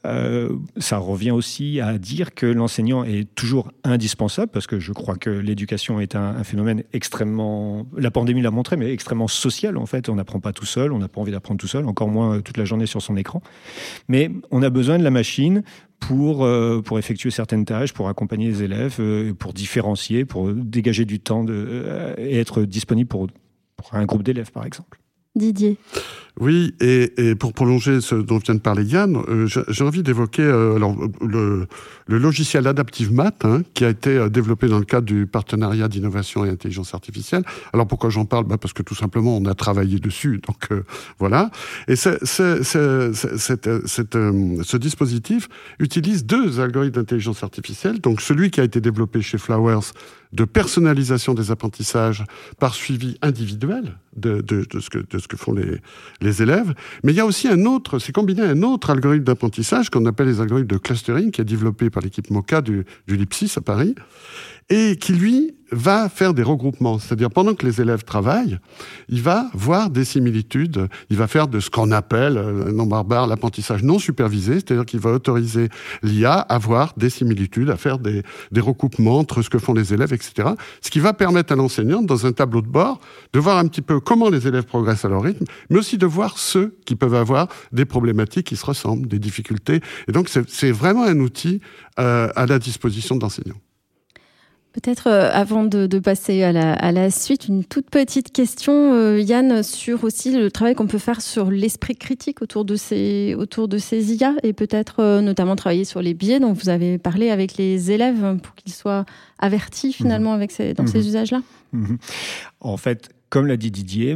euh, 0.06 0.50
ça 0.78 0.98
revient 0.98 1.32
aussi 1.32 1.80
à 1.80 1.98
dire 1.98 2.34
que 2.34 2.48
l'enseignant 2.48 3.04
est 3.04 3.34
toujours 3.36 3.72
indispensable 3.84 4.52
parce 4.52 4.66
que 4.66 4.80
je 4.80 4.94
crois 4.94 5.16
que 5.16 5.30
l'éducation 5.30 6.00
est 6.00 6.16
un, 6.16 6.44
phénomène 6.44 6.84
extrêmement, 6.92 7.86
la 7.96 8.10
pandémie 8.10 8.42
l'a 8.42 8.50
montré, 8.50 8.78
mais 8.78 8.92
extrêmement 8.92 9.28
social 9.28 9.78
en 9.78 9.86
fait. 9.86 10.10
On 10.10 10.16
n'apprend 10.16 10.40
pas 10.40 10.54
tout 10.54 10.66
seul, 10.66 10.92
on 10.92 10.98
n'a 10.98 11.08
pas 11.08 11.22
envie 11.22 11.32
d'apprendre 11.32 11.60
tout 11.60 11.68
seul, 11.68 11.86
encore 11.86 12.08
moins 12.08 12.38
euh, 12.38 12.42
toute 12.42 12.58
la 12.58 12.66
journée 12.66 12.88
sur 12.88 13.02
son 13.02 13.16
écran. 13.16 13.42
Mais 14.08 14.32
on 14.50 14.64
a 14.64 14.70
besoin 14.70 14.98
de 14.98 15.04
la 15.04 15.12
machine 15.12 15.64
pour, 16.00 16.44
euh, 16.44 16.82
pour 16.82 16.98
effectuer 16.98 17.30
certaines 17.30 17.66
tâches, 17.66 17.94
pour 17.94 18.10
accompagner 18.10 18.48
les 18.48 18.64
élèves, 18.64 19.00
pour 19.36 19.54
différencier, 19.54 20.26
pour 20.26 20.52
dégager 20.52 21.06
du 21.06 21.20
temps 21.20 21.46
et 22.18 22.40
être 22.40 22.64
disponible 22.64 23.08
pour, 23.08 23.28
pour 23.76 23.94
un 23.94 24.06
groupe 24.06 24.24
d'élèves 24.24 24.52
par 24.52 24.66
exemple. 24.66 24.98
Didier. 25.36 25.78
Oui, 26.39 26.74
et, 26.80 27.12
et, 27.17 27.36
pour 27.36 27.54
prolonger 27.54 28.00
ce 28.00 28.15
dont 28.15 28.38
vient 28.38 28.56
de 28.56 28.62
parler 28.62 28.86
Yann, 28.86 29.17
euh, 29.28 29.48
j'ai 29.48 29.84
envie 29.84 30.02
d'évoquer 30.02 30.44
euh, 30.44 30.80
le, 31.22 31.67
le, 32.08 32.17
logiciel 32.17 32.67
Adaptive 32.67 33.13
Math 33.13 33.44
hein, 33.44 33.63
qui 33.74 33.84
a 33.84 33.89
été 33.89 34.12
euh, 34.12 34.30
développé 34.30 34.67
dans 34.67 34.80
le 34.80 34.86
cadre 34.86 35.06
du 35.06 35.28
partenariat 35.28 35.89
d'innovation 35.89 36.46
et 36.46 36.50
intelligence 36.50 36.94
artificielle. 36.94 37.44
Alors 37.74 37.86
pourquoi 37.86 38.10
j'en 38.10 38.26
parle? 38.26 38.46
Bah 38.46 38.58
Parce 38.58 38.74
que 38.74 38.82
tout 38.82 38.96
simplement 38.96 39.36
on 39.36 39.46
a 39.46 39.54
travaillé 39.54 40.00
dessus, 40.00 40.39
donc 40.48 40.70
voilà. 41.20 41.52
Et 41.88 41.96
c 41.96 42.12
ce 42.24 42.78
dispositif 44.78 45.50
utilise 45.80 46.26
deux 46.26 46.60
algorithmes 46.60 46.96
d'intelligence 46.96 47.44
artificielle. 47.44 48.00
Donc 48.00 48.22
celui 48.22 48.52
qui 48.52 48.62
a 48.62 48.63
été 48.63 48.80
développé 48.80 49.22
chez 49.22 49.38
Flowers 49.38 49.91
de 50.34 50.46
personnalisation 50.46 51.34
des 51.34 51.52
apprentissages 51.52 52.24
par 52.60 52.74
suivi 52.74 53.17
individuel 53.22 53.98
de, 54.15 54.41
de, 54.41 54.65
de, 54.70 54.80
ce, 54.80 54.89
que, 54.89 55.00
de 55.00 55.20
ce 55.20 55.28
que 55.28 55.38
font 55.38 55.54
les, 55.54 55.80
les 56.22 56.42
élèves. 56.42 56.74
Mais 57.04 57.12
il 57.12 57.16
y 57.16 57.20
a 57.20 57.26
aussi 57.26 57.48
un 57.48 57.66
autre, 57.66 58.00
c'est 58.00 58.12
combiné 58.12 58.42
un 58.42 58.62
autre 58.64 58.90
algorithme 58.90 59.26
d'apprentissage 59.26 59.90
qu'on 59.90 60.06
appelle 60.06 60.28
les 60.28 60.42
algorithmes 60.42 60.68
de 60.68 60.78
clustering, 60.78 61.32
qui 61.32 61.42
est 61.42 61.46
développé 61.46 61.90
par 61.90 62.04
l'équipe 62.04 62.30
MOCA 62.30 62.62
du, 62.62 62.86
du 63.08 63.18
LIPSIS 63.18 63.54
à 63.58 63.62
Paris, 63.62 63.96
et 64.72 64.96
qui, 64.96 65.12
lui, 65.12 65.54
va 65.72 66.10
faire 66.10 66.34
des 66.34 66.44
regroupements. 66.44 66.98
C'est-à-dire, 66.98 67.30
pendant 67.30 67.54
que 67.54 67.66
les 67.66 67.82
élèves 67.82 68.04
travaillent, 68.04 68.58
il 69.10 69.22
va 69.22 69.50
voir 69.54 69.90
des 69.90 70.06
similitudes. 70.06 70.88
Il 71.10 71.18
va 71.18 71.28
faire 71.28 71.50
de 71.50 71.60
ce 71.60 71.70
qu'on 71.70 71.92
appelle, 71.92 72.38
euh, 72.38 72.72
non 72.72 72.86
barbare, 72.86 73.28
l'apprentissage 73.28 73.84
non 73.84 74.00
supervisé. 74.00 74.56
C'est-à-dire 74.56 74.86
qu'il 74.86 75.02
va 75.02 75.12
autoriser 75.12 75.70
l'IA 76.04 76.34
à 76.34 76.58
voir 76.58 76.94
des 76.96 77.10
similitudes, 77.10 77.70
à 77.70 77.76
faire 77.76 78.00
des, 78.00 78.24
des 78.52 78.62
recoupements 78.62 79.18
entre 79.18 79.42
ce 79.42 79.50
que 79.50 79.60
font 79.60 79.74
les 79.74 79.94
élèves, 79.94 80.14
etc. 80.14 80.50
Ce 80.82 80.90
qui 80.90 81.00
va 81.00 81.14
permettre 81.14 81.52
à 81.52 81.56
l'enseignant, 81.58 82.02
dans 82.02 82.26
un 82.26 82.32
tableau 82.32 82.62
de 82.62 82.68
bord, 82.68 83.02
de 83.34 83.40
voir 83.40 83.58
un 83.58 83.68
petit 83.68 83.82
peu 83.82 84.00
comment 84.00 84.30
les 84.30 84.48
élèves 84.48 84.66
progressent 84.66 85.06
à 85.06 85.10
leur 85.10 85.22
rythme, 85.22 85.46
mais 85.70 85.80
aussi 85.80 85.98
de 85.98 86.06
voir 86.06 86.38
ceux 86.38 86.78
qui 86.86 86.96
peuvent 86.96 87.16
avoir 87.16 87.48
des 87.74 87.86
problématiques 87.86 88.48
qui 88.48 88.56
se 88.56 88.66
ressemblent, 88.66 89.08
des 89.08 89.20
difficultés. 89.20 89.82
Et 90.08 90.14
donc, 90.14 90.30
c'est 90.30 90.72
vraiment 90.72 91.04
un 91.04 91.20
outil 91.20 91.60
euh, 92.00 92.30
à 92.36 92.46
la 92.46 92.58
disposition 92.58 93.18
de 93.18 93.22
l'enseignant. 93.22 93.58
Peut-être 94.74 95.08
euh, 95.08 95.30
avant 95.34 95.66
de, 95.66 96.00
passer 96.00 96.44
à 96.44 96.92
la, 96.92 97.12
suite, 97.12 97.50
une 97.50 97.66
toute 97.66 97.90
petite 97.90 98.32
question, 98.32 98.94
euh, 98.94 99.20
Yann, 99.20 99.64
sur 99.64 100.06
aussi 100.06 100.32
le 100.32 100.50
travail 100.50 100.76
qu'on 100.76 100.88
peut 100.88 100.98
faire 100.98 101.20
sur 101.22 101.52
l'esprit 101.52 101.98
critique 101.98 102.42
autour 102.42 102.64
de 102.64 102.78
ces, 102.78 103.36
autour 103.38 103.68
de 103.68 103.78
ces 103.78 104.14
IA 104.14 104.34
et 104.44 104.54
peut-être 104.54 105.02
euh, 105.02 105.20
notamment 105.20 105.58
travailler 105.58 105.84
sur 105.84 106.02
les 106.02 106.14
biais 106.14 106.40
dont 106.40 106.54
vous 106.54 106.70
avez 106.70 106.98
parlé 106.98 107.32
avec 107.32 107.58
les 107.58 107.92
élèves 107.92 108.38
pour 108.42 108.56
qu'ils 108.56 108.72
soient 108.72 109.06
avertis 109.40 109.88
mhm. 109.88 109.94
finalement 109.94 110.34
avec 110.34 110.52
ces, 110.52 110.74
dans 110.74 110.88
ces 110.88 111.00
mhm. 111.00 111.08
usages-là. 111.08 111.42
Mhm. 111.74 111.98
En 112.62 112.78
fait, 112.78 113.10
comme 113.30 113.48
l'a 113.48 113.58
dit 113.58 113.72
Didier, 113.72 114.16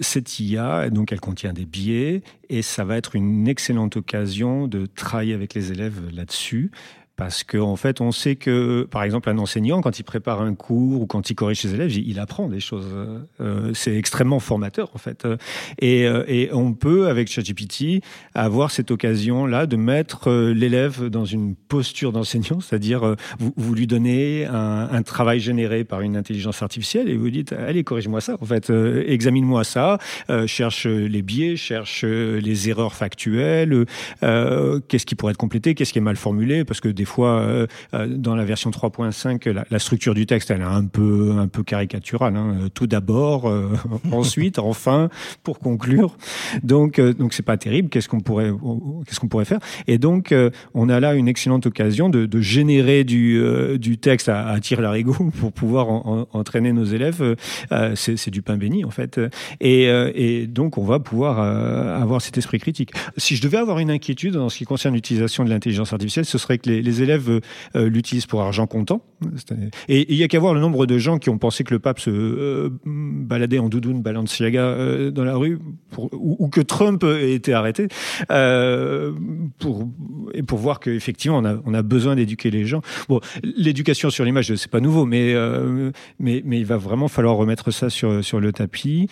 cette 0.00 0.40
IA, 0.40 0.90
donc 0.90 1.12
elle 1.12 1.20
contient 1.20 1.52
des 1.52 1.64
biais 1.64 2.22
et 2.48 2.62
ça 2.62 2.84
va 2.84 2.96
être 2.96 3.14
une 3.14 3.46
excellente 3.46 3.96
occasion 3.96 4.66
de 4.66 4.86
travailler 4.86 5.34
avec 5.34 5.54
les 5.54 5.70
élèves 5.70 6.00
là-dessus 6.12 6.72
parce 7.20 7.44
qu'en 7.44 7.72
en 7.72 7.76
fait, 7.76 8.00
on 8.00 8.12
sait 8.12 8.34
que, 8.34 8.88
par 8.90 9.02
exemple, 9.02 9.28
un 9.28 9.36
enseignant, 9.36 9.82
quand 9.82 9.98
il 9.98 10.04
prépare 10.04 10.40
un 10.40 10.54
cours 10.54 11.02
ou 11.02 11.06
quand 11.06 11.28
il 11.28 11.34
corrige 11.34 11.60
ses 11.60 11.74
élèves, 11.74 11.94
il 11.94 12.18
apprend 12.18 12.48
des 12.48 12.60
choses. 12.60 12.88
Euh, 13.42 13.72
c'est 13.74 13.94
extrêmement 13.94 14.40
formateur, 14.40 14.88
en 14.94 14.98
fait. 14.98 15.28
Et, 15.80 16.06
euh, 16.06 16.24
et 16.28 16.48
on 16.54 16.72
peut, 16.72 17.08
avec 17.08 17.28
ChatGPT, 17.28 18.02
avoir 18.34 18.70
cette 18.70 18.90
occasion-là 18.90 19.66
de 19.66 19.76
mettre 19.76 20.30
euh, 20.30 20.54
l'élève 20.54 21.10
dans 21.10 21.26
une 21.26 21.56
posture 21.56 22.12
d'enseignant, 22.12 22.60
c'est-à-dire 22.60 23.16
vous, 23.38 23.74
lui 23.74 23.86
donnez 23.86 24.46
un, 24.46 25.02
travail 25.02 25.40
généré 25.40 25.84
par 25.84 26.00
une 26.00 26.16
intelligence 26.16 26.62
artificielle 26.62 27.10
et 27.10 27.16
vous 27.16 27.28
dites, 27.28 27.52
allez, 27.52 27.84
corrige-moi 27.84 28.22
ça, 28.22 28.38
en 28.40 28.46
fait, 28.46 28.70
examine-moi 28.70 29.64
ça, 29.64 29.98
cherche 30.46 30.86
les 30.86 31.22
biais, 31.22 31.56
cherche 31.56 32.04
les 32.04 32.68
erreurs 32.70 32.94
factuelles, 32.94 33.84
qu'est-ce 34.20 35.04
qui 35.04 35.14
pourrait 35.14 35.32
être 35.32 35.36
complété, 35.36 35.74
qu'est-ce 35.74 35.92
qui 35.92 35.98
est 35.98 36.02
mal 36.02 36.16
formulé, 36.16 36.64
parce 36.64 36.80
que 36.80 36.88
des 36.88 37.04
fois, 37.10 37.40
euh, 37.40 37.66
euh, 37.94 38.06
dans 38.08 38.34
la 38.34 38.44
version 38.44 38.70
3.5, 38.70 39.64
la, 39.70 39.78
structure 39.78 40.14
du 40.14 40.26
texte, 40.26 40.50
elle 40.50 40.60
est 40.60 40.64
un 40.64 40.86
peu, 40.86 41.32
un 41.38 41.48
peu 41.48 41.62
caricaturale. 41.62 42.36
Hein. 42.36 42.68
Tout 42.72 42.86
d'abord, 42.86 43.48
euh, 43.48 43.72
ensuite, 44.12 44.58
enfin, 44.58 45.10
pour 45.42 45.58
conclure. 45.58 46.16
Donc, 46.62 47.00
donc 47.00 47.34
c'est 47.34 47.42
pas 47.42 47.56
terrible. 47.56 47.88
Qu'est-ce 47.88 48.08
qu'on 48.08 48.20
pourrait, 48.20 48.52
qu'est-ce 49.06 49.20
qu'on 49.20 49.28
pourrait 49.28 49.44
faire? 49.44 49.60
Et 49.86 49.98
donc, 49.98 50.34
on 50.74 50.88
a 50.88 51.00
là 51.00 51.14
une 51.14 51.28
excellente 51.28 51.66
occasion 51.66 52.08
de, 52.08 52.40
générer 52.40 53.04
du, 53.04 53.42
du 53.78 53.98
texte 53.98 54.28
à, 54.28 54.46
à 54.46 54.60
tir 54.60 54.80
larigot 54.80 55.30
pour 55.40 55.52
pouvoir 55.52 55.88
entraîner 56.32 56.72
nos 56.72 56.84
élèves. 56.84 57.36
c'est 57.94 58.30
du 58.30 58.42
pain 58.42 58.56
béni, 58.56 58.84
en 58.84 58.90
fait. 58.90 59.20
Et, 59.60 59.84
et 60.14 60.46
donc, 60.46 60.78
on 60.78 60.84
va 60.84 61.00
pouvoir 61.00 61.40
avoir 61.40 62.22
cet 62.22 62.38
esprit 62.38 62.58
critique. 62.58 62.92
Si 63.16 63.36
je 63.36 63.42
devais 63.42 63.58
avoir 63.58 63.78
une 63.78 63.90
inquiétude 63.90 64.36
en 64.36 64.48
ce 64.48 64.58
qui 64.58 64.64
concerne 64.64 64.94
l'utilisation 64.94 65.44
de 65.44 65.50
l'intelligence 65.50 65.92
artificielle, 65.92 66.24
ce 66.24 66.38
serait 66.38 66.58
que 66.58 66.68
les, 66.70 66.82
les 66.82 66.99
élèves 67.02 67.40
euh, 67.76 67.88
l'utilisent 67.88 68.26
pour 68.26 68.40
argent 68.40 68.66
comptant. 68.66 69.04
Et 69.88 70.12
il 70.12 70.16
y 70.16 70.22
a 70.22 70.28
qu'à 70.28 70.38
voir 70.38 70.54
le 70.54 70.60
nombre 70.60 70.86
de 70.86 70.98
gens 70.98 71.18
qui 71.18 71.30
ont 71.30 71.38
pensé 71.38 71.64
que 71.64 71.74
le 71.74 71.80
pape 71.80 72.00
se 72.00 72.10
euh, 72.10 72.70
baladait 72.84 73.58
en 73.58 73.68
doudoune 73.68 74.02
Balenciaga 74.02 74.62
euh, 74.62 75.10
dans 75.10 75.24
la 75.24 75.36
rue, 75.36 75.58
ou, 76.12 76.48
que 76.48 76.60
Trump 76.60 77.04
ait 77.04 77.34
été 77.34 77.52
arrêté, 77.52 77.88
pour, 79.58 79.88
et 80.34 80.42
pour 80.42 80.58
voir 80.58 80.80
qu'effectivement 80.80 81.42
on 81.64 81.74
a, 81.74 81.82
besoin 81.82 82.16
d'éduquer 82.16 82.50
les 82.50 82.64
gens. 82.64 82.82
Bon, 83.08 83.20
l'éducation 83.42 84.10
sur 84.10 84.24
l'image, 84.24 84.54
c'est 84.54 84.70
pas 84.70 84.80
nouveau, 84.80 85.06
mais, 85.06 85.34
mais, 86.18 86.42
mais 86.44 86.58
il 86.58 86.66
va 86.66 86.76
vraiment 86.76 87.08
falloir 87.08 87.36
remettre 87.36 87.70
ça 87.70 87.90
sur, 87.90 88.24
sur 88.24 88.40
le 88.40 88.52
tapis 88.52 89.08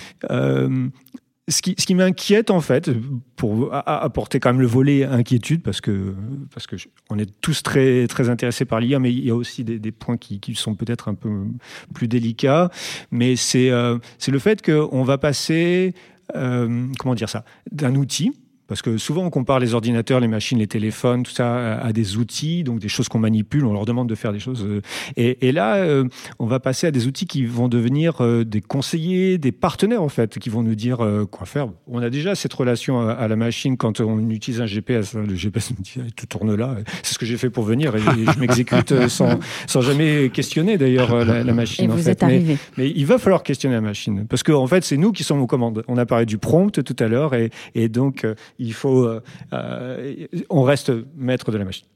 ce 1.49 1.63
qui, 1.63 1.75
ce 1.79 1.87
qui 1.87 1.95
m'inquiète 1.95 2.51
en 2.51 2.61
fait, 2.61 2.91
pour 3.37 3.71
apporter 3.73 4.41
quand 4.41 4.51
même 4.51 4.61
le 4.61 4.67
volet 4.67 5.05
inquiétude, 5.05 5.63
parce 5.63 5.81
que 5.81 6.15
parce 6.53 6.67
que 6.67 6.77
on 7.11 7.19
est 7.19 7.31
tous 7.41 7.63
très 7.63 8.07
très 8.07 8.29
intéressés 8.29 8.65
par 8.65 8.81
l'IA, 8.81 8.99
mais 8.99 9.13
il 9.13 9.25
y 9.25 9.31
a 9.31 9.35
aussi 9.35 9.65
des, 9.65 9.79
des 9.79 9.93
points 9.93 10.17
qui, 10.17 10.41
qui 10.41 10.55
sont 10.55 10.75
peut-être 10.75 11.09
un 11.09 11.15
peu 11.15 11.47
plus 11.95 12.09
délicats. 12.09 12.71
Mais 13.11 13.37
c'est 13.37 13.71
euh, 13.71 13.99
c'est 14.19 14.31
le 14.31 14.39
fait 14.39 14.65
qu'on 14.65 15.03
va 15.03 15.19
passer 15.19 15.95
euh, 16.37 16.87
comment 16.99 17.15
dire 17.15 17.29
ça 17.29 17.45
d'un 17.73 17.95
outil 17.95 18.33
parce 18.69 18.83
que 18.83 18.99
souvent, 18.99 19.25
on 19.25 19.31
compare 19.31 19.61
les 19.61 19.73
ordinateurs, 19.73 20.21
les 20.21 20.29
machines, 20.29 20.59
les 20.59 20.67
téléphones, 20.67 21.23
tout 21.23 21.33
ça, 21.33 21.79
à 21.79 21.93
des 21.95 22.19
outils, 22.19 22.65
donc 22.65 22.81
des 22.81 22.89
choses 22.89 23.09
qu'on 23.09 23.19
manipule, 23.19 23.65
on 23.65 23.73
leur 23.73 23.87
demande 23.87 24.11
de 24.11 24.15
faire 24.15 24.31
des 24.31 24.39
choses. 24.39 24.63
Euh, 24.63 24.83
et, 25.17 25.49
et 25.49 25.53
là, 25.53 25.77
euh, 25.77 26.05
on 26.39 26.47
va 26.47 26.61
passer 26.61 26.87
à 26.87 26.91
des 26.91 27.07
outils 27.07 27.27
qui 27.27 27.47
vont 27.47 27.69
devenir 27.69 28.21
euh, 28.21 28.45
des 28.45 28.61
conseillers, 28.61 29.39
des 29.39 29.53
partenaires, 29.53 30.03
en 30.03 30.11
fait, 30.11 30.39
qui 30.39 30.51
vont 30.51 30.63
nous 30.63 30.75
dire 30.75 30.99
quoi 31.31 31.47
faire. 31.47 31.69
On 31.87 32.03
a 32.03 32.11
déjà 32.11 32.35
cette 32.35 32.53
relation 32.53 33.09
à, 33.09 33.27
la 33.27 33.37
machine 33.37 33.79
quand 33.79 34.01
on 34.01 34.29
utilise 34.29 34.61
un 34.61 34.67
GPS. 34.67 35.15
Hein. 35.15 35.25
Le 35.27 35.35
GPS 35.35 35.71
nous 35.71 35.83
dit, 35.83 36.13
tout 36.15 36.27
tourne 36.27 36.55
là. 36.55 36.77
C'est 37.03 37.15
ce 37.15 37.19
que 37.19 37.25
j'ai 37.25 37.39
fait 37.39 37.49
pour 37.49 37.65
venir 37.65 37.97
et, 37.97 38.01
je 38.01 38.39
m'exécute 38.39 39.09
sans, 39.09 39.39
sans 39.67 39.81
jamais 39.81 40.29
questionner, 40.29 40.77
d'ailleurs, 40.77 41.25
la, 41.25 41.55
machine. 41.55 41.87
Et 41.87 41.89
vous 41.89 42.11
êtes 42.11 42.23
arrivé. 42.23 42.59
Mais, 42.77 42.91
il 42.95 43.07
va 43.07 43.17
falloir 43.17 43.43
questionner 43.43 43.77
la 43.77 43.81
machine. 43.81 44.27
Parce 44.29 44.43
qu'en 44.43 44.63
en 44.63 44.67
fait, 44.67 44.85
c'est 44.85 44.99
nous 44.99 45.13
qui 45.13 45.25
sommes 45.25 45.41
aux 45.41 45.47
commandes. 45.47 45.85
On 45.89 45.97
a 45.97 46.05
parlé 46.05 46.27
du 46.27 46.37
prompt 46.37 46.83
tout 46.83 46.97
à 46.99 47.09
l'heure 47.09 47.35
et, 47.35 47.51
et 47.75 47.89
donc, 47.89 48.27
il 48.59 48.73
faut, 48.73 49.05
euh, 49.05 49.23
euh, 49.53 50.27
on 50.51 50.63
reste 50.63 50.93
maître 51.17 51.51
de 51.51 51.59
la 51.59 51.65
machine. 51.65 51.87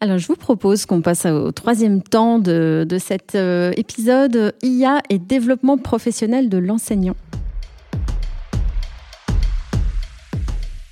Alors, 0.00 0.18
je 0.18 0.26
vous 0.28 0.36
propose 0.36 0.86
qu'on 0.86 1.00
passe 1.00 1.26
au 1.26 1.50
troisième 1.50 2.02
temps 2.02 2.38
de, 2.38 2.86
cet 3.00 3.34
euh, 3.34 3.72
épisode 3.76 4.54
IA 4.62 5.02
et 5.10 5.18
développement 5.18 5.76
professionnel 5.76 6.48
de 6.48 6.58
l'enseignant. 6.58 7.16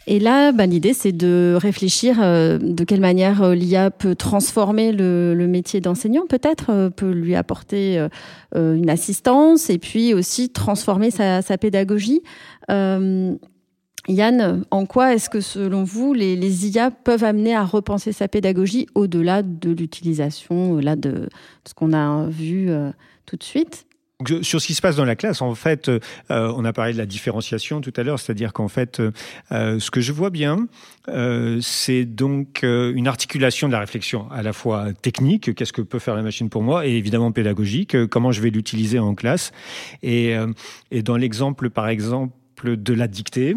Et 0.08 0.20
là, 0.20 0.52
bah, 0.52 0.66
l'idée, 0.66 0.92
c'est 0.92 1.12
de 1.12 1.56
réfléchir 1.60 2.18
de 2.18 2.84
quelle 2.84 3.00
manière 3.00 3.54
l'IA 3.54 3.90
peut 3.90 4.14
transformer 4.14 4.92
le, 4.92 5.34
métier 5.48 5.80
d'enseignant, 5.80 6.26
peut-être, 6.28 6.90
peut 6.94 7.10
lui 7.10 7.34
apporter 7.34 8.06
une 8.54 8.88
assistance 8.88 9.68
et 9.68 9.78
puis 9.78 10.14
aussi 10.14 10.50
transformer 10.50 11.10
sa 11.10 11.42
pédagogie. 11.58 12.22
Yann, 14.08 14.64
en 14.70 14.86
quoi 14.86 15.14
est-ce 15.14 15.28
que 15.28 15.40
selon 15.40 15.84
vous, 15.84 16.14
les, 16.14 16.68
IA 16.68 16.90
peuvent 16.90 17.24
amener 17.24 17.54
à 17.54 17.64
repenser 17.64 18.12
sa 18.12 18.28
pédagogie 18.28 18.86
au-delà 18.94 19.42
de 19.42 19.70
l'utilisation 19.70 20.76
là, 20.76 20.96
de, 20.96 21.28
ce 21.66 21.74
qu'on 21.74 21.92
a 21.92 22.28
vu 22.28 22.70
euh, 22.70 22.90
tout 23.26 23.36
de 23.36 23.42
suite? 23.42 23.86
Sur 24.40 24.62
ce 24.62 24.66
qui 24.66 24.72
se 24.72 24.80
passe 24.80 24.96
dans 24.96 25.04
la 25.04 25.14
classe, 25.14 25.42
en 25.42 25.54
fait, 25.54 25.88
euh, 25.90 26.00
on 26.30 26.64
a 26.64 26.72
parlé 26.72 26.94
de 26.94 26.98
la 26.98 27.04
différenciation 27.04 27.82
tout 27.82 27.92
à 27.96 28.02
l'heure, 28.02 28.18
c'est-à-dire 28.18 28.54
qu'en 28.54 28.68
fait, 28.68 28.98
euh, 28.98 29.78
ce 29.78 29.90
que 29.90 30.00
je 30.00 30.10
vois 30.10 30.30
bien, 30.30 30.68
c'est 31.60 32.06
donc 32.06 32.62
une 32.62 33.08
articulation 33.08 33.66
de 33.66 33.72
la 33.72 33.80
réflexion 33.80 34.26
à 34.30 34.42
la 34.42 34.54
fois 34.54 34.94
technique, 34.94 35.54
qu'est-ce 35.54 35.74
que 35.74 35.82
peut 35.82 35.98
faire 35.98 36.14
la 36.14 36.22
machine 36.22 36.48
pour 36.48 36.62
moi, 36.62 36.86
et 36.86 36.92
évidemment 36.92 37.30
pédagogique, 37.30 38.06
comment 38.06 38.32
je 38.32 38.40
vais 38.40 38.48
l'utiliser 38.48 38.98
en 38.98 39.14
classe. 39.14 39.52
Et 40.02 40.34
dans 41.02 41.16
l'exemple, 41.18 41.68
par 41.68 41.88
exemple, 41.88 42.32
de 42.64 42.94
la 42.94 43.08
dictée, 43.08 43.54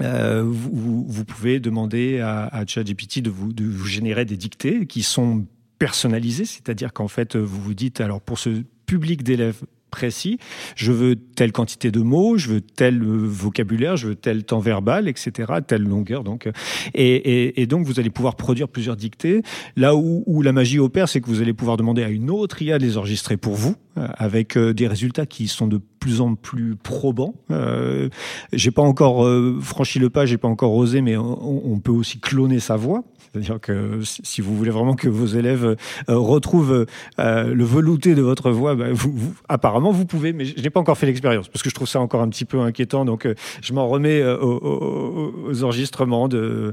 euh, 0.00 0.42
vous, 0.44 1.24
pouvez 1.24 1.60
demander 1.60 2.20
à, 2.20 2.46
à 2.46 2.66
ChatGPT 2.66 3.20
de 3.20 3.30
vous, 3.30 3.52
générer 3.86 4.24
des 4.24 4.36
dictées 4.36 4.86
qui 4.86 5.02
sont 5.02 5.46
personnalisées, 5.78 6.44
c'est-à-dire 6.44 6.92
qu'en 6.92 7.08
fait, 7.08 7.36
vous 7.36 7.60
vous 7.60 7.74
dites, 7.74 8.00
alors 8.00 8.20
pour 8.20 8.38
ce 8.38 8.62
public 8.86 9.22
d'élèves 9.22 9.62
précis. 9.90 10.38
Je 10.76 10.92
veux 10.92 11.16
telle 11.16 11.52
quantité 11.52 11.90
de 11.90 12.00
mots, 12.00 12.36
je 12.36 12.48
veux 12.48 12.60
tel 12.60 13.02
euh, 13.02 13.06
vocabulaire, 13.06 13.96
je 13.96 14.08
veux 14.08 14.14
tel 14.14 14.44
temps 14.44 14.58
verbal, 14.58 15.08
etc., 15.08 15.52
telle 15.66 15.82
longueur. 15.82 16.24
Donc, 16.24 16.48
et, 16.94 17.60
et, 17.60 17.66
donc, 17.66 17.86
vous 17.86 17.98
allez 17.98 18.10
pouvoir 18.10 18.36
produire 18.36 18.68
plusieurs 18.68 18.96
dictées. 18.96 19.42
Là 19.76 19.96
où, 19.96 20.22
où 20.26 20.42
la 20.42 20.52
magie 20.52 20.78
opère, 20.78 21.08
c'est 21.08 21.20
que 21.20 21.26
vous 21.26 21.40
allez 21.40 21.54
pouvoir 21.54 21.76
demander 21.76 22.02
à 22.02 22.08
une 22.08 22.30
autre 22.30 22.60
IA 22.62 22.78
de 22.78 22.84
les 22.84 22.96
enregistrer 22.96 23.36
pour 23.36 23.54
vous, 23.54 23.76
euh, 23.96 24.06
avec 24.16 24.56
euh, 24.56 24.72
des 24.72 24.86
résultats 24.86 25.26
qui 25.26 25.48
sont 25.48 25.66
de 25.66 25.80
plus 25.98 26.20
en 26.20 26.34
plus 26.34 26.76
probants. 26.76 27.34
Euh, 27.50 28.08
j'ai 28.52 28.70
pas 28.70 28.82
encore 28.82 29.26
franchi 29.60 29.98
le 29.98 30.10
pas, 30.10 30.26
j'ai 30.26 30.38
pas 30.38 30.48
encore 30.48 30.74
osé, 30.74 31.00
mais 31.00 31.16
on, 31.16 31.78
peut 31.78 31.92
aussi 31.92 32.18
cloner 32.18 32.60
sa 32.60 32.76
voix. 32.76 33.04
C'est-à-dire 33.32 33.60
que 33.60 34.00
si 34.02 34.40
vous 34.40 34.56
voulez 34.56 34.70
vraiment 34.70 34.94
que 34.94 35.08
vos 35.08 35.26
élèves 35.26 35.76
retrouvent 36.08 36.86
le 37.18 37.64
velouté 37.64 38.14
de 38.14 38.22
votre 38.22 38.50
voix, 38.50 38.74
bah, 38.74 38.86
vous, 38.90 39.34
apparemment 39.48 39.90
vous 39.90 40.06
pouvez, 40.06 40.32
mais 40.32 40.44
je 40.44 40.60
n'ai 40.60 40.70
pas 40.70 40.80
encore 40.80 40.96
fait 40.96 41.06
l'expérience 41.06 41.48
parce 41.48 41.62
que 41.62 41.68
je 41.68 41.74
trouve 41.74 41.88
ça 41.88 42.00
encore 42.00 42.22
un 42.22 42.28
petit 42.28 42.46
peu 42.46 42.60
inquiétant. 42.60 43.04
Donc 43.04 43.28
je 43.60 43.72
m'en 43.72 43.86
remets 43.86 44.24
aux, 44.24 45.62
enregistrements 45.62 46.28
de, 46.28 46.72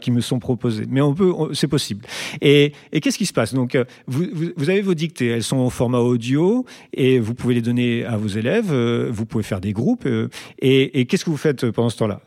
qui 0.00 0.10
me 0.10 0.20
sont 0.20 0.38
proposés. 0.38 0.86
Mais 0.88 1.00
on 1.00 1.14
peut, 1.14 1.32
c'est 1.52 1.68
possible. 1.68 2.06
Et, 2.40 2.72
et 2.92 3.00
qu'est-ce 3.00 3.18
qui 3.18 3.26
se 3.26 3.32
passe? 3.32 3.52
Donc 3.52 3.76
vous, 4.06 4.24
vous 4.56 4.70
avez 4.70 4.80
vos 4.80 4.94
dictées, 4.94 5.28
elles 5.28 5.42
sont 5.42 5.58
au 5.58 5.70
format 5.70 5.98
audio 5.98 6.64
et 6.92 7.18
vous 7.18 7.34
pouvez 7.34 7.54
les 7.54 7.62
donner 7.62 8.04
à 8.04 8.16
vos 8.16 8.28
élèves, 8.28 8.49
euh, 8.50 9.08
vous 9.10 9.26
pouvez 9.26 9.44
faire 9.44 9.60
des 9.60 9.72
groupes. 9.72 10.06
Euh, 10.06 10.28
et, 10.60 11.06
qu'est-ce 11.06 11.24
que 11.24 11.30
vous 11.30 11.36
faites 11.36 11.70
pendant 11.70 11.90
ce 11.90 11.98
temps-là? 11.98 12.20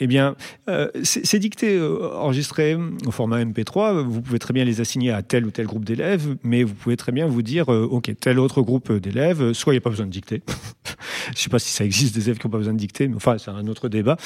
Eh 0.00 0.08
bien, 0.08 0.34
euh, 0.68 0.88
ces 1.04 1.38
dictées 1.38 1.80
enregistrées 1.80 2.76
au 3.06 3.10
format 3.12 3.44
MP3, 3.44 4.02
vous 4.02 4.22
pouvez 4.22 4.40
très 4.40 4.52
bien 4.52 4.64
les 4.64 4.80
assigner 4.80 5.12
à 5.12 5.22
tel 5.22 5.46
ou 5.46 5.52
tel 5.52 5.66
groupe 5.66 5.84
d'élèves, 5.84 6.36
mais 6.42 6.64
vous 6.64 6.74
pouvez 6.74 6.96
très 6.96 7.12
bien 7.12 7.26
vous 7.26 7.42
dire, 7.42 7.68
OK, 7.68 8.10
tel 8.18 8.40
autre 8.40 8.60
groupe 8.62 8.92
d'élèves, 8.92 9.52
soit 9.52 9.72
il 9.72 9.76
n'y 9.76 9.78
a 9.78 9.82
pas 9.82 9.90
besoin 9.90 10.06
de 10.06 10.10
dicter, 10.10 10.42
je 11.26 11.30
ne 11.30 11.36
sais 11.36 11.48
pas 11.48 11.60
si 11.60 11.70
ça 11.70 11.84
existe 11.84 12.12
des 12.16 12.24
élèves 12.24 12.38
qui 12.38 12.48
n'ont 12.48 12.50
pas 12.50 12.58
besoin 12.58 12.72
de 12.72 12.78
dicter, 12.78 13.06
mais 13.06 13.14
enfin, 13.14 13.38
c'est 13.38 13.52
un 13.52 13.68
autre 13.68 13.88
débat, 13.88 14.16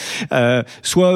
soit 0.83 1.13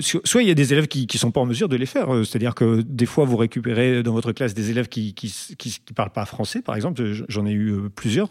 soit 0.00 0.42
il 0.42 0.48
y 0.48 0.50
a 0.50 0.54
des 0.54 0.72
élèves 0.72 0.88
qui 0.88 1.06
ne 1.12 1.18
sont 1.18 1.30
pas 1.30 1.40
en 1.40 1.46
mesure 1.46 1.68
de 1.68 1.76
les 1.76 1.86
faire, 1.86 2.08
c'est-à-dire 2.24 2.54
que 2.54 2.80
des 2.80 3.06
fois, 3.06 3.26
vous 3.26 3.36
récupérez 3.36 4.02
dans 4.02 4.14
votre 4.14 4.32
classe 4.32 4.54
des 4.54 4.70
élèves 4.70 4.88
qui 4.88 5.14
ne 5.22 5.54
qui, 5.56 5.80
parlent 5.94 6.10
pas 6.10 6.24
français, 6.24 6.62
par 6.62 6.74
exemple, 6.74 7.02
j'en 7.28 7.46
ai 7.46 7.52
eu 7.52 7.70
euh, 7.70 7.88
plusieurs, 7.94 8.28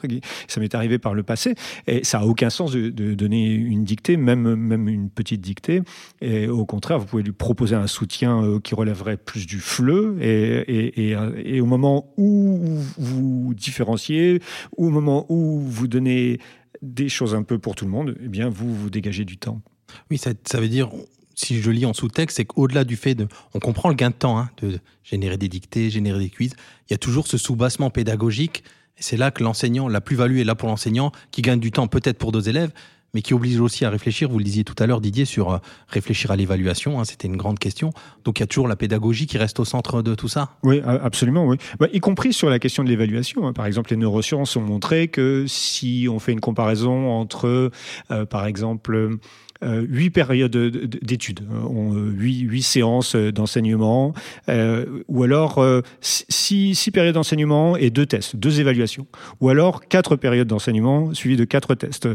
ça 0.48 0.60
m'est 0.60 0.74
arrivé 0.76 0.98
par 0.98 1.11
le 1.14 1.24
passé, 1.24 1.56
et 1.88 2.04
ça 2.04 2.20
a 2.20 2.26
aucun 2.26 2.50
sens 2.50 2.72
de, 2.72 2.90
donner 2.90 3.52
une 3.52 3.84
dictée, 3.84 4.18
même, 4.18 4.56
même 4.56 4.88
une 4.88 5.10
petite 5.10 5.42
dictée, 5.42 5.82
et 6.22 6.48
au 6.48 6.66
contraire, 6.66 7.00
vous 7.00 7.06
pouvez 7.06 7.24
lui 7.24 7.32
proposer 7.32 7.76
un 7.76 7.88
soutien 7.88 8.44
euh, 8.44 8.60
qui 8.60 8.76
relèverait 8.76 9.18
plus 9.18 9.46
du 9.46 9.60
fleu, 9.60 10.18
et, 10.22 11.12
et, 11.12 11.62
au 11.62 11.66
moment 11.66 12.14
où 12.18 12.78
vous 12.98 13.54
différenciez, 13.54 14.42
ou 14.78 14.88
au 14.88 14.90
moment 14.90 15.26
où 15.30 15.60
vous 15.60 15.88
donnez 15.88 16.40
des 16.82 17.10
choses 17.10 17.36
un 17.36 17.44
peu 17.44 17.60
pour 17.60 17.76
tout 17.76 17.86
le 17.86 17.92
monde, 17.92 18.18
eh 18.24 18.28
bien, 18.28 18.50
vous 18.50 18.74
vous 18.74 18.90
dégagez 18.90 19.26
du 19.26 19.38
temps. 19.38 19.62
Oui, 20.10 20.18
ça, 20.18 20.32
ça 20.46 20.60
veut 20.60 20.70
dire, 20.70 20.90
si 21.36 21.62
je 21.62 21.72
lis 21.72 21.86
en 21.86 21.94
sous-texte, 21.94 22.38
c'est 22.38 22.46
qu'au-delà 22.46 22.84
du 22.84 22.96
fait 22.96 23.16
de, 23.16 23.28
on 23.54 23.60
comprend 23.60 23.90
le 23.90 23.96
gain 23.96 24.10
de 24.10 24.16
temps, 24.16 24.38
hein, 24.38 24.50
de 24.62 24.80
générer 25.04 25.38
des 25.38 25.50
dictées, 25.50 25.90
générer 25.90 26.20
des 26.20 26.30
quiz, 26.30 26.54
il 26.90 26.94
y 26.94 26.96
a 26.96 26.98
toujours 26.98 27.28
ce 27.28 27.38
soubassement 27.38 27.90
pédagogique 27.90 28.64
c'est 29.02 29.18
là 29.18 29.32
que 29.32 29.44
l'enseignant, 29.44 29.88
la 29.88 30.02
plus-value 30.02 30.38
est 30.38 30.44
là 30.44 30.56
pour 30.56 30.70
l'enseignant, 30.70 31.12
qui 31.32 31.42
gagne 31.42 31.60
du 31.60 31.72
temps 31.72 31.88
peut-être 31.88 32.18
pour 32.18 32.32
d'autres 32.32 32.50
élèves, 32.50 32.72
mais 33.14 33.22
qui 33.22 33.34
oblige 33.34 33.60
aussi 33.60 33.86
à 33.86 33.90
réfléchir. 33.90 34.30
Vous 34.30 34.38
le 34.38 34.44
disiez 34.44 34.64
tout 34.64 34.76
à 34.80 34.88
l'heure, 34.88 35.02
Didier, 35.02 35.26
sur 35.26 35.52
euh, 35.52 35.58
réfléchir 35.90 36.32
à 36.32 36.36
l'évaluation. 36.36 37.00
Hein, 37.00 37.06
C'était 37.06 37.28
une 37.28 37.38
grande 37.38 37.60
question. 37.60 37.92
Donc 38.24 38.40
il 38.40 38.42
y 38.42 38.44
a 38.44 38.48
toujours 38.48 38.68
la 38.68 38.76
pédagogie 38.76 39.28
qui 39.28 39.38
reste 39.38 39.60
au 39.60 39.66
centre 39.66 40.02
de 40.02 40.16
tout 40.16 40.28
ça. 40.28 40.56
Oui, 40.64 40.82
absolument. 40.86 41.46
Oui. 41.46 41.58
Bah, 41.80 41.88
y 41.92 42.00
compris 42.00 42.34
sur 42.34 42.50
la 42.50 42.60
question 42.60 42.84
de 42.84 42.90
l'évaluation. 42.90 43.48
Hein. 43.48 43.54
Par 43.54 43.66
exemple, 43.66 43.92
les 43.92 43.98
neurosciences 43.98 44.56
ont 44.56 44.62
montré 44.62 45.08
que 45.10 45.46
si 45.48 46.08
on 46.10 46.20
fait 46.20 46.32
une 46.32 46.40
comparaison 46.40 47.10
entre, 47.10 47.72
euh, 48.12 48.26
par 48.26 48.46
exemple, 48.46 49.18
huit 49.64 50.10
périodes 50.10 50.52
d'études, 50.52 51.42
hein, 51.52 51.68
euh, 51.70 52.12
huit, 52.12 52.62
séances 52.62 53.16
d'enseignement, 53.16 54.14
euh, 54.50 54.86
ou 55.08 55.24
alors 55.24 55.64
six, 56.02 56.90
périodes 56.92 57.16
d'enseignement 57.16 57.78
et 57.78 57.90
deux 57.90 58.06
tests, 58.06 58.36
deux 58.36 58.60
évaluations, 58.60 59.08
ou 59.40 59.50
alors 59.50 59.82
quatre 59.88 60.16
périodes 60.16 60.48
d'enseignement 60.48 61.14
suivies 61.14 61.38
de 61.38 61.46
quatre 61.46 61.76
tests. 61.76 62.08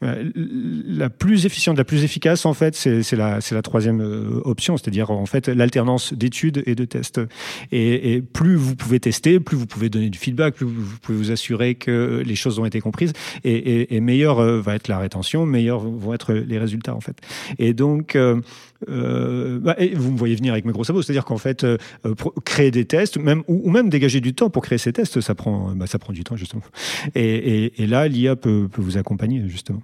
La 0.00 1.10
plus 1.10 1.46
efficiente, 1.46 1.76
la 1.76 1.84
plus 1.84 2.04
efficace, 2.04 2.46
en 2.46 2.54
fait, 2.54 2.74
c'est 2.74 3.16
la, 3.16 3.40
troisième 3.62 4.00
option, 4.44 4.76
c'est-à-dire 4.76 5.10
en 5.10 5.26
fait 5.26 5.48
l'alternance 5.48 6.14
d'études 6.14 6.62
et 6.66 6.74
de 6.74 6.84
tests. 6.84 7.20
Et, 7.70 8.14
et, 8.14 8.22
plus 8.22 8.56
vous 8.56 8.74
pouvez 8.74 9.00
tester, 9.00 9.40
plus 9.40 9.56
vous 9.56 9.66
pouvez 9.66 9.88
donner 9.88 10.10
du 10.10 10.18
feedback, 10.18 10.54
plus 10.54 10.66
vous 10.66 10.98
pouvez 11.00 11.18
vous 11.18 11.30
assurer 11.30 11.74
que 11.74 12.22
les 12.24 12.34
choses 12.34 12.58
ont 12.58 12.64
été 12.64 12.80
comprises, 12.80 13.12
et, 13.44 13.52
et, 13.52 13.96
et 13.96 14.00
meilleure 14.00 14.42
va 14.62 14.74
être 14.74 14.88
la 14.88 14.98
rétention, 14.98 15.46
meilleurs 15.46 15.80
vont 15.80 16.14
être 16.14 16.32
les 16.32 16.58
résultats 16.58 16.91
en 16.94 17.00
fait. 17.00 17.16
Et 17.58 17.74
donc, 17.74 18.16
euh, 18.16 18.40
euh, 18.88 19.58
bah, 19.60 19.76
vous 19.94 20.12
me 20.12 20.18
voyez 20.18 20.34
venir 20.34 20.52
avec 20.52 20.64
mes 20.64 20.72
gros 20.72 20.84
sabots, 20.84 21.02
c'est-à-dire 21.02 21.24
qu'en 21.24 21.38
fait, 21.38 21.64
euh, 21.64 21.76
créer 22.44 22.70
des 22.70 22.84
tests, 22.84 23.16
ou, 23.16 23.70
même 23.70 23.88
dégager 23.88 24.20
du 24.20 24.34
temps 24.34 24.50
pour 24.50 24.62
créer 24.62 24.78
ces 24.78 24.92
tests, 24.92 25.20
ça 25.20 25.34
prend, 25.34 25.72
bah, 25.74 25.86
du 26.10 26.24
temps 26.24 26.36
justement. 26.36 26.62
Et, 27.14 27.72
là, 27.78 28.08
l'IA 28.08 28.36
peut 28.36 28.68
vous 28.76 28.98
accompagner 28.98 29.42
justement. 29.48 29.82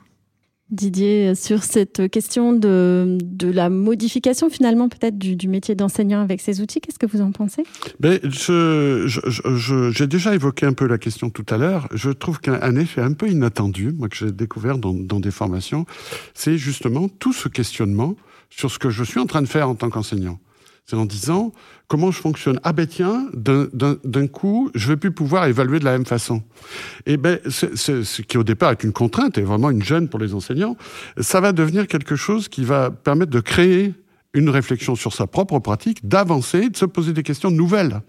Didier, 0.70 1.34
sur 1.34 1.62
cette 1.62 2.10
question 2.10 2.52
de, 2.52 3.16
de 3.22 3.50
la 3.50 3.70
modification 3.70 4.50
finalement 4.50 4.88
peut-être 4.88 5.16
du, 5.16 5.48
métier 5.48 5.74
d'enseignant 5.74 6.20
avec 6.20 6.40
ces 6.42 6.60
outils. 6.60 6.80
Qu'est-ce 6.80 6.98
que 6.98 7.06
vous 7.06 7.22
en 7.22 7.32
pensez? 7.32 7.62
Ben, 8.00 8.20
je, 8.22 9.04
je, 9.06 9.90
J'ai 9.90 10.06
déjà 10.06 10.34
évoqué 10.34 10.66
un 10.66 10.74
peu 10.74 10.86
la 10.86 10.98
question 10.98 11.30
tout 11.30 11.46
à 11.48 11.56
l'heure. 11.56 11.88
Je 11.94 12.10
trouve 12.10 12.40
qu'un 12.40 12.76
effet 12.76 13.00
un 13.00 13.14
peu 13.14 13.28
inattendu, 13.28 13.92
moi 13.92 14.08
que 14.08 14.16
j'ai 14.16 14.30
découvert 14.30 14.78
dans, 14.78 14.92
dans 14.92 15.20
des 15.20 15.30
formations, 15.30 15.86
c'est 16.34 16.58
justement 16.58 17.08
tout 17.08 17.32
ce 17.32 17.48
questionnement 17.48 18.14
sur 18.50 18.70
ce 18.70 18.78
que 18.78 18.90
je 18.90 19.04
suis 19.04 19.20
en 19.20 19.26
train 19.26 19.42
de 19.42 19.48
faire 19.48 19.68
en 19.68 19.74
tant 19.74 19.88
qu'enseignant. 19.88 20.38
C'est 20.88 20.96
en 20.96 21.04
disant 21.04 21.52
comment 21.86 22.10
je 22.10 22.18
fonctionne? 22.18 22.58
Ah 22.62 22.72
ben 22.72 22.86
tiens, 22.86 23.28
d'un 23.34 24.26
coup, 24.26 24.70
je 24.74 24.88
vais 24.88 24.96
plus 24.96 25.10
pouvoir 25.10 25.44
évaluer 25.44 25.78
de 25.78 25.84
la 25.84 25.92
même 25.92 26.06
façon. 26.06 26.42
Et 27.04 27.18
ben, 27.18 27.38
ce 27.46 28.22
qui 28.22 28.38
au 28.38 28.42
départ 28.42 28.70
est 28.70 28.84
une 28.84 28.92
contrainte 28.92 29.36
et 29.36 29.42
vraiment 29.42 29.68
une 29.68 29.82
gêne 29.82 30.08
pour 30.08 30.18
les 30.18 30.32
enseignants, 30.32 30.78
ça 31.20 31.42
va 31.42 31.52
devenir 31.52 31.88
quelque 31.88 32.16
chose 32.16 32.48
qui 32.48 32.64
va 32.64 32.90
permettre 32.90 33.30
de 33.30 33.40
créer 33.40 33.92
une 34.32 34.48
réflexion 34.48 34.94
sur 34.94 35.12
sa 35.12 35.26
propre 35.26 35.58
pratique, 35.58 36.08
d'avancer, 36.08 36.70
de 36.70 36.76
se 36.76 36.86
poser 36.86 37.12
des 37.12 37.22
questions 37.22 37.50
nouvelles 37.50 38.00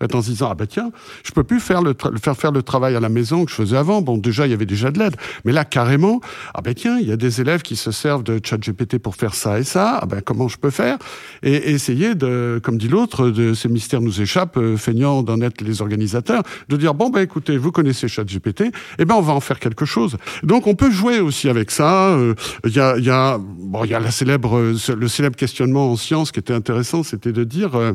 en 0.00 0.22
se 0.22 0.30
disant 0.30 0.48
ah 0.50 0.54
ben 0.54 0.66
tiens, 0.66 0.90
je 1.24 1.32
peux 1.32 1.44
plus 1.44 1.60
faire 1.60 1.82
le 1.82 1.94
faire 2.20 2.36
faire 2.36 2.52
le 2.52 2.62
travail 2.62 2.96
à 2.96 3.00
la 3.00 3.08
maison 3.08 3.44
que 3.44 3.50
je 3.50 3.56
faisais 3.56 3.76
avant. 3.76 4.02
Bon, 4.02 4.16
déjà 4.16 4.46
il 4.46 4.50
y 4.50 4.54
avait 4.54 4.66
déjà 4.66 4.90
de 4.90 4.98
l'aide, 4.98 5.16
mais 5.44 5.52
là 5.52 5.64
carrément 5.64 6.20
ah 6.54 6.60
ben 6.62 6.74
tiens, 6.74 6.98
il 6.98 7.08
y 7.08 7.12
a 7.12 7.16
des 7.16 7.40
élèves 7.40 7.62
qui 7.62 7.76
se 7.76 7.90
servent 7.90 8.22
de 8.22 8.40
ChatGPT 8.42 8.98
pour 8.98 9.16
faire 9.16 9.34
ça 9.34 9.58
et 9.58 9.64
ça. 9.64 9.98
Ah 10.02 10.06
ben 10.06 10.20
comment 10.20 10.48
je 10.48 10.56
peux 10.56 10.70
faire? 10.70 10.98
Et, 11.42 11.72
essayer 11.72 12.14
de, 12.14 12.60
comme 12.62 12.78
dit 12.78 12.88
l'autre, 12.88 13.30
de 13.30 13.54
ces 13.54 13.68
mystères 13.68 14.00
nous 14.00 14.20
échappent, 14.20 14.56
euh, 14.56 14.76
feignant 14.76 15.22
d'en 15.22 15.40
être 15.40 15.60
les 15.60 15.82
organisateurs, 15.82 16.42
de 16.68 16.76
dire 16.76 16.94
bon 16.94 17.10
ben 17.10 17.20
écoutez, 17.20 17.56
vous 17.56 17.72
connaissez 17.72 18.08
ChatGPT, 18.08 18.64
eh 18.98 19.04
ben 19.04 19.14
on 19.16 19.20
va 19.20 19.32
en 19.32 19.40
faire 19.40 19.58
quelque 19.58 19.84
chose. 19.84 20.16
Donc 20.42 20.66
on 20.66 20.74
peut 20.74 20.90
jouer 20.90 21.20
aussi 21.20 21.48
avec 21.48 21.70
ça. 21.70 22.10
Euh, 22.10 22.34
il 22.64 22.74
y 22.74 22.80
a 22.80 22.96
il 22.96 23.04
y 23.04 23.10
a 23.10 23.38
bon 23.38 23.84
il 23.84 23.90
y 23.90 23.94
a 23.94 24.00
la 24.00 24.10
célèbre 24.10 24.58
le 24.60 25.08
célèbre 25.08 25.36
questionnement 25.36 25.90
en 25.90 25.96
sciences 25.96 26.32
qui 26.32 26.40
était 26.40 26.54
intéressant, 26.54 27.02
c'était 27.02 27.32
de 27.32 27.44
dire 27.44 27.74
euh, 27.74 27.92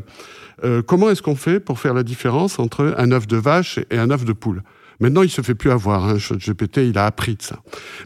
euh, 0.64 0.82
comment 0.82 1.10
est-ce 1.10 1.22
qu'on 1.22 1.36
fait 1.36 1.60
pour 1.60 1.80
faire 1.80 1.94
la 1.94 2.04
différence 2.04 2.60
entre 2.60 2.96
un 2.98 3.12
œuf 3.12 3.28
de 3.28 3.38
vache 3.38 3.80
et 3.90 3.98
un 3.98 4.10
œuf 4.10 4.26
de 4.26 4.34
poule? 4.34 4.64
Maintenant, 5.04 5.22
il 5.22 5.30
se 5.30 5.42
fait 5.42 5.54
plus 5.54 5.70
avoir. 5.70 6.08
Hein. 6.08 6.16
GPT, 6.16 6.78
il 6.78 6.98
a 6.98 7.06
appris 7.06 7.36
de 7.36 7.42
ça. 7.42 7.58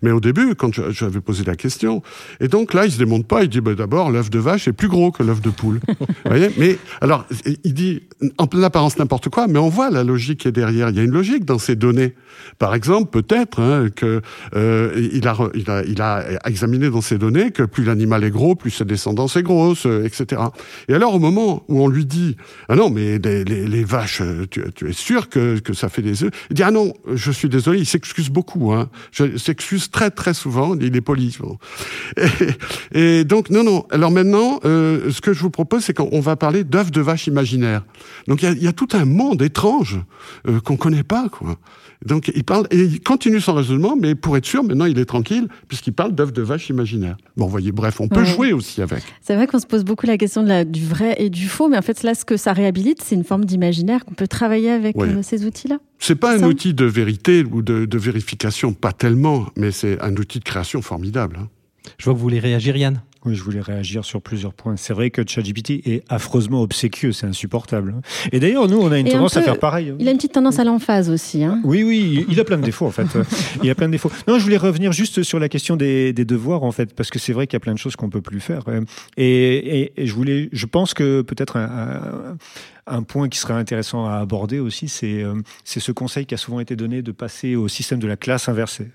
Mais 0.02 0.10
au 0.10 0.20
début, 0.20 0.56
quand 0.56 0.74
j'avais 0.90 1.22
posé 1.22 1.44
la 1.44 1.56
question, 1.56 2.02
et 2.40 2.48
donc 2.48 2.74
là, 2.74 2.88
il 2.88 2.92
se 2.92 2.98
démonte 2.98 3.28
pas. 3.28 3.44
Il 3.44 3.50
dit 3.50 3.62
bah, 3.62 3.76
d'abord, 3.76 4.10
l'œuf 4.10 4.32
de 4.32 4.40
vache 4.40 4.68
est 4.68 4.74
plus 4.74 4.88
gros 4.88 5.12
que 5.12 5.22
l'œuf 5.22 5.40
de 5.40 5.52
poule. 5.52 5.80
Vous 5.88 6.06
voyez? 6.26 6.50
Mais 6.58 6.80
alors, 7.00 7.28
il 7.64 7.76
dit 7.76 8.02
en 8.40 8.48
pleine 8.48 8.64
apparence 8.64 8.98
n'importe 8.98 9.30
quoi, 9.30 9.46
mais 9.46 9.60
on 9.60 9.70
voit 9.70 9.92
la 9.92 10.04
logique 10.04 10.40
qui 10.40 10.48
est 10.48 10.52
derrière. 10.52 10.90
Il 10.90 10.96
y 10.96 11.00
a 11.00 11.04
une 11.04 11.12
logique 11.12 11.46
dans 11.46 11.60
ces 11.60 11.76
données. 11.76 12.16
Par 12.58 12.74
exemple, 12.74 13.12
peut-être 13.12 13.62
hein, 13.62 13.90
que 13.96 14.24
euh, 14.56 15.10
il, 15.14 15.28
a, 15.28 15.38
il, 15.54 15.70
a, 15.70 15.84
il 15.84 16.02
a 16.02 16.48
examiné 16.48 16.90
dans 16.90 17.02
ces 17.02 17.20
données 17.20 17.52
que 17.52 17.62
plus 17.62 17.84
l'animal 17.84 18.24
est 18.24 18.32
gros, 18.32 18.56
plus 18.56 18.72
sa 18.72 18.86
descendance 18.86 19.36
est 19.36 19.44
grosse, 19.44 19.86
euh, 19.86 20.04
etc. 20.04 20.42
Et 20.88 20.96
alors, 20.96 21.14
au 21.14 21.20
moment 21.20 21.64
où 21.68 21.80
on 21.80 21.88
lui 21.88 22.08
dit 22.08 22.38
ah 22.70 22.76
non, 22.76 22.90
mais 22.90 23.20
les, 23.20 23.44
les, 23.44 23.68
les 23.68 23.84
vaches, 23.84 24.24
tu, 24.50 24.64
tu, 24.74 24.90
es 24.90 24.94
sûr 24.94 25.30
que, 25.30 25.60
que 25.60 25.74
ça 25.74 25.90
fait 25.90 26.02
des 26.02 26.24
œufs 26.24 26.32
Il 26.50 26.56
dit 26.56 26.64
ah 26.64 26.72
non 26.72 26.87
je 27.14 27.32
suis 27.32 27.50
désolé, 27.50 27.80
il 27.80 27.86
s'excuse 27.86 28.30
beaucoup. 28.30 28.74
Hein. 28.74 28.90
Je 29.12 29.38
s'excuse 29.38 29.90
très 29.90 30.12
très 30.12 30.34
souvent, 30.34 30.76
il 30.80 30.96
est 30.96 31.02
poli. 31.02 31.38
Et, 32.94 33.24
donc, 33.24 33.50
non, 33.50 33.64
non. 33.64 33.86
Alors 33.92 34.12
maintenant, 34.12 34.60
euh, 34.66 35.12
ce 35.12 35.22
que 35.22 35.34
je 35.34 35.42
vous 35.42 35.50
propose, 35.50 35.84
c'est 35.84 35.94
qu'on 35.94 36.20
va 36.20 36.36
parler 36.36 36.64
d'œufs 36.64 36.92
de 36.92 37.02
vache 37.02 37.28
imaginaires. 37.28 37.84
Donc 38.28 38.44
il 38.44 38.64
y 38.64 38.68
a, 38.68 38.74
tout 38.74 38.90
un 38.94 39.06
monde 39.06 39.42
étrange 39.42 40.00
euh, 40.48 40.60
qu'on 40.60 40.78
connaît 40.78 41.04
pas, 41.04 41.30
quoi. 41.30 41.58
Donc 42.06 42.32
il 42.34 42.44
parle 42.44 42.68
et 42.72 42.80
il 42.80 43.02
continue 43.02 43.42
son 43.42 43.54
raisonnement, 43.54 43.96
mais 44.00 44.16
pour 44.16 44.38
être 44.38 44.46
sûr, 44.46 44.64
maintenant 44.64 44.86
il 44.86 45.00
est 45.00 45.06
tranquille 45.06 45.48
puisqu'il 45.68 45.94
parle 45.94 46.14
d'œufs 46.14 46.34
de 46.34 46.42
vache 46.42 46.70
imaginaires. 46.70 47.18
Bon, 47.36 47.46
vous 47.46 47.52
voyez, 47.52 47.72
bref, 47.72 48.00
on 48.00 48.08
peut 48.08 48.24
jouer 48.24 48.54
aussi 48.54 48.82
avec. 48.82 49.04
C'est 49.22 49.36
vrai 49.36 49.48
qu'on 49.48 49.60
se 49.60 49.66
pose 49.66 49.84
beaucoup 49.84 50.06
la 50.06 50.18
question 50.18 50.44
de 50.44 50.48
la, 50.48 50.66
du 50.66 50.86
vrai 50.86 51.16
et 51.18 51.30
du 51.30 51.48
faux, 51.48 51.68
mais 51.68 51.78
en 51.78 51.82
fait 51.82 52.04
là, 52.04 52.14
ce 52.16 52.26
que 52.26 52.38
ça 52.38 52.54
réhabilite, 52.54 53.02
c'est 53.04 53.16
une 53.16 53.24
forme 53.24 53.46
d'imaginaire 53.46 54.06
qu'on 54.06 54.14
peut 54.14 54.28
travailler 54.28 54.72
avec 54.72 54.98
euh, 54.98 55.22
ces 55.24 55.46
outils-là. 55.46 55.78
C'est 56.00 56.16
pas 56.16 56.38
un 56.38 56.44
outil 56.44 56.74
de 56.74 56.86
vérité 56.86 57.44
ou 57.52 57.62
de, 57.62 57.98
vérification, 57.98 58.74
pas 58.74 58.94
tellement, 58.94 59.48
mais 59.56 59.72
c'est 59.72 60.00
un 60.02 60.16
outil 60.16 60.40
de 60.40 60.44
création 60.44 60.82
formidable. 60.82 61.38
Hein. 61.42 61.48
Je 61.98 62.06
vois 62.06 62.14
que 62.14 62.18
vous 62.18 62.24
voulez 62.24 62.40
réagir, 62.40 62.76
Yann. 62.78 63.02
Oui, 63.28 63.36
je 63.36 63.44
voulais 63.44 63.60
réagir 63.60 64.06
sur 64.06 64.22
plusieurs 64.22 64.54
points. 64.54 64.78
C'est 64.78 64.94
vrai 64.94 65.10
que 65.10 65.22
ChatGPT 65.28 65.86
est 65.86 66.04
affreusement 66.08 66.62
obséquieux, 66.62 67.12
c'est 67.12 67.28
insupportable. 67.28 67.96
Et 68.32 68.40
d'ailleurs, 68.40 68.70
nous, 68.70 68.78
on 68.78 68.90
a 68.90 68.98
une 68.98 69.10
tendance 69.10 69.36
à 69.36 69.42
faire 69.42 69.60
pareil. 69.60 69.94
Il 70.00 70.08
a 70.08 70.12
une 70.12 70.18
petite 70.18 70.32
tendance 70.32 70.60
à 70.60 70.64
l'emphase 70.64 71.10
aussi. 71.10 71.44
Hein. 71.44 71.60
Oui, 71.66 71.84
oui, 71.84 72.26
il 72.30 72.40
a 72.40 72.46
plein 72.46 72.58
de 72.58 72.64
défauts 72.64 72.86
en 72.86 72.92
fait. 72.92 73.08
il 73.64 73.70
a 73.70 73.76
plein 73.76 73.88
de 73.88 73.92
défauts. 73.92 74.10
Non, 74.30 74.40
je 74.40 74.44
voulais 74.44 74.56
revenir 74.56 74.94
juste 74.94 75.24
sur 75.24 75.40
la 75.40 75.50
question 75.50 75.76
des, 75.76 76.14
devoirs 76.14 76.64
en 76.64 76.72
fait, 76.72 76.94
parce 76.94 77.10
que 77.10 77.20
c'est 77.20 77.34
vrai 77.34 77.48
qu'il 77.48 77.56
y 77.56 77.58
a 77.58 77.60
plein 77.60 77.74
de 77.74 77.80
choses 77.80 77.98
qu'on 77.98 78.10
peut 78.10 78.22
plus 78.22 78.40
faire. 78.40 78.64
Et, 79.18 79.92
je 79.98 80.14
voulais, 80.14 80.48
je 80.54 80.66
pense 80.66 80.94
que 80.94 81.22
peut-être 81.22 81.58
un 81.58 81.68
un 81.68 82.36
point 83.04 83.30
qui 83.30 83.38
serait 83.38 83.54
intéressant 83.54 84.06
à 84.06 84.16
aborder 84.16 84.60
aussi, 84.60 84.88
c'est 84.88 85.24
euh, 85.24 85.36
c'est 85.64 85.80
ce 85.80 85.92
conseil 85.92 86.26
qui 86.26 86.34
a 86.34 86.38
souvent 86.38 86.60
été 86.60 86.76
donné 86.76 87.02
de 87.02 87.12
passer 87.12 87.56
au 87.56 87.68
système 87.68 88.00
de 88.00 88.08
la 88.08 88.18
classe 88.18 88.50
inversée. 88.50 88.90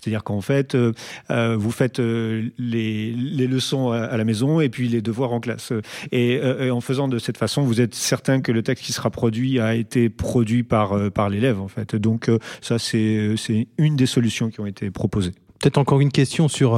C'est-à-dire 0.00 0.24
qu'en 0.24 0.40
fait, 0.40 0.74
euh, 0.74 0.92
euh, 1.30 1.56
vous 1.56 1.70
faites 1.70 1.98
les, 1.98 3.12
les 3.12 3.46
leçons 3.46 3.90
à 3.90 4.16
la 4.16 4.24
maison 4.24 4.60
et 4.60 4.68
puis 4.68 4.88
les 4.88 5.02
devoirs 5.02 5.32
en 5.32 5.40
classe. 5.40 5.72
Et, 6.12 6.40
en 6.70 6.80
faisant 6.80 7.08
de 7.08 7.18
cette 7.18 7.36
façon, 7.36 7.62
vous 7.62 7.80
êtes 7.80 7.94
certain 7.94 8.40
que 8.40 8.52
le 8.52 8.62
texte 8.62 8.84
qui 8.84 8.92
sera 8.92 9.10
produit 9.10 9.60
a 9.60 9.74
été 9.74 10.08
produit 10.08 10.62
par, 10.62 11.10
par 11.12 11.28
l'élève, 11.28 11.60
en 11.60 11.68
fait. 11.68 11.94
Donc 11.96 12.30
ça, 12.60 12.78
c'est 12.78 13.36
une 13.78 13.96
des 13.96 14.06
solutions 14.06 14.50
qui 14.50 14.60
ont 14.60 14.66
été 14.66 14.90
proposées. 14.90 15.32
Peut-être 15.60 15.78
encore 15.78 16.00
une 16.00 16.12
question 16.12 16.48
sur 16.48 16.74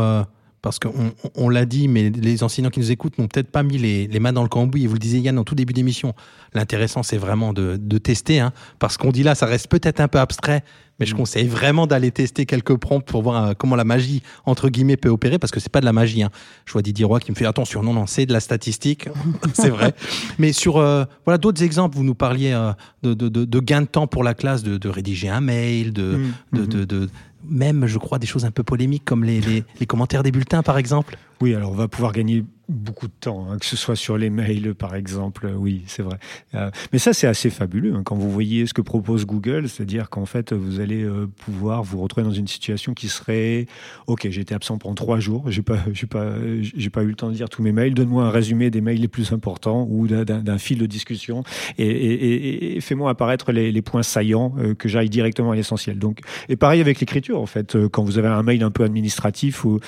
parce 0.67 0.81
qu'on 0.81 1.49
l'a 1.49 1.65
dit, 1.65 1.87
mais 1.87 2.11
les 2.11 2.43
enseignants 2.43 2.71
qui 2.71 2.81
nous 2.81 2.91
écoutent 2.91 3.19
n'ont 3.19 3.29
peut-être 3.29 3.53
pas 3.53 3.63
mis 3.63 3.79
les, 3.79 4.19
mains 4.19 4.33
dans 4.33 4.43
le 4.43 4.49
cambouis. 4.49 4.83
Et 4.83 4.87
vous 4.89 4.95
le 4.95 4.99
disiez, 4.99 5.21
Yann, 5.21 5.39
en 5.39 5.45
tout 5.45 5.55
début 5.55 5.73
d'émission. 5.73 6.13
L'intéressant, 6.55 7.05
c'est 7.05 7.19
vraiment 7.19 7.53
de, 7.53 7.99
tester, 7.99 8.41
hein, 8.41 8.53
parce 8.81 8.97
qu'on 8.97 9.13
dit 9.13 9.23
là, 9.23 9.37
ça 9.37 9.47
reste 9.47 9.69
peut-être 9.69 10.01
un 10.01 10.09
peu 10.09 10.19
abstrait, 10.19 10.65
mais 10.99 11.07
je 11.07 11.15
mm. 11.15 11.19
conseille 11.19 11.47
vraiment 11.47 11.87
d'aller 11.87 12.11
tester 12.11 12.47
quelques 12.47 12.75
prompts 12.75 13.07
pour 13.07 13.23
voir 13.23 13.47
euh, 13.47 13.53
comment 13.57 13.77
la 13.77 13.85
magie, 13.85 14.25
entre 14.45 14.69
guillemets, 14.69 14.97
peut 14.97 15.09
opérer, 15.09 15.39
parce 15.39 15.53
que 15.53 15.61
c'est 15.61 15.71
pas 15.71 15.81
de 15.81 15.85
la 15.85 15.93
magie. 15.93 16.25
Hein. 16.25 16.31
Je 16.65 16.73
vois 16.73 16.83
Didier 16.83 17.05
Roy 17.05 17.21
qui 17.21 17.31
me 17.31 17.37
fait 17.37 17.47
attention, 17.47 17.85
non, 17.85 17.93
non, 17.93 18.07
c'est 18.07 18.27
de 18.27 18.33
la 18.33 18.41
statistique, 18.41 19.09
c'est 19.55 19.71
vrai. 19.71 19.95
Mais 20.41 20.53
sur 20.53 20.79
euh, 20.79 21.05
voilà 21.25 21.39
d'autres 21.39 21.63
exemples, 21.63 21.97
vous 21.97 22.03
nous 22.03 22.17
parliez 22.17 22.51
euh, 22.55 22.73
de, 23.05 23.15
de, 23.15 23.61
gain 23.61 23.83
de 23.83 23.87
temps 23.87 24.09
pour 24.09 24.25
la 24.25 24.35
classe, 24.35 24.65
de, 24.65 24.89
rédiger 24.89 25.29
un 25.29 25.41
mail, 25.41 25.93
de, 25.93 26.19
mm. 26.53 26.67
de, 26.67 26.85
mm-hmm 26.85 27.09
même, 27.49 27.87
je 27.87 27.99
crois, 27.99 28.19
des 28.19 28.27
choses 28.27 28.45
un 28.45 28.51
peu 28.51 28.63
polémiques 28.63 29.05
comme 29.05 29.25
les, 29.25 29.65
commentaires 29.87 30.23
des 30.23 30.33
bulletins, 30.33 30.63
par 30.63 30.79
exemple. 30.79 31.17
Oui, 31.41 31.55
alors 31.55 31.71
on 31.71 31.75
va 31.75 31.89
pouvoir 31.89 32.13
gagner 32.13 32.45
beaucoup 32.69 33.07
de 33.07 33.13
temps, 33.21 33.47
hein, 33.49 33.59
que 33.59 33.67
ce 33.67 33.77
soit 33.77 33.97
sur 33.97 34.19
les 34.19 34.31
mails 34.31 34.75
par 34.75 34.95
exemple, 34.95 35.49
oui, 35.57 35.83
c'est 35.87 36.03
vrai. 36.03 36.19
Euh, 36.55 36.71
mais 36.93 36.99
ça, 36.99 37.13
c'est 37.13 37.27
assez 37.27 37.51
fabuleux 37.51 37.95
hein, 37.95 38.03
quand 38.05 38.17
vous 38.17 38.31
voyez 38.31 38.67
ce 38.67 38.75
que 38.75 38.81
propose 38.81 39.25
Google, 39.25 39.69
c'est-à-dire 39.69 40.11
qu'en 40.11 40.27
fait, 40.27 40.53
vous 40.53 40.81
allez 40.81 41.05
euh, 41.05 41.27
pouvoir 41.45 41.85
vous 41.85 42.01
retrouver 42.01 42.27
dans 42.27 42.33
une 42.33 42.49
situation 42.49 42.95
qui 42.95 43.09
serait, 43.09 43.67
ok, 44.07 44.25
été 44.25 44.55
absent 44.55 44.79
pendant 44.79 44.95
trois 44.95 45.21
jours, 45.21 45.51
j'ai 45.51 45.63
pas, 45.63 45.79
j'ai 45.93 46.07
pas, 46.07 46.35
j'ai 46.61 46.91
pas 46.91 47.03
eu 47.03 47.09
le 47.09 47.15
temps 47.15 47.31
de 47.31 47.35
lire 47.35 47.49
tous 47.49 47.63
mes 47.63 47.73
mails. 47.73 47.95
Donne-moi 47.95 48.25
un 48.25 48.31
résumé 48.31 48.71
des 48.71 48.81
mails 48.81 49.01
les 49.01 49.09
plus 49.09 49.33
importants 49.33 49.87
ou 49.89 50.07
d'un 50.09 50.59
fil 50.59 50.79
de 50.79 50.87
discussion 50.87 51.45
et, 51.79 52.79
fais-moi 52.81 53.11
apparaître 53.11 53.53
les, 53.53 53.83
points 53.83 54.03
saillants 54.03 54.55
euh, 54.59 54.75
que 54.75 54.89
j'aille 54.89 55.09
directement 55.09 55.53
à 55.53 55.57
l'essentiel. 55.57 55.99
Donc, 55.99 56.21
et 56.49 56.57
pareil 56.57 56.81
avec 56.81 56.99
l'écriture 56.99 57.41
en 57.41 57.47
fait, 57.47 57.77
quand 57.89 58.03
vous 58.03 58.19
avez 58.19 58.29
un 58.29 58.43
mail 58.43 58.63
un 58.63 58.71
peu 58.71 58.83
administratif 58.83 59.65
ou 59.65 59.79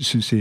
c'est, 0.00 0.33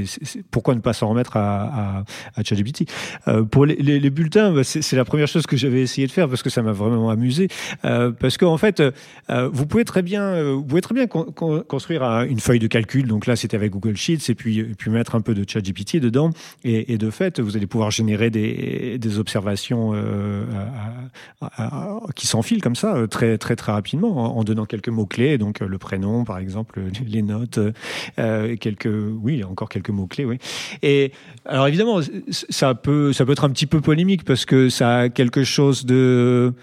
pourquoi 0.52 0.76
ne 0.76 0.80
pas 0.80 0.94
s'en 0.94 1.10
remettre 1.10 1.38
à, 1.38 2.04
à, 2.36 2.44
ChatGPT? 2.44 2.90
Euh, 3.28 3.44
pour 3.44 3.66
les, 3.66 4.10
bulletins, 4.10 4.52
bah, 4.52 4.64
c'est 4.64 4.96
la 4.96 5.06
première 5.06 5.28
chose 5.28 5.46
que 5.46 5.58
j'avais 5.58 5.82
essayé 5.82 6.08
de 6.08 6.12
faire 6.12 6.28
parce 6.30 6.44
que 6.44 6.50
ça 6.50 6.62
m'a 6.62 6.72
vraiment 6.72 7.10
amusé. 7.10 7.48
Euh, 7.86 8.12
parce 8.12 8.38
qu'en 8.38 8.58
fait, 8.58 8.82
euh, 8.82 9.50
vous 9.52 9.66
pouvez 9.66 9.86
très 9.86 10.02
bien, 10.02 10.54
vous 10.54 10.64
pouvez 10.64 10.82
très 10.82 10.94
bien 10.94 11.08
construire 11.08 12.04
une 12.04 12.40
feuille 12.40 12.60
de 12.60 12.68
calcul. 12.68 13.08
Donc 13.08 13.26
là, 13.26 13.36
c'était 13.36 13.58
avec 13.58 13.72
Google 13.72 13.96
Sheets 13.96 14.30
et 14.30 14.36
puis, 14.36 14.64
puis 14.64 14.92
mettre 14.92 15.16
un 15.16 15.22
peu 15.22 15.34
de 15.34 15.48
ChatGPT 15.48 15.98
dedans. 15.98 16.32
Et, 16.64 16.98
de 16.98 17.10
fait, 17.10 17.40
vous 17.40 17.58
allez 17.58 17.68
pouvoir 17.68 17.92
générer 17.92 18.30
des, 18.30 18.98
des 18.98 19.20
observations 19.20 19.94
qui 22.16 22.28
s'enfilent 22.28 22.62
comme 22.62 22.76
ça 22.76 22.96
très 23.10 23.38
très 23.38 23.56
très 23.56 23.72
rapidement 23.72 24.38
en, 24.38 24.44
donnant 24.44 24.66
quelques 24.66 24.90
mots 24.90 25.06
clés. 25.06 25.38
Donc 25.38 25.60
le 25.60 25.78
prénom, 25.78 26.24
par 26.24 26.38
exemple, 26.38 26.82
les 27.06 27.22
notes, 27.22 27.60
quelques, 28.60 28.90
oui, 29.22 29.44
encore 29.44 29.70
quelques 29.70 29.83
mots 29.92 30.08
clés, 30.08 30.26
oui. 30.26 30.38
Et 30.82 31.12
alors 31.46 31.68
évidemment, 31.68 32.00
ça 32.30 32.76
peut, 32.76 33.14
ça 33.14 33.26
peut 33.26 33.34
être 33.34 33.44
un 33.44 33.50
petit 33.50 33.68
peu 33.68 33.82
polémique 33.82 34.24
parce 34.24 34.46
que 34.46 34.70
ça 34.70 34.98
a 34.98 35.10
quelque 35.10 35.44
chose 35.44 35.86
de 35.86 36.54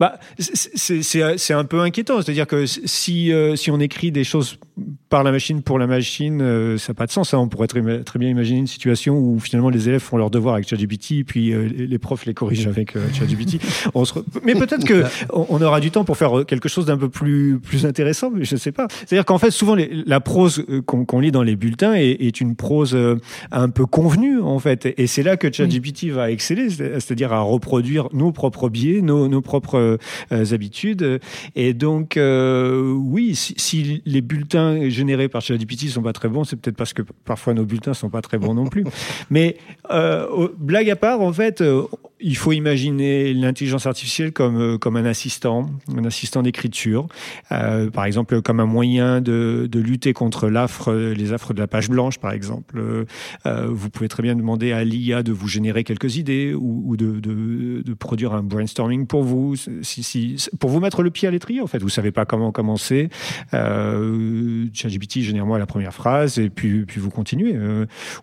bah, 0.00 0.20
c'est 0.38 1.52
un 1.52 1.64
peu 1.64 1.80
inquiétant. 1.80 2.22
C'est-à-dire 2.22 2.46
que 2.46 2.66
si, 2.66 3.32
euh, 3.32 3.56
si 3.56 3.70
on 3.70 3.80
écrit 3.80 4.12
des 4.12 4.24
choses 4.24 4.58
par 5.08 5.22
la 5.22 5.32
machine 5.32 5.62
pour 5.62 5.78
la 5.78 5.86
machine, 5.86 6.40
euh, 6.42 6.76
ça 6.76 6.92
n'a 6.92 6.94
pas 6.94 7.06
de 7.06 7.10
sens. 7.10 7.32
Hein. 7.32 7.38
On 7.38 7.48
pourrait 7.48 7.66
très, 7.66 7.82
très, 8.02 8.18
bien 8.18 8.28
imaginer 8.28 8.58
une 8.58 8.66
situation 8.66 9.18
où 9.18 9.38
finalement 9.40 9.70
les 9.70 9.88
élèves 9.88 10.00
font 10.00 10.16
leurs 10.16 10.30
devoirs 10.30 10.54
avec 10.54 10.68
ChatGPT, 10.68 11.24
puis 11.26 11.52
euh, 11.52 11.68
les 11.76 11.98
profs 11.98 12.26
les 12.26 12.34
corrigent 12.34 12.68
avec 12.68 12.94
euh, 12.96 13.06
ChatGPT. 13.12 13.60
Mais 14.44 14.54
peut-être 14.54 14.84
que 14.84 15.04
on, 15.32 15.60
aura 15.62 15.80
du 15.80 15.90
temps 15.90 16.04
pour 16.04 16.16
faire 16.16 16.44
quelque 16.46 16.68
chose 16.68 16.86
d'un 16.86 16.98
peu 16.98 17.08
plus, 17.08 17.58
plus 17.58 17.86
intéressant, 17.86 18.30
mais 18.30 18.44
je 18.44 18.54
ne 18.54 18.60
sais 18.60 18.72
pas. 18.72 18.86
C'est-à-dire 18.90 19.24
qu'en 19.24 19.38
fait, 19.38 19.50
souvent, 19.50 19.76
la 20.06 20.20
prose 20.20 20.64
qu'on 20.86 21.20
lit 21.20 21.32
dans 21.32 21.42
les 21.42 21.56
bulletins 21.56 21.94
est, 21.94 22.40
une 22.40 22.54
prose 22.54 22.96
un 23.50 23.68
peu 23.70 23.86
convenue, 23.86 24.40
en 24.40 24.58
fait. 24.58 24.94
Et 24.96 25.06
c'est 25.06 25.22
là 25.22 25.36
que 25.36 25.52
ChatGPT 25.52 26.06
va 26.06 26.30
exceller, 26.30 26.70
c'est-à-dire 26.70 27.32
à 27.32 27.40
reproduire 27.40 28.08
nos 28.12 28.32
propres 28.32 28.68
biais, 28.68 29.00
nos, 29.02 29.28
nos 29.28 29.40
propres 29.40 29.98
habitudes. 30.30 31.20
Et 31.56 31.74
donc, 31.74 32.18
oui, 32.18 33.34
si, 33.34 33.54
si 33.56 34.02
les 34.06 34.20
bulletins 34.20 34.88
générés 34.98 35.28
par 35.28 35.40
ChatGPT 35.42 35.88
sont 35.88 36.02
pas 36.02 36.12
très 36.12 36.28
bons, 36.28 36.44
c'est 36.44 36.56
peut-être 36.56 36.76
parce 36.76 36.92
que 36.92 37.02
parfois 37.24 37.54
nos 37.54 37.64
bulletins 37.64 37.94
sont 37.94 38.10
pas 38.10 38.20
très 38.20 38.38
bons 38.38 38.54
non 38.54 38.66
plus. 38.66 38.84
Mais 39.30 39.56
euh, 39.90 40.48
blague 40.58 40.90
à 40.90 40.96
part, 40.96 41.20
en 41.20 41.32
fait, 41.32 41.60
euh, 41.60 41.84
il 42.20 42.36
faut 42.36 42.52
imaginer 42.52 43.32
l'intelligence 43.32 43.86
artificielle 43.86 44.32
comme, 44.32 44.60
euh, 44.60 44.78
comme 44.78 44.96
un 44.96 45.04
assistant, 45.04 45.70
un 45.96 46.04
assistant 46.04 46.42
d'écriture, 46.42 47.06
par 47.48 48.04
exemple 48.04 48.42
comme 48.42 48.60
un 48.60 48.66
moyen 48.66 49.20
de, 49.20 49.68
de 49.70 49.80
lutter 49.80 50.12
contre 50.12 50.48
l'affre, 50.48 50.92
les 50.92 51.32
affres 51.32 51.54
de 51.54 51.60
la 51.60 51.66
page 51.66 51.88
blanche, 51.88 52.18
par 52.18 52.32
exemple. 52.32 53.06
Vous 53.44 53.90
pouvez 53.90 54.08
très 54.08 54.22
bien 54.22 54.34
demander 54.34 54.72
à 54.72 54.84
l'IA 54.84 55.22
de 55.22 55.32
vous 55.32 55.48
générer 55.48 55.84
quelques 55.84 56.16
idées 56.16 56.54
ou, 56.54 56.96
de, 56.96 57.20
de, 57.20 57.82
de, 57.82 57.94
produire 57.94 58.32
un 58.34 58.42
brainstorming 58.42 59.06
pour 59.06 59.22
vous, 59.22 59.54
si, 59.82 60.36
pour 60.58 60.70
vous 60.70 60.80
mettre 60.80 61.02
le 61.02 61.10
pied 61.10 61.28
à 61.28 61.30
l'étrier. 61.30 61.60
En 61.60 61.66
fait, 61.66 61.78
vous 61.78 61.88
savez 61.88 62.10
pas 62.10 62.24
comment 62.24 62.52
commencer. 62.52 63.08
Euh, 63.54 64.66
ChatGPT 64.88 65.20
génère 65.20 65.46
moi 65.46 65.58
la 65.58 65.66
première 65.66 65.94
phrase 65.94 66.38
et 66.38 66.50
puis, 66.50 66.84
puis 66.84 67.00
vous 67.00 67.10
continuez. 67.10 67.56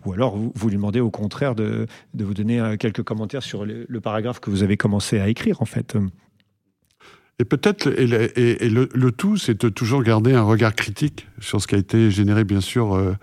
ou 0.04 0.12
alors 0.12 0.36
vous, 0.36 0.52
vous, 0.54 0.68
lui 0.68 0.76
demandez 0.76 1.00
au 1.00 1.10
contraire 1.10 1.54
de, 1.54 1.86
de 2.14 2.24
vous 2.24 2.34
donner 2.34 2.76
quelques 2.78 3.02
commentaires 3.02 3.42
sur 3.42 3.64
le 3.64 4.00
paragraphe 4.00 4.40
que 4.40 4.50
vous 4.50 4.62
avez 4.62 4.76
commencé 4.76 5.18
à 5.18 5.28
écrire, 5.28 5.62
en 5.62 5.66
fait. 5.66 5.96
Et 7.38 7.44
peut-être, 7.44 7.88
et, 7.88 8.06
le, 8.68 9.10
tout, 9.10 9.36
c'est 9.36 9.60
de 9.60 9.68
toujours 9.68 10.02
garder 10.02 10.32
un 10.32 10.42
regard 10.42 10.74
critique 10.74 11.28
sur 11.38 11.60
ce 11.60 11.66
qui 11.66 11.74
a 11.74 11.78
été 11.78 12.10
généré, 12.10 12.44
bien 12.44 12.62
sûr, 12.62 12.94
euh, 12.94 13.14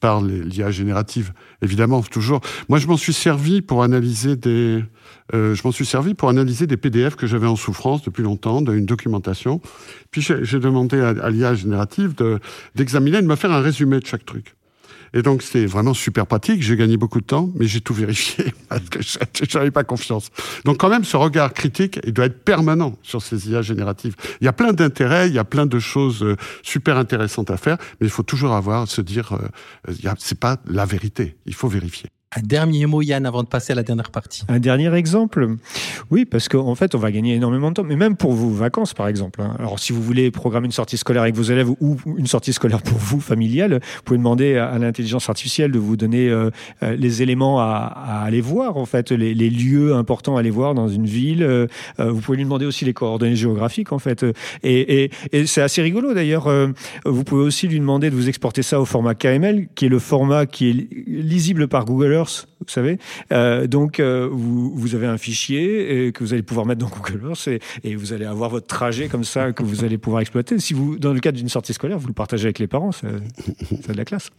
par 0.00 0.22
l'IA 0.22 0.70
générative. 0.70 1.32
Évidemment, 1.62 2.02
toujours. 2.02 2.40
Moi, 2.68 2.78
je 2.78 2.86
m'en 2.86 2.96
suis 2.96 3.12
servi 3.12 3.62
pour 3.62 3.82
analyser 3.82 4.36
des, 4.36 4.82
euh, 5.34 5.54
je 5.54 5.62
m'en 5.64 5.72
suis 5.72 5.86
servi 5.86 6.14
pour 6.14 6.28
analyser 6.28 6.66
des 6.66 6.76
PDF 6.76 7.16
que 7.16 7.26
j'avais 7.26 7.46
en 7.46 7.56
souffrance 7.56 8.02
depuis 8.02 8.22
longtemps, 8.22 8.62
d'une 8.62 8.86
documentation. 8.86 9.60
Puis 10.10 10.22
j'ai 10.22 10.58
demandé 10.58 11.00
à, 11.00 11.30
l'IA 11.30 11.54
générative 11.54 12.14
d'examiner, 12.74 13.22
de 13.22 13.26
me 13.26 13.36
faire 13.36 13.52
un 13.52 13.60
résumé 13.60 14.00
de 14.00 14.06
chaque 14.06 14.24
truc. 14.24 14.54
Et 15.14 15.22
donc, 15.22 15.42
c'est 15.42 15.66
vraiment 15.66 15.94
super 15.94 16.26
pratique. 16.26 16.62
J'ai 16.62 16.76
gagné 16.76 16.96
beaucoup 16.96 17.20
de 17.20 17.26
temps, 17.26 17.50
mais 17.56 17.66
j'ai 17.66 17.80
tout 17.80 17.94
vérifié 17.94 18.52
parce 18.68 18.88
que 18.88 19.00
je 19.02 19.58
n'avais 19.58 19.70
pas 19.70 19.84
confiance. 19.84 20.30
Donc, 20.64 20.78
quand 20.78 20.88
même, 20.88 21.04
ce 21.04 21.16
regard 21.16 21.52
critique, 21.52 22.00
il 22.04 22.12
doit 22.12 22.26
être 22.26 22.44
permanent 22.44 22.96
sur 23.02 23.22
ces 23.22 23.50
IA 23.50 23.62
génératives. 23.62 24.14
Il 24.40 24.44
y 24.44 24.48
a 24.48 24.52
plein 24.52 24.72
d'intérêts, 24.72 25.28
il 25.28 25.34
y 25.34 25.38
a 25.38 25.44
plein 25.44 25.66
de 25.66 25.78
choses 25.78 26.22
euh, 26.22 26.36
super 26.62 26.96
intéressantes 26.96 27.50
à 27.50 27.56
faire, 27.56 27.78
mais 28.00 28.06
il 28.06 28.10
faut 28.10 28.22
toujours 28.22 28.52
avoir, 28.52 28.86
se 28.88 29.00
dire, 29.00 29.32
euh, 29.32 30.12
c'est 30.18 30.38
pas 30.38 30.58
la 30.66 30.84
vérité. 30.84 31.36
Il 31.46 31.54
faut 31.54 31.68
vérifier. 31.68 32.08
Un 32.36 32.42
dernier 32.42 32.86
mot, 32.86 33.02
Yann, 33.02 33.26
avant 33.26 33.42
de 33.42 33.48
passer 33.48 33.72
à 33.72 33.74
la 33.74 33.82
dernière 33.82 34.12
partie. 34.12 34.44
Un 34.46 34.60
dernier 34.60 34.94
exemple 34.94 35.56
Oui, 36.12 36.24
parce 36.24 36.48
qu'en 36.48 36.76
fait, 36.76 36.94
on 36.94 36.98
va 36.98 37.10
gagner 37.10 37.34
énormément 37.34 37.70
de 37.70 37.74
temps, 37.74 37.82
mais 37.82 37.96
même 37.96 38.14
pour 38.14 38.34
vos 38.34 38.50
vacances, 38.50 38.94
par 38.94 39.08
exemple. 39.08 39.42
Hein. 39.42 39.56
Alors, 39.58 39.80
si 39.80 39.92
vous 39.92 40.00
voulez 40.00 40.30
programmer 40.30 40.66
une 40.66 40.72
sortie 40.72 40.96
scolaire 40.96 41.22
avec 41.22 41.34
vos 41.34 41.42
élèves 41.42 41.68
ou 41.80 41.96
une 42.16 42.28
sortie 42.28 42.52
scolaire 42.52 42.82
pour 42.82 42.98
vous, 42.98 43.18
familiale, 43.18 43.80
vous 43.82 44.02
pouvez 44.04 44.18
demander 44.18 44.56
à, 44.56 44.78
l'intelligence 44.78 45.28
artificielle 45.28 45.72
de 45.72 45.80
vous 45.80 45.96
donner 45.96 46.28
euh, 46.28 46.50
euh, 46.84 46.94
les 46.94 47.20
éléments 47.20 47.58
à, 47.58 48.22
aller 48.24 48.40
voir, 48.40 48.76
en 48.76 48.86
fait, 48.86 49.10
les, 49.10 49.34
lieux 49.34 49.96
importants 49.96 50.36
à 50.36 50.40
aller 50.40 50.50
voir 50.50 50.74
dans 50.74 50.86
une 50.86 51.06
ville. 51.06 51.42
Euh, 51.42 51.66
vous 51.98 52.20
pouvez 52.20 52.36
lui 52.36 52.44
demander 52.44 52.64
aussi 52.64 52.84
les 52.84 52.94
coordonnées 52.94 53.34
géographiques, 53.34 53.90
en 53.90 53.98
fait. 53.98 54.24
Et, 54.62 55.10
et 55.32 55.46
c'est 55.46 55.62
assez 55.62 55.82
rigolo, 55.82 56.14
d'ailleurs. 56.14 56.48
vous 57.04 57.24
pouvez 57.24 57.42
aussi 57.42 57.66
lui 57.66 57.80
demander 57.80 58.08
de 58.08 58.14
vous 58.14 58.28
exporter 58.28 58.62
ça 58.62 58.80
au 58.80 58.84
format 58.84 59.16
KML, 59.16 59.66
qui 59.74 59.86
est 59.86 59.88
le 59.88 59.98
format 59.98 60.46
qui 60.46 60.70
est 60.70 61.08
lisible 61.08 61.66
par 61.66 61.84
Google 61.84 62.19
vous 62.24 62.68
savez. 62.68 62.98
Euh, 63.32 63.66
donc, 63.66 64.00
euh, 64.00 64.28
vous, 64.30 64.72
vous, 64.74 64.94
avez 64.94 65.06
un 65.06 65.18
fichier 65.18 66.06
et 66.06 66.12
que 66.12 66.22
vous 66.22 66.32
allez 66.32 66.42
pouvoir 66.42 66.66
mettre 66.66 66.80
dans 66.80 66.88
Google 66.88 67.28
Earth 67.28 67.48
et, 67.48 67.60
et, 67.84 67.96
vous 67.96 68.12
allez 68.12 68.24
avoir 68.24 68.50
votre 68.50 68.66
trajet 68.66 69.08
comme 69.08 69.24
ça 69.24 69.52
que 69.52 69.62
vous 69.62 69.84
allez 69.84 69.98
pouvoir 69.98 70.20
exploiter. 70.20 70.58
Si 70.58 70.74
vous, 70.74 70.98
dans 70.98 71.12
le 71.12 71.20
cadre 71.20 71.38
d'une 71.38 71.48
sortie 71.48 71.72
scolaire, 71.72 71.98
vous 71.98 72.08
le 72.08 72.12
partagez 72.12 72.44
avec 72.44 72.58
les 72.58 72.66
parents, 72.66 72.92
c'est 72.92 73.06
de 73.08 73.96
la 73.96 74.04
classe. 74.04 74.30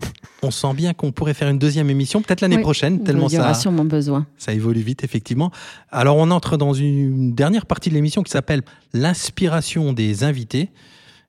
On 0.43 0.51
sent 0.51 0.73
bien 0.75 0.93
qu'on 0.93 1.11
pourrait 1.11 1.33
faire 1.33 1.49
une 1.49 1.59
deuxième 1.59 1.89
émission, 1.89 2.21
peut-être 2.21 2.41
l'année 2.41 2.59
prochaine, 2.59 3.03
tellement 3.03 3.29
ça. 3.29 3.49
Il 3.49 3.55
sûrement 3.55 3.85
besoin. 3.85 4.25
Ça 4.37 4.53
évolue 4.53 4.81
vite, 4.81 5.03
effectivement. 5.03 5.51
Alors, 5.91 6.17
on 6.17 6.31
entre 6.31 6.57
dans 6.57 6.73
une 6.73 7.33
dernière 7.33 7.65
partie 7.65 7.89
de 7.89 7.95
l'émission 7.95 8.23
qui 8.23 8.31
s'appelle 8.31 8.61
l'inspiration 8.93 9.93
des 9.93 10.23
invités. 10.23 10.69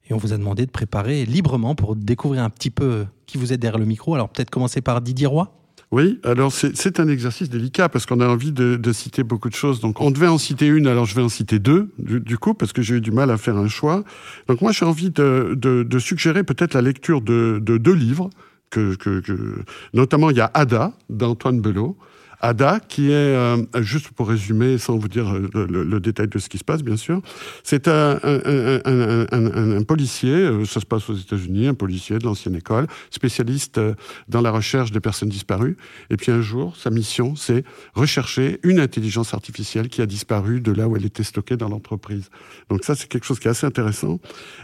Et 0.08 0.14
on 0.14 0.16
vous 0.16 0.32
a 0.32 0.36
demandé 0.36 0.66
de 0.66 0.70
préparer 0.70 1.24
librement 1.24 1.74
pour 1.74 1.94
découvrir 1.96 2.42
un 2.42 2.50
petit 2.50 2.70
peu 2.70 3.06
qui 3.26 3.38
vous 3.38 3.52
êtes 3.52 3.60
derrière 3.60 3.78
le 3.78 3.86
micro. 3.86 4.14
Alors 4.14 4.28
peut-être 4.28 4.50
commencer 4.50 4.80
par 4.80 5.00
Didier 5.00 5.26
Roy. 5.26 5.52
Oui, 5.92 6.20
alors 6.24 6.50
c'est 6.52 7.00
un 7.00 7.08
exercice 7.08 7.50
délicat 7.50 7.90
parce 7.90 8.06
qu'on 8.06 8.20
a 8.20 8.26
envie 8.26 8.50
de, 8.50 8.76
de, 8.76 8.92
citer 8.94 9.22
beaucoup 9.24 9.50
de 9.50 9.54
choses. 9.54 9.80
Donc 9.80 10.00
on 10.00 10.10
devait 10.10 10.26
en 10.26 10.38
citer 10.38 10.66
une, 10.66 10.86
alors 10.86 11.04
je 11.04 11.14
vais 11.14 11.20
en 11.20 11.28
citer 11.28 11.58
deux 11.58 11.90
du, 11.98 12.38
coup 12.38 12.54
parce 12.54 12.72
que 12.72 12.80
j'ai 12.80 12.94
eu 12.94 13.00
du 13.02 13.10
mal 13.10 13.30
à 13.30 13.36
faire 13.36 13.58
un 13.58 13.68
choix. 13.68 14.02
Donc 14.48 14.62
moi 14.62 14.72
j'ai 14.72 14.86
envie 14.86 15.10
de, 15.10 15.54
de, 15.54 15.82
de 15.82 15.98
suggérer 15.98 16.44
peut-être 16.44 16.72
la 16.72 16.80
lecture 16.80 17.20
de, 17.20 17.58
deux 17.62 17.92
livres 17.92 18.30
que, 18.70 18.94
que, 18.94 19.20
que, 19.20 19.56
notamment 19.92 20.30
il 20.30 20.38
y 20.38 20.40
a 20.40 20.50
Ada 20.54 20.94
d'Antoine 21.10 21.60
Belot 21.60 21.98
Ada, 22.44 22.80
qui 22.80 23.12
est, 23.12 23.14
euh, 23.14 23.56
juste 23.82 24.10
pour 24.10 24.28
résumer, 24.28 24.76
sans 24.76 24.98
vous 24.98 25.06
dire 25.06 25.32
euh, 25.32 25.48
le, 25.54 26.00
détail 26.00 26.26
de 26.26 26.38
ce 26.40 26.48
qui 26.48 26.58
se 26.58 26.64
passe, 26.64 26.82
bien 26.82 26.96
sûr, 26.96 27.22
c'est 27.62 27.86
un, 27.86 28.18
un, 28.22 29.82
policier, 29.84 30.32
euh, 30.32 30.64
ça 30.64 30.80
se 30.80 30.86
passe 30.86 31.08
aux 31.08 31.14
États-Unis, 31.14 31.68
un 31.68 31.74
policier 31.74 32.18
de 32.18 32.24
l'ancienne 32.24 32.56
école, 32.56 32.88
spécialiste 33.10 33.80
dans 34.28 34.40
la 34.40 34.50
recherche 34.50 34.90
des 34.90 34.98
personnes 34.98 35.28
disparues. 35.28 35.76
Et 36.10 36.16
puis 36.16 36.32
un 36.32 36.40
jour, 36.40 36.76
sa 36.76 36.90
mission, 36.90 37.36
c'est 37.36 37.64
rechercher 37.94 38.58
une 38.64 38.80
intelligence 38.80 39.34
artificielle 39.34 39.88
qui 39.88 40.02
a 40.02 40.06
disparu 40.06 40.60
de 40.60 40.72
là 40.72 40.88
où 40.88 40.96
elle 40.96 41.06
était 41.06 41.22
stockée 41.22 41.56
dans 41.56 41.68
l'entreprise. 41.68 42.28
Donc 42.68 42.82
ça, 42.82 42.96
c'est 42.96 43.06
quelque 43.06 43.24
chose 43.24 43.38
qui 43.38 43.46
est 43.46 43.52
assez 43.52 43.66
intéressant. 43.66 44.18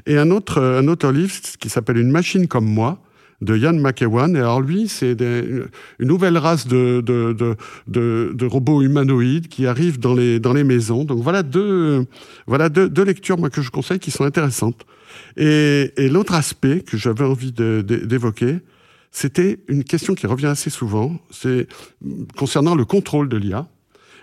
Et 0.07 0.18
un 0.18 0.33
autre, 0.33 0.61
un 0.61 0.89
autre 0.89 1.12
livre 1.12 1.33
qui 1.61 1.68
s'appelle 1.68 1.99
Une 1.99 2.11
machine 2.11 2.49
comme 2.49 2.66
moi, 2.66 2.99
de 3.41 3.57
Ian 3.57 3.74
McEwan. 3.74 4.34
Et 4.36 4.41
alors 4.41 4.61
lui, 4.61 4.89
c'est 4.89 5.16
une 5.20 5.68
nouvelle 6.09 6.39
race 6.39 6.66
de, 6.66 7.01
de, 7.01 7.32
de, 7.86 8.32
de, 8.34 8.47
robots 8.47 8.82
humanoïdes 8.82 9.49
qui 9.49 9.66
arrivent 9.66 9.99
dans 9.99 10.14
les, 10.14 10.41
dans 10.41 10.53
les 10.53 10.64
maisons. 10.64 11.05
Donc 11.05 11.22
voilà 11.22 11.43
deux, 11.43 12.05
voilà 12.47 12.68
deux, 12.68 12.89
deux 12.89 13.05
lectures 13.05 13.39
moi, 13.39 13.51
que 13.51 13.62
je 13.62 13.70
conseille 13.70 13.99
qui 13.99 14.11
sont 14.11 14.24
intéressantes. 14.24 14.86
Et, 15.36 15.93
et 15.97 16.09
l'autre 16.09 16.34
aspect 16.34 16.80
que 16.80 16.97
j'avais 16.97 17.24
envie 17.24 17.53
d'évoquer, 17.53 18.59
c'était 19.11 19.61
une 19.68 19.84
question 19.84 20.14
qui 20.14 20.26
revient 20.26 20.47
assez 20.47 20.70
souvent, 20.70 21.18
c'est 21.30 21.66
concernant 22.36 22.74
le 22.74 22.84
contrôle 22.84 23.28
de 23.28 23.36
l'IA. 23.36 23.66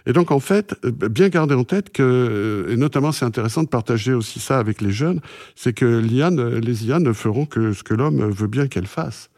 Et 0.07 0.13
donc, 0.13 0.31
en 0.31 0.39
fait, 0.39 0.75
euh, 0.85 0.91
bien 0.91 1.29
garder 1.29 1.55
en 1.55 1.63
tête 1.63 1.91
que, 1.91 2.03
euh, 2.03 2.73
et 2.73 2.77
notamment 2.77 3.11
c'est 3.11 3.25
intéressant 3.25 3.63
de 3.63 3.67
partager 3.67 4.13
aussi 4.13 4.39
ça 4.39 4.59
avec 4.59 4.81
les 4.81 4.91
jeunes, 4.91 5.19
c'est 5.55 5.73
que 5.73 5.99
l'IA, 5.99 6.29
les 6.29 6.85
IA 6.85 6.99
ne 6.99 7.13
feront 7.13 7.45
que 7.45 7.73
ce 7.73 7.83
que 7.83 7.93
l'homme 7.93 8.29
veut 8.29 8.47
bien 8.47 8.67
qu'elles 8.67 8.87
fassent. 8.87 9.29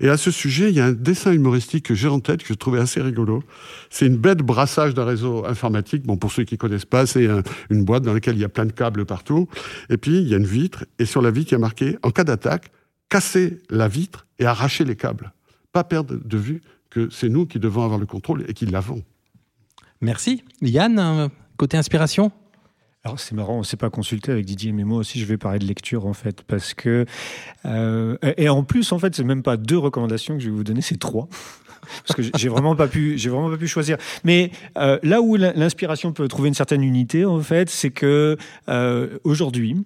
Et 0.00 0.08
à 0.08 0.16
ce 0.16 0.30
sujet, 0.30 0.68
il 0.70 0.76
y 0.76 0.80
a 0.80 0.86
un 0.86 0.92
dessin 0.92 1.32
humoristique 1.32 1.86
que 1.86 1.94
j'ai 1.94 2.08
en 2.08 2.20
tête 2.20 2.42
que 2.42 2.48
je 2.48 2.54
trouvais 2.54 2.80
assez 2.80 3.00
rigolo. 3.00 3.42
C'est 3.88 4.06
une 4.06 4.16
bête 4.16 4.38
brassage 4.38 4.92
d'un 4.92 5.04
réseau 5.04 5.46
informatique. 5.46 6.02
Bon, 6.04 6.18
pour 6.18 6.32
ceux 6.32 6.44
qui 6.44 6.58
connaissent 6.58 6.84
pas, 6.84 7.06
c'est 7.06 7.26
une 7.70 7.84
boîte 7.84 8.02
dans 8.02 8.12
laquelle 8.12 8.36
il 8.36 8.40
y 8.40 8.44
a 8.44 8.50
plein 8.50 8.66
de 8.66 8.72
câbles 8.72 9.06
partout. 9.06 9.48
Et 9.88 9.96
puis, 9.96 10.18
il 10.18 10.28
y 10.28 10.34
a 10.34 10.36
une 10.36 10.44
vitre. 10.44 10.84
Et 10.98 11.06
sur 11.06 11.22
la 11.22 11.30
vitre, 11.30 11.52
il 11.52 11.54
y 11.54 11.56
a 11.56 11.60
marqué, 11.60 11.96
en 12.02 12.10
cas 12.10 12.24
d'attaque, 12.24 12.70
casser 13.08 13.60
la 13.70 13.88
vitre 13.88 14.26
et 14.38 14.44
arracher 14.44 14.84
les 14.84 14.96
câbles. 14.96 15.32
Pas 15.72 15.84
perdre 15.84 16.16
de 16.22 16.36
vue 16.36 16.60
que 16.90 17.08
c'est 17.10 17.28
nous 17.28 17.46
qui 17.46 17.58
devons 17.58 17.82
avoir 17.82 17.98
le 17.98 18.06
contrôle 18.06 18.44
et 18.48 18.52
qui 18.52 18.66
l'avons. 18.66 19.02
Merci. 20.00 20.44
Yann, 20.62 21.30
côté 21.56 21.76
inspiration? 21.76 22.32
Alors 23.06 23.20
c'est 23.20 23.36
marrant, 23.36 23.54
on 23.54 23.58
ne 23.58 23.64
s'est 23.64 23.76
pas 23.76 23.88
consulté 23.88 24.32
avec 24.32 24.44
Didier, 24.44 24.72
mais 24.72 24.82
moi 24.82 24.98
aussi 24.98 25.20
je 25.20 25.26
vais 25.26 25.36
parler 25.36 25.60
de 25.60 25.64
lecture 25.64 26.06
en 26.06 26.12
fait, 26.12 26.42
parce 26.42 26.74
que 26.74 27.06
euh, 27.64 28.16
et 28.36 28.48
en 28.48 28.64
plus 28.64 28.90
en 28.90 28.98
fait 28.98 29.14
c'est 29.14 29.22
même 29.22 29.44
pas 29.44 29.56
deux 29.56 29.78
recommandations 29.78 30.34
que 30.34 30.40
je 30.40 30.50
vais 30.50 30.56
vous 30.56 30.64
donner, 30.64 30.80
c'est 30.80 30.98
trois, 30.98 31.28
parce 32.04 32.16
que 32.16 32.36
j'ai 32.36 32.48
vraiment 32.48 32.74
pas 32.74 32.88
pu, 32.88 33.16
j'ai 33.16 33.30
vraiment 33.30 33.48
pas 33.48 33.58
pu 33.58 33.68
choisir. 33.68 33.96
Mais 34.24 34.50
euh, 34.76 34.98
là 35.04 35.22
où 35.22 35.36
l'inspiration 35.36 36.12
peut 36.12 36.26
trouver 36.26 36.48
une 36.48 36.54
certaine 36.54 36.82
unité 36.82 37.24
en 37.24 37.38
fait, 37.38 37.70
c'est 37.70 37.90
que 37.90 38.36
euh, 38.68 39.18
aujourd'hui 39.22 39.76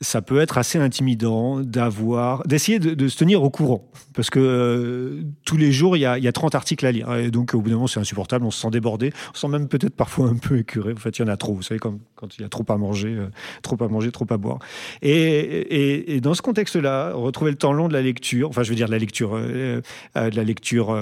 ça 0.00 0.20
peut 0.20 0.40
être 0.40 0.58
assez 0.58 0.78
intimidant 0.78 1.60
d'avoir, 1.60 2.46
d'essayer 2.46 2.78
de, 2.78 3.08
se 3.08 3.16
tenir 3.16 3.42
au 3.42 3.50
courant. 3.50 3.90
Parce 4.14 4.28
que 4.28 4.38
euh, 4.38 5.22
tous 5.44 5.56
les 5.56 5.72
jours, 5.72 5.96
il 5.96 6.00
y, 6.00 6.06
a, 6.06 6.18
y, 6.18 6.28
a, 6.28 6.32
30 6.32 6.54
articles 6.54 6.84
à 6.84 6.92
lire. 6.92 7.14
Et 7.14 7.30
donc, 7.30 7.54
au 7.54 7.60
bout 7.60 7.70
d'un 7.70 7.76
moment, 7.76 7.86
c'est 7.86 8.00
insupportable. 8.00 8.44
On 8.44 8.50
se 8.50 8.60
sent 8.60 8.70
débordé. 8.70 9.12
On 9.30 9.34
se 9.34 9.40
sent 9.40 9.48
même 9.48 9.68
peut-être 9.68 9.94
parfois 9.94 10.28
un 10.28 10.36
peu 10.36 10.58
écuré. 10.58 10.92
En 10.92 10.96
fait, 10.96 11.18
il 11.18 11.22
y 11.22 11.24
en 11.24 11.28
a 11.28 11.36
trop. 11.36 11.54
Vous 11.54 11.62
savez, 11.62 11.80
quand 11.80 11.98
il 12.38 12.42
y 12.42 12.44
a 12.44 12.48
trop 12.48 12.64
à 12.68 12.76
manger, 12.76 13.14
euh, 13.14 13.28
trop 13.62 13.82
à 13.82 13.88
manger, 13.88 14.12
trop 14.12 14.26
à 14.28 14.36
boire. 14.36 14.58
Et, 15.00 16.20
dans 16.20 16.34
ce 16.34 16.42
contexte-là, 16.42 17.12
retrouver 17.14 17.50
le 17.50 17.56
temps 17.56 17.72
long 17.72 17.88
de 17.88 17.92
la 17.92 18.02
lecture, 18.02 18.48
enfin, 18.48 18.62
je 18.62 18.70
veux 18.70 18.76
dire 18.76 18.88
la 18.88 18.98
lecture, 18.98 19.32
euh, 19.34 19.80
de 20.14 20.36
la 20.36 20.44
lecture 20.44 20.94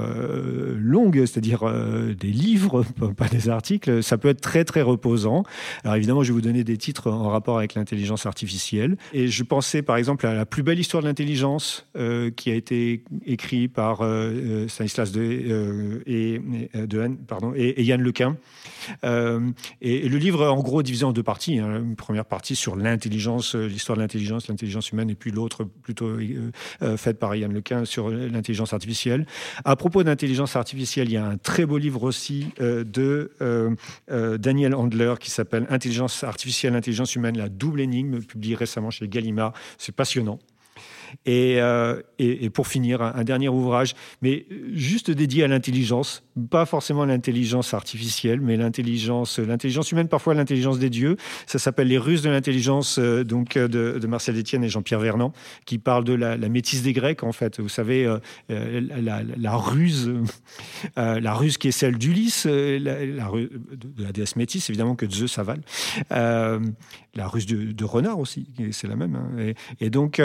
longue, 0.77 1.25
c'est-à-dire 1.27 1.65
des 2.19 2.29
livres, 2.29 2.85
pas 3.17 3.29
des 3.29 3.49
articles, 3.49 4.03
ça 4.03 4.19
peut 4.19 4.29
être 4.29 4.41
très, 4.41 4.65
très 4.65 4.83
reposant. 4.83 5.43
Alors, 5.83 5.97
évidemment, 5.97 6.23
je 6.23 6.29
vais 6.29 6.35
vous 6.35 6.41
donner 6.41 6.65
des 6.65 6.77
titres 6.77 7.11
en 7.11 7.31
rapport 7.31 7.59
avec 7.59 7.75
l'intelligence 7.75 8.27
artificielle. 8.27 8.84
Et 9.13 9.29
je 9.29 9.43
pensais 9.43 9.83
par 9.83 9.97
exemple 9.97 10.27
à 10.27 10.35
la 10.35 10.47
plus 10.47 10.63
belle 10.63 10.79
histoire 10.79 11.03
de 11.03 11.09
l'intelligence 11.09 11.87
euh, 11.97 12.31
qui 12.31 12.51
a 12.51 12.55
été 12.55 13.05
écrite 13.27 13.73
par 13.73 14.03
euh, 14.03 14.31
euh, 14.31 14.69
Stanislas 14.69 15.13
de, 15.13 16.03
et, 16.07 16.41
de, 16.75 17.11
pardon, 17.27 17.53
et, 17.57 17.83
Yann 17.83 18.01
Lequin. 18.01 18.37
Et, 19.03 20.09
le 20.09 20.19
livre, 20.19 20.47
en 20.47 20.63
gros, 20.63 20.83
divisé 20.83 21.05
en 21.05 21.13
deux 21.13 21.23
parties. 21.23 21.59
Hein. 21.59 21.81
Une 21.81 21.97
première 21.97 22.25
partie 22.25 22.57
sur 22.57 22.77
l'intelligence, 22.77 23.55
l'histoire 23.55 23.97
de 23.97 24.03
l'intelligence, 24.03 24.49
l'intelligence 24.49 24.91
humaine, 24.91 25.11
et 25.11 25.15
puis 25.15 25.31
l'autre 25.31 25.65
plutôt 25.65 26.17
faite 26.97 27.19
par 27.19 27.35
Yann 27.35 27.53
Lequin 27.53 27.85
sur 27.85 28.11
l'intelligence 28.11 28.73
artificielle. 28.73 29.27
À 29.65 29.77
propos 29.77 30.03
d'intelligence 30.03 30.57
artificielle, 30.57 31.09
il 31.09 31.15
y 31.15 31.17
a 31.17 31.27
un 31.27 31.37
très 31.37 31.67
beau 31.67 31.79
livre 31.79 32.03
aussi 32.03 32.49
de 32.59 33.31
Daniel 34.09 34.75
Handler 34.75 35.15
qui 35.21 35.31
s'appelle 35.31 35.67
Intelligence 35.71 36.25
artificielle, 36.25 36.75
intelligence 36.75 37.15
humaine, 37.15 37.37
la 37.37 37.49
double 37.49 37.81
énigme, 37.81 38.21
publié 38.21 38.55
récemment 38.55 38.74
chez 38.91 39.09
Gallimard. 39.09 39.53
C'est 39.79 39.95
passionnant. 39.95 40.39
Euh, 41.29 42.03
et, 42.19 42.45
et, 42.45 42.51
pour 42.51 42.67
finir, 42.67 43.03
un, 43.03 43.25
dernier 43.25 43.49
ouvrage, 43.49 43.95
mais 44.23 44.47
juste 44.73 45.11
dédié 45.11 45.45
à 45.45 45.49
l'intelligence, 45.49 46.23
pas 46.51 46.67
forcément 46.67 47.05
l'intelligence 47.05 47.75
artificielle, 47.75 48.41
mais 48.41 48.57
l'intelligence, 48.57 49.39
l'intelligence 49.39 49.93
humaine, 49.93 50.09
parfois 50.09 50.35
l'intelligence 50.35 50.79
des 50.79 50.91
dieux. 50.91 51.17
Ça 51.47 51.59
s'appelle 51.59 51.89
Les 51.89 51.99
Russes 51.99 52.23
de 52.23 52.31
l'intelligence, 52.31 52.99
euh, 52.99 53.25
donc 53.25 53.57
euh, 53.57 53.69
de, 53.69 54.07
Marcel 54.07 54.39
Etienne 54.39 54.65
et 54.65 54.69
Jean-Pierre 54.69 55.01
Vernant, 55.01 55.33
qui 55.65 55.79
parle 55.79 56.05
de 56.05 56.13
la, 56.13 56.37
métisse 56.49 56.83
des 56.83 56.93
Grecs, 56.93 57.23
en 57.23 57.33
fait. 57.33 57.61
Vous 57.61 57.69
savez, 57.69 58.07
la, 58.49 59.57
ruse, 59.57 60.13
la 60.97 61.35
ruse 61.35 61.59
qui 61.59 61.69
est 61.69 61.73
celle 61.73 61.99
d'Ulysse, 61.99 62.45
la, 62.47 62.97
de 62.97 64.03
la 64.03 64.13
déesse 64.13 64.37
métisse, 64.37 64.69
évidemment 64.71 64.95
que 64.95 65.11
Zeus 65.11 65.39
avale, 65.39 65.63
la 66.11 67.29
ruse 67.29 67.47
de, 67.47 67.85
renard 67.85 68.19
aussi, 68.19 68.47
c'est 68.73 68.89
la 68.89 68.97
même. 68.97 69.17
Hein. 69.17 69.31
Et, 69.39 69.87
et, 69.87 69.91
donc, 69.91 70.21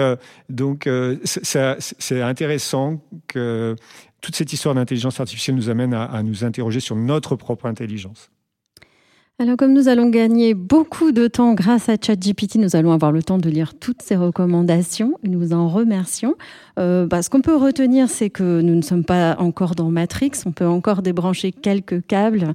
donc 0.49 0.87
euh, 0.87 1.17
c'est 1.23 2.21
intéressant 2.21 3.01
que 3.27 3.75
toute 4.21 4.35
cette 4.35 4.53
histoire 4.53 4.75
d'intelligence 4.75 5.19
artificielle 5.19 5.55
nous 5.55 5.69
amène 5.69 5.93
à, 5.93 6.21
nous 6.23 6.43
interroger 6.43 6.79
sur 6.79 6.95
notre 6.95 7.35
propre 7.35 7.65
intelligence. 7.65 8.29
Alors, 9.41 9.55
comme 9.55 9.71
nous 9.71 9.87
allons 9.87 10.09
gagner 10.09 10.53
beaucoup 10.53 11.13
de 11.13 11.27
temps 11.27 11.53
grâce 11.53 11.87
à 11.87 11.95
ChatGPT, 11.95 12.57
nous 12.57 12.75
allons 12.75 12.91
avoir 12.91 13.13
le 13.13 13.23
temps 13.23 13.37
de 13.37 13.49
lire 13.49 13.73
toutes 13.73 14.01
ces 14.01 14.17
recommandations 14.17 15.13
nous 15.23 15.53
en 15.53 15.69
remercions. 15.69 16.35
Euh, 16.77 17.07
bah, 17.07 17.21
ce 17.21 17.29
qu'on 17.29 17.39
peut 17.39 17.55
retenir, 17.55 18.09
c'est 18.09 18.29
que 18.29 18.59
nous 18.59 18.75
ne 18.75 18.81
sommes 18.81 19.05
pas 19.05 19.37
encore 19.39 19.75
dans 19.75 19.91
Matrix, 19.91 20.31
on 20.45 20.51
peut 20.51 20.67
encore 20.67 21.01
débrancher 21.01 21.53
quelques 21.53 22.05
câbles 22.05 22.51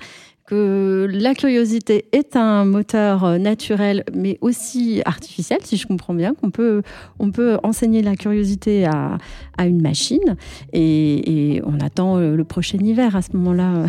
que 0.47 1.09
la 1.11 1.35
curiosité 1.35 2.07
est 2.13 2.37
un 2.37 2.65
moteur 2.65 3.25
euh, 3.25 3.39
naturel, 3.39 4.05
mais 4.15 4.39
aussi 4.41 5.01
artificiel, 5.05 5.59
si 5.65 5.77
je 5.77 5.87
comprends 5.87 6.15
bien, 6.15 6.35
qu'on 6.35 6.51
peut, 6.51 6.83
on 7.19 7.31
peut 7.31 7.59
enseigner 7.63 8.03
la 8.03 8.15
curiosité 8.15 8.85
à, 8.85 9.19
à 9.57 9.67
une 9.67 9.81
machine, 9.81 10.37
et, 10.73 11.63
on 11.65 11.81
attend 11.81 12.19
euh, 12.19 12.37
le 12.37 12.45
prochain 12.45 12.79
hiver 12.79 13.17
à 13.17 13.23
ce 13.23 13.35
moment-là. 13.37 13.87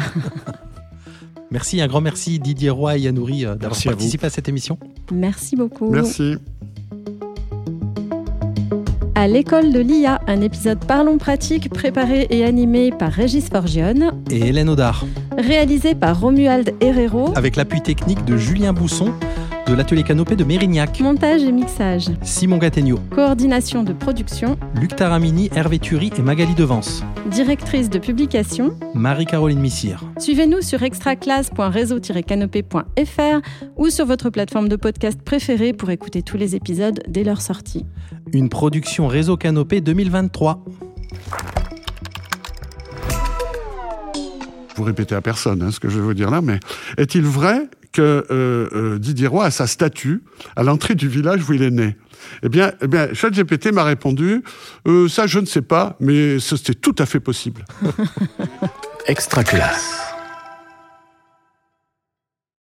merci, 1.51 1.81
un 1.81 1.87
grand 1.87 2.01
merci 2.01 2.39
Didier 2.39 2.69
Roy 2.69 2.97
et 2.97 3.01
Yanouri 3.01 3.45
euh, 3.45 3.55
d'avoir 3.55 3.81
participé 3.83 4.25
à, 4.25 4.27
à 4.27 4.29
cette 4.29 4.47
émission. 4.47 4.77
Merci 5.11 5.55
beaucoup. 5.55 5.89
Merci. 5.89 6.35
À 9.17 9.29
l'école 9.29 9.71
de 9.71 9.79
l'IA, 9.79 10.19
un 10.27 10.41
épisode 10.41 10.83
Parlons 10.85 11.17
pratique 11.17 11.69
préparé 11.69 12.27
et 12.29 12.43
animé 12.43 12.91
par 12.91 13.13
Régis 13.13 13.47
Forgione 13.47 14.11
et 14.29 14.49
Hélène 14.49 14.67
Audard. 14.67 15.05
Réalisé 15.37 15.95
par 15.95 16.19
Romuald 16.19 16.73
Herrero 16.81 17.31
avec 17.33 17.55
l'appui 17.55 17.79
technique 17.79 18.25
de 18.25 18.35
Julien 18.35 18.73
Bousson 18.73 19.13
de 19.67 19.73
l'atelier 19.73 20.03
Canopé 20.03 20.35
de 20.35 20.43
Mérignac. 20.43 20.99
Montage 20.99 21.41
et 21.43 21.51
mixage. 21.51 22.11
Simon 22.21 22.57
Gattegno. 22.57 22.99
Coordination 23.11 23.83
de 23.83 23.93
production. 23.93 24.57
Luc 24.79 24.95
Taramini, 24.95 25.49
Hervé 25.55 25.79
Thury 25.79 26.11
et 26.17 26.21
Magali 26.21 26.53
Devance. 26.53 27.03
Directrice 27.31 27.89
de 27.89 27.97
publication. 27.99 28.77
Marie-Caroline 28.93 29.59
Missire. 29.59 30.03
Suivez-nous 30.19 30.61
sur 30.61 30.83
extraclasse.réseau-canopé.fr 30.83 33.41
ou 33.77 33.89
sur 33.89 34.05
votre 34.05 34.29
plateforme 34.29 34.69
de 34.69 34.75
podcast 34.75 35.19
préférée 35.21 35.73
pour 35.73 35.89
écouter 35.89 36.21
tous 36.21 36.37
les 36.37 36.55
épisodes 36.55 37.01
dès 37.07 37.23
leur 37.23 37.41
sortie. 37.41 37.87
Une 38.33 38.49
production 38.49 39.07
Réseau 39.07 39.37
Canopé 39.37 39.81
2023. 39.81 40.63
vous 44.75 44.83
répétez 44.83 45.15
à 45.15 45.21
personne 45.21 45.61
hein, 45.61 45.71
ce 45.71 45.79
que 45.79 45.89
je 45.89 45.97
vais 45.97 46.03
vous 46.03 46.13
dire 46.13 46.29
là, 46.29 46.41
mais 46.41 46.59
est-il 46.97 47.23
vrai 47.23 47.69
euh, 48.01 48.69
euh, 48.73 48.99
Didier 48.99 49.27
Roy 49.27 49.45
a 49.45 49.51
sa 49.51 49.67
statue 49.67 50.21
à 50.55 50.63
l'entrée 50.63 50.95
du 50.95 51.07
village 51.07 51.47
où 51.49 51.53
il 51.53 51.63
est 51.63 51.71
né. 51.71 51.95
Eh 52.43 52.49
bien, 52.49 52.71
eh 52.81 52.87
bien 52.87 53.07
m'a 53.71 53.83
répondu 53.83 54.43
euh, 54.87 55.07
ça 55.07 55.27
je 55.27 55.39
ne 55.39 55.45
sais 55.45 55.61
pas, 55.61 55.95
mais 55.99 56.39
c'était 56.39 56.73
tout 56.73 56.95
à 56.99 57.05
fait 57.05 57.19
possible. 57.19 57.65
Extra 59.07 59.43
classe. 59.43 60.14